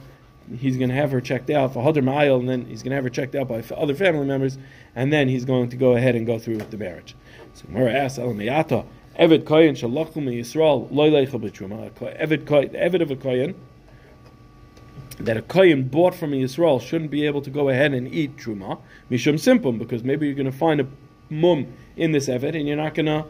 He's 0.57 0.77
going 0.77 0.89
to 0.89 0.95
have 0.95 1.11
her 1.11 1.21
checked 1.21 1.51
out 1.51 1.75
for 1.75 1.83
hadar 1.83 2.03
ma'ayil, 2.03 2.41
and 2.41 2.49
then 2.49 2.65
he's 2.67 2.83
going 2.83 2.91
to 2.91 2.97
have 2.97 3.05
her 3.05 3.11
checked 3.11 3.35
out 3.35 3.49
by 3.49 3.63
other 3.75 3.95
family 3.95 4.27
members, 4.27 4.59
and 4.95 5.13
then 5.13 5.29
he's 5.29 5.45
going 5.45 5.69
to 5.71 5.77
go 5.77 5.95
ahead 5.95 6.15
and 6.15 6.27
go 6.27 6.39
through 6.39 6.57
with 6.57 6.71
the 6.71 6.77
marriage. 6.79 7.15
So 7.55 7.65
Mara 7.69 7.93
asks, 7.93 8.19
El 8.19 8.29
miyata, 8.29 8.87
Evid 9.19 9.45
koyin 9.45 9.73
shalachu 9.73 10.17
mi 10.17 10.41
Yisrael 10.41 10.91
loy 10.91 11.11
leicha 11.11 11.41
b'truma. 11.41 11.91
Evid 11.93 13.03
of 13.03 13.11
a 13.11 13.17
koyin, 13.17 13.55
that 15.21 15.37
a 15.37 15.43
koyin 15.43 15.91
bought 15.91 16.15
from 16.15 16.31
Yisrael 16.31 16.81
shouldn't 16.81 17.11
be 17.11 17.27
able 17.27 17.43
to 17.43 17.51
go 17.51 17.69
ahead 17.69 17.93
and 17.93 18.13
eat 18.13 18.37
truma 18.37 18.79
mishum 19.11 19.35
simpum 19.35 19.79
because 19.79 20.05
maybe 20.05 20.27
you're 20.27 20.35
going 20.35 20.51
to 20.51 20.57
find 20.57 20.81
a 20.81 20.87
mum 21.29 21.67
in 21.97 22.13
this 22.13 22.29
evet 22.29 22.55
and 22.55 22.69
you're 22.69 22.77
not 22.77 22.95
going 22.95 23.07
to 23.07 23.25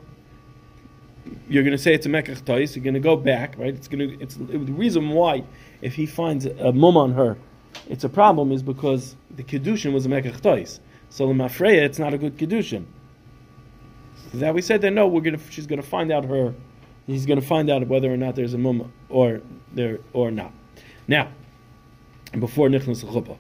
you're 1.49 1.63
going 1.63 1.77
to 1.77 1.83
say 1.83 1.95
it's 1.95 2.07
a 2.07 2.09
mekach 2.09 2.45
tais 2.45 2.77
you're 2.77 2.85
going 2.85 2.95
to 2.95 3.01
go 3.01 3.17
back 3.17 3.57
right 3.59 3.75
it's 3.75 3.89
going 3.89 4.07
to 4.07 4.23
it's 4.23 4.37
the 4.37 4.59
reason 4.59 5.11
why 5.11 5.43
if 5.83 5.95
he 5.95 6.07
finds 6.07 6.47
a 6.47 6.73
mum 6.73 6.97
on 6.97 7.13
her 7.13 7.37
it's 7.89 8.05
a 8.05 8.09
problem 8.09 8.53
is 8.53 8.63
because 8.63 9.17
the 9.37 9.43
kedushin 9.43 9.93
was 9.93 10.07
a 10.07 10.09
mekach 10.09 10.41
tais 10.41 10.81
so 11.11 11.27
the 11.27 11.33
mafreya 11.35 11.83
it's 11.83 11.99
not 11.99 12.15
a 12.15 12.19
good 12.19 12.37
kedushin 12.37 12.85
that 14.35 14.55
we 14.55 14.61
said 14.61 14.81
that 14.81 14.91
no 14.91 15.07
we're 15.07 15.21
to 15.23 15.39
she's 15.51 15.67
going 15.67 15.81
to 15.81 15.87
find 15.87 16.13
out 16.13 16.25
her 16.25 16.55
he's 17.07 17.27
going 17.27 17.41
to 17.41 17.47
find 17.47 17.71
out 17.71 17.87
whether 17.87 18.13
or 18.13 18.17
not 18.17 18.35
there's 18.35 18.55
a 18.55 18.59
mum 18.59 18.93
or 19.09 19.41
there 19.73 19.99
or 20.13 20.31
not 20.31 20.53
now 21.07 21.29
before 22.39 22.69
nichnas 22.69 23.05
chuppah, 23.05 23.39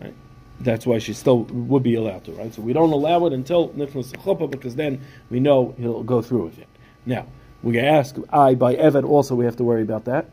right? 0.00 0.14
That's 0.60 0.86
why 0.86 0.98
she 0.98 1.12
still 1.12 1.44
would 1.44 1.82
be 1.82 1.94
allowed 1.94 2.24
to, 2.24 2.32
right? 2.32 2.52
So 2.52 2.62
we 2.62 2.72
don't 2.72 2.92
allow 2.92 3.26
it 3.26 3.32
until 3.32 3.68
nichnas 3.70 4.12
chuppah 4.12 4.50
because 4.50 4.76
then 4.76 5.00
we 5.30 5.40
know 5.40 5.74
he'll 5.78 6.02
go 6.02 6.22
through 6.22 6.44
with 6.44 6.58
it. 6.58 6.68
Now 7.06 7.26
we 7.62 7.78
ask 7.78 8.16
I 8.30 8.54
by 8.54 8.76
Evet 8.76 9.04
also 9.04 9.34
we 9.34 9.44
have 9.44 9.56
to 9.56 9.64
worry 9.64 9.82
about 9.82 10.04
that. 10.06 10.30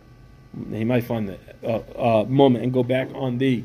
He 0.72 0.84
might 0.84 1.04
find 1.04 1.30
the 1.30 1.38
uh, 1.64 2.22
uh, 2.22 2.24
moment 2.26 2.64
and 2.64 2.74
go 2.74 2.84
back 2.84 3.10
on 3.14 3.38
the 3.38 3.64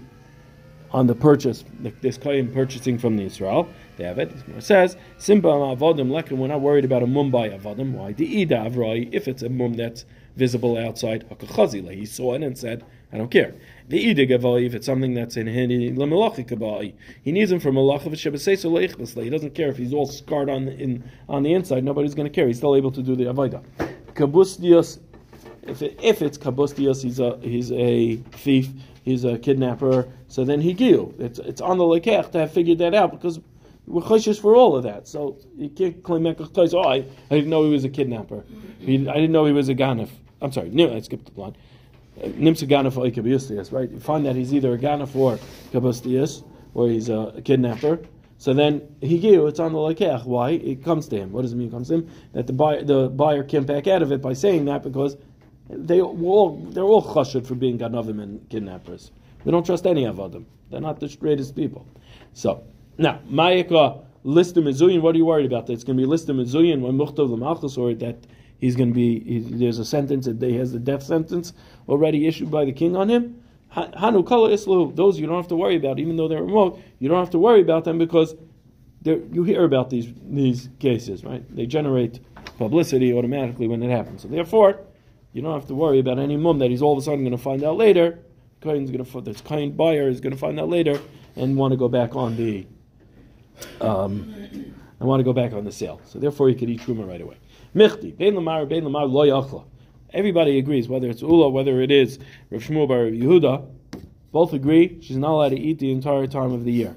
on 0.91 1.07
the 1.07 1.15
purchase, 1.15 1.65
this 2.03 2.19
kohen 2.19 2.53
purchasing 2.53 2.99
from 2.99 3.17
the 3.17 3.25
Israel. 3.25 3.67
The 3.97 4.05
Evet 4.05 4.57
it 4.57 4.63
says 4.63 4.97
simba 5.19 5.49
avodim 5.49 6.09
lekim. 6.09 6.37
We're 6.37 6.49
not 6.49 6.61
worried 6.61 6.85
about 6.85 7.03
a 7.03 7.07
mumbai 7.07 7.59
avodim. 7.59 7.93
Why 7.93 8.13
the 8.13 8.43
ida 8.43 8.57
avroi 8.57 9.09
if 9.13 9.27
it's 9.27 9.43
a 9.43 9.49
mum 9.49 9.75
that's 9.75 10.05
visible 10.37 10.77
outside 10.77 11.29
hakachazi. 11.29 11.91
He 11.95 12.07
saw 12.07 12.35
it 12.35 12.43
and 12.43 12.57
said, 12.57 12.85
I 13.13 13.19
don't 13.19 13.31
care. 13.31 13.55
The 13.89 14.11
ida 14.11 14.27
avai, 14.27 14.65
if 14.67 14.75
it's 14.75 14.87
something 14.87 15.15
that's 15.15 15.37
in 15.37 15.47
him, 15.47 15.71
he 15.71 17.33
needs 17.33 17.53
him 17.53 17.61
for 17.61 17.71
malacha 17.71 18.09
v'shebasei 18.09 19.23
He 19.23 19.31
doesn't 19.31 19.55
care 19.55 19.69
if 19.69 19.77
he's 19.77 19.93
all 19.93 20.07
scarred 20.07 20.49
on 20.49 20.67
the, 20.67 20.77
in 20.77 21.05
on 21.29 21.43
the 21.43 21.53
inside. 21.53 21.85
Nobody's 21.85 22.15
going 22.15 22.29
to 22.29 22.35
care. 22.35 22.47
He's 22.47 22.59
still 22.59 22.75
able 22.75 22.91
to 22.93 23.03
do 23.03 23.15
the 23.15 23.25
avodah. 23.25 23.63
If 25.63 25.83
it, 25.83 25.99
if 26.03 26.23
it's 26.23 26.39
kabusdios, 26.39 27.03
he's 27.03 27.21
a 27.21 27.39
he's 27.43 27.73
a 27.73 28.17
thief. 28.33 28.69
He's 29.05 29.25
a 29.25 29.39
kidnapper. 29.39 30.09
So 30.29 30.45
then 30.45 30.61
he 30.61 30.73
gil. 30.73 31.15
It's 31.19 31.39
it's 31.39 31.61
on 31.61 31.79
the 31.79 31.85
lekech 31.85 32.31
to 32.33 32.39
have 32.41 32.53
figured 32.53 32.79
that 32.79 32.95
out 32.95 33.11
because 33.11 33.41
we're 33.87 34.03
choshes 34.03 34.41
for 34.41 34.55
all 34.55 34.77
of 34.77 34.85
that. 34.85 35.09
So 35.09 35.39
you 35.57 35.69
can't 35.69 36.03
claim 36.03 36.27
Oh, 36.27 36.83
I, 36.83 36.95
I 36.95 37.05
didn't 37.31 37.51
know 37.51 37.65
he 37.65 37.71
was 37.71 37.85
a 37.85 37.89
kidnapper. 37.89 38.45
He, 38.79 39.09
I 39.09 39.15
didn't 39.15 39.33
know 39.33 39.45
he 39.45 39.53
was 39.53 39.69
a 39.69 39.75
ganif. 39.75 40.09
I'm 40.41 40.53
sorry. 40.53 40.71
No, 40.71 40.95
I 40.95 41.01
skipped 41.01 41.35
the 41.35 41.41
line. 41.41 41.57
Nimsa 42.19 42.69
ganif 42.69 42.97
or 42.97 43.11
kabustius, 43.11 43.73
right? 43.73 43.91
You 43.91 43.99
find 43.99 44.25
that 44.27 44.37
he's 44.37 44.55
either 44.55 44.73
a 44.73 44.79
ganif 44.79 45.17
or 45.17 45.39
kabustius, 45.73 46.45
or 46.75 46.89
he's 46.89 47.09
a, 47.09 47.41
kidnapper. 47.45 48.01
So 48.39 48.53
then 48.53 48.83
he 49.01 49.19
gave 49.19 49.41
it's 49.41 49.61
on 49.61 49.73
the 49.73 49.79
lekech. 49.79 50.25
Why? 50.25 50.51
It 50.51 50.85
comes 50.85 51.09
to 51.09 51.17
him. 51.17 51.33
What 51.33 51.43
does 51.43 51.53
it 51.53 51.57
mean? 51.57 51.69
It 51.69 51.73
comes 51.73 51.89
to 51.89 51.95
him 51.95 52.11
that 52.33 52.47
the 52.47 52.53
buyer 52.53 52.83
the 52.85 53.09
buyer 53.09 53.43
can't 53.45 53.67
back 53.67 53.87
out 53.87 54.03
of 54.03 54.13
it 54.13 54.21
by 54.21 54.33
saying 54.33 54.65
that 54.67 54.83
because 54.83 55.17
they 55.73 56.01
all 56.01 56.57
they're 56.71 56.85
all 56.85 57.03
chashud 57.03 57.47
for 57.47 57.55
being 57.55 57.79
ganavim 57.79 58.23
and 58.23 58.49
kidnappers. 58.49 59.11
They 59.45 59.51
don't 59.51 59.65
trust 59.65 59.87
any 59.87 60.05
of 60.05 60.17
them. 60.17 60.47
They're 60.71 60.81
not 60.81 61.01
the 61.01 61.09
straightest 61.09 61.57
people. 61.57 61.87
So 62.33 62.65
now 62.99 63.21
Mayika 63.29 64.05
listum 64.25 64.65
mizuyin. 64.65 65.03
What 65.03 65.15
are 65.15 65.19
you 65.19 65.27
worried 65.27 65.47
about? 65.47 65.69
It's 65.71 65.85
going 65.85 65.99
to 65.99 66.07
be 66.07 66.09
listum 66.09 66.43
mizuyin 66.43 66.81
when 66.81 66.97
muchtav 66.97 67.29
l'malchus 67.29 67.77
or 67.79 67.95
that 67.95 68.27
he's 68.59 68.77
going 68.77 68.91
to 68.91 68.95
be 68.95 69.21
he, 69.21 69.39
there's 69.41 69.79
a 69.79 69.85
sentence 69.85 70.27
that 70.27 70.41
he 70.43 70.57
has 70.57 70.73
the 70.73 70.79
death 70.79 71.03
sentence 71.03 71.53
already 71.89 72.27
issued 72.27 72.51
by 72.51 72.65
the 72.65 72.73
king 72.73 72.97
on 72.97 73.09
him. 73.09 73.43
Hanu 73.71 74.23
kala. 74.23 74.55
Those 74.95 75.19
you 75.19 75.27
don't 75.27 75.37
have 75.37 75.49
to 75.49 75.57
worry 75.57 75.77
about, 75.77 75.99
even 75.99 76.17
though 76.17 76.29
they're 76.29 76.43
remote. 76.43 76.79
You 76.99 77.09
don't 77.09 77.19
have 77.19 77.31
to 77.31 77.39
worry 77.39 77.63
about 77.63 77.85
them 77.85 77.97
because 77.99 78.35
you 79.05 79.43
hear 79.45 79.65
about 79.65 79.91
these 79.91 80.13
these 80.23 80.69
cases, 80.79 81.25
right? 81.25 81.45
They 81.55 81.67
generate 81.67 82.21
publicity 82.59 83.13
automatically 83.13 83.69
when 83.69 83.83
it 83.83 83.91
happens. 83.91 84.23
So 84.23 84.29
therefore, 84.29 84.81
you 85.33 85.43
don't 85.43 85.55
have 85.55 85.69
to 85.69 85.75
worry 85.75 85.99
about 85.99 86.19
any 86.19 86.37
mum 86.37 86.59
that 86.59 86.71
he's 86.71 86.83
all 86.83 86.93
of 86.93 86.99
a 86.99 87.03
sudden 87.03 87.21
going 87.21 87.37
to 87.37 87.43
find 87.43 87.65
out 87.65 87.77
later. 87.77 88.19
Kain's 88.61 88.91
going 88.91 89.05
to 89.05 89.21
this 89.21 89.41
kind 89.41 89.77
buyer 89.77 90.09
is 90.09 90.21
going 90.21 90.33
to 90.33 90.39
find 90.39 90.61
out 90.61 90.69
later 90.69 91.01
and 91.37 91.57
want 91.57 91.73
to 91.73 91.77
go 91.77 91.89
back 91.89 92.15
on 92.15 92.37
the 92.37 92.67
um, 93.81 94.33
and 95.01 95.09
want 95.09 95.21
to 95.21 95.25
go 95.25 95.33
back 95.33 95.53
on 95.53 95.65
the 95.65 95.73
sale. 95.73 96.01
So 96.07 96.19
therefore, 96.19 96.49
he 96.49 96.55
could 96.55 96.71
eat 96.71 96.81
truma 96.81 97.09
right 97.09 97.21
away. 97.21 97.39
Michti 97.75 98.17
bein 98.17 98.35
lamar 98.35 98.67
bein 98.67 98.85
lamar 98.85 99.07
lo 99.07 99.27
yachla. 99.27 99.65
Everybody 100.13 100.59
agrees, 100.59 100.89
whether 100.89 101.09
it's 101.09 101.23
Ula, 101.23 101.49
whether 101.49 101.81
it 101.81 101.91
is 101.91 102.19
Rav 102.51 102.63
Shmuel 102.63 102.87
bar 102.87 103.05
Yehuda, 103.07 103.67
both 104.31 104.53
agree 104.53 104.99
she's 105.01 105.17
not 105.17 105.31
allowed 105.31 105.49
to 105.51 105.59
eat 105.59 105.79
the 105.79 105.91
entire 105.91 106.27
time 106.27 106.53
of 106.53 106.65
the 106.65 106.73
year 106.73 106.95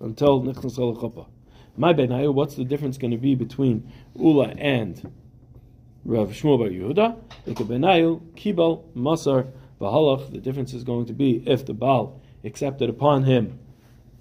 until 0.00 0.42
Nichnas 0.42 0.76
Chuppah. 0.76 1.28
My 1.76 1.94
benayu, 1.94 2.34
what's 2.34 2.56
the 2.56 2.64
difference 2.64 2.98
going 2.98 3.12
to 3.12 3.18
be 3.18 3.34
between 3.36 3.92
Ula 4.16 4.48
and 4.58 5.12
Rav 6.06 6.30
Shmuel 6.30 6.58
bar 6.58 6.68
Yehuda? 6.68 7.16
Benayu 7.66 8.20
kibal 8.36 8.84
masar 8.94 9.50
v'halach. 9.80 10.30
The 10.30 10.38
difference 10.38 10.72
is 10.72 10.84
going 10.84 11.06
to 11.06 11.12
be 11.12 11.42
if 11.46 11.66
the 11.66 11.74
Baal 11.74 12.20
accepted 12.44 12.88
upon 12.88 13.24
him 13.24 13.58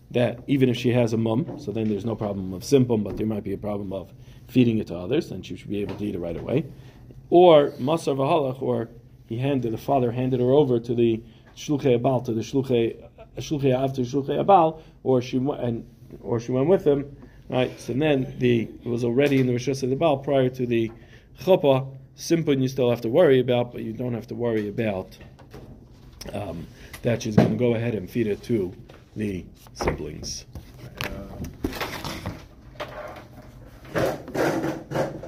that 0.10 0.40
even 0.48 0.70
if 0.70 0.78
she 0.78 0.90
has 0.94 1.14
a 1.14 1.18
mum, 1.18 1.60
so 1.60 1.72
then 1.72 1.88
there's 1.88 2.06
no 2.06 2.16
problem 2.16 2.54
of 2.54 2.64
simpum, 2.64 3.04
but 3.04 3.18
there 3.18 3.28
might 3.28 3.44
be 3.44 3.54
a 3.54 3.58
problem 3.58 3.94
of 3.94 4.12
feeding 4.48 4.80
it 4.80 4.88
to 4.88 4.98
others, 4.98 5.30
then 5.30 5.44
she 5.44 5.56
should 5.56 5.70
be 5.70 5.82
able 5.82 5.96
to 5.96 6.06
eat 6.06 6.16
it 6.16 6.20
right 6.20 6.38
away. 6.38 6.66
Or 7.30 7.70
masar 7.80 8.16
v'halach, 8.16 8.64
or 8.64 8.90
he 9.28 9.38
handed 9.38 9.72
the 9.72 9.78
father 9.78 10.12
handed 10.12 10.40
her 10.40 10.52
over 10.52 10.80
to 10.80 10.96
the 10.96 11.22
shluchei 11.56 12.00
abal 12.00 12.26
to 12.26 12.34
the 12.34 12.42
shluchei 12.42 13.04
uh, 13.04 13.08
shluchei 13.38 13.76
av 13.76 13.94
to 13.94 14.02
shluchei 14.02 14.44
abal, 14.44 14.82
or 15.04 15.22
she 15.22 15.38
and 15.38 15.88
or 16.22 16.40
she 16.40 16.52
went 16.52 16.68
with 16.68 16.84
him, 16.84 17.16
right? 17.48 17.80
So 17.80 17.94
then 17.94 18.34
the 18.40 18.70
it 18.84 18.88
was 18.88 19.04
already 19.04 19.40
in 19.40 19.46
the 19.46 19.54
rishus 19.54 19.84
of 19.84 19.92
the 19.92 19.96
bal 19.96 20.18
prior 20.18 20.50
to 20.50 20.66
the 20.66 20.92
chuppah. 21.42 21.88
Simpun 22.18 22.62
you 22.62 22.70
still 22.70 22.90
have 22.90 23.02
to 23.02 23.10
worry 23.10 23.40
about, 23.40 23.74
but 23.74 23.82
you 23.82 23.92
don't 23.92 24.14
have 24.14 24.28
to 24.28 24.36
worry 24.36 24.70
about 24.70 25.18
um, 26.34 26.66
that 27.02 27.22
she's 27.22 27.36
going 27.36 27.52
to 27.52 27.58
go 27.58 27.76
ahead 27.76 27.94
and 27.94 28.10
feed 28.10 28.28
it 28.28 28.42
to 28.44 28.74
the 29.16 29.46
siblings. 29.74 30.46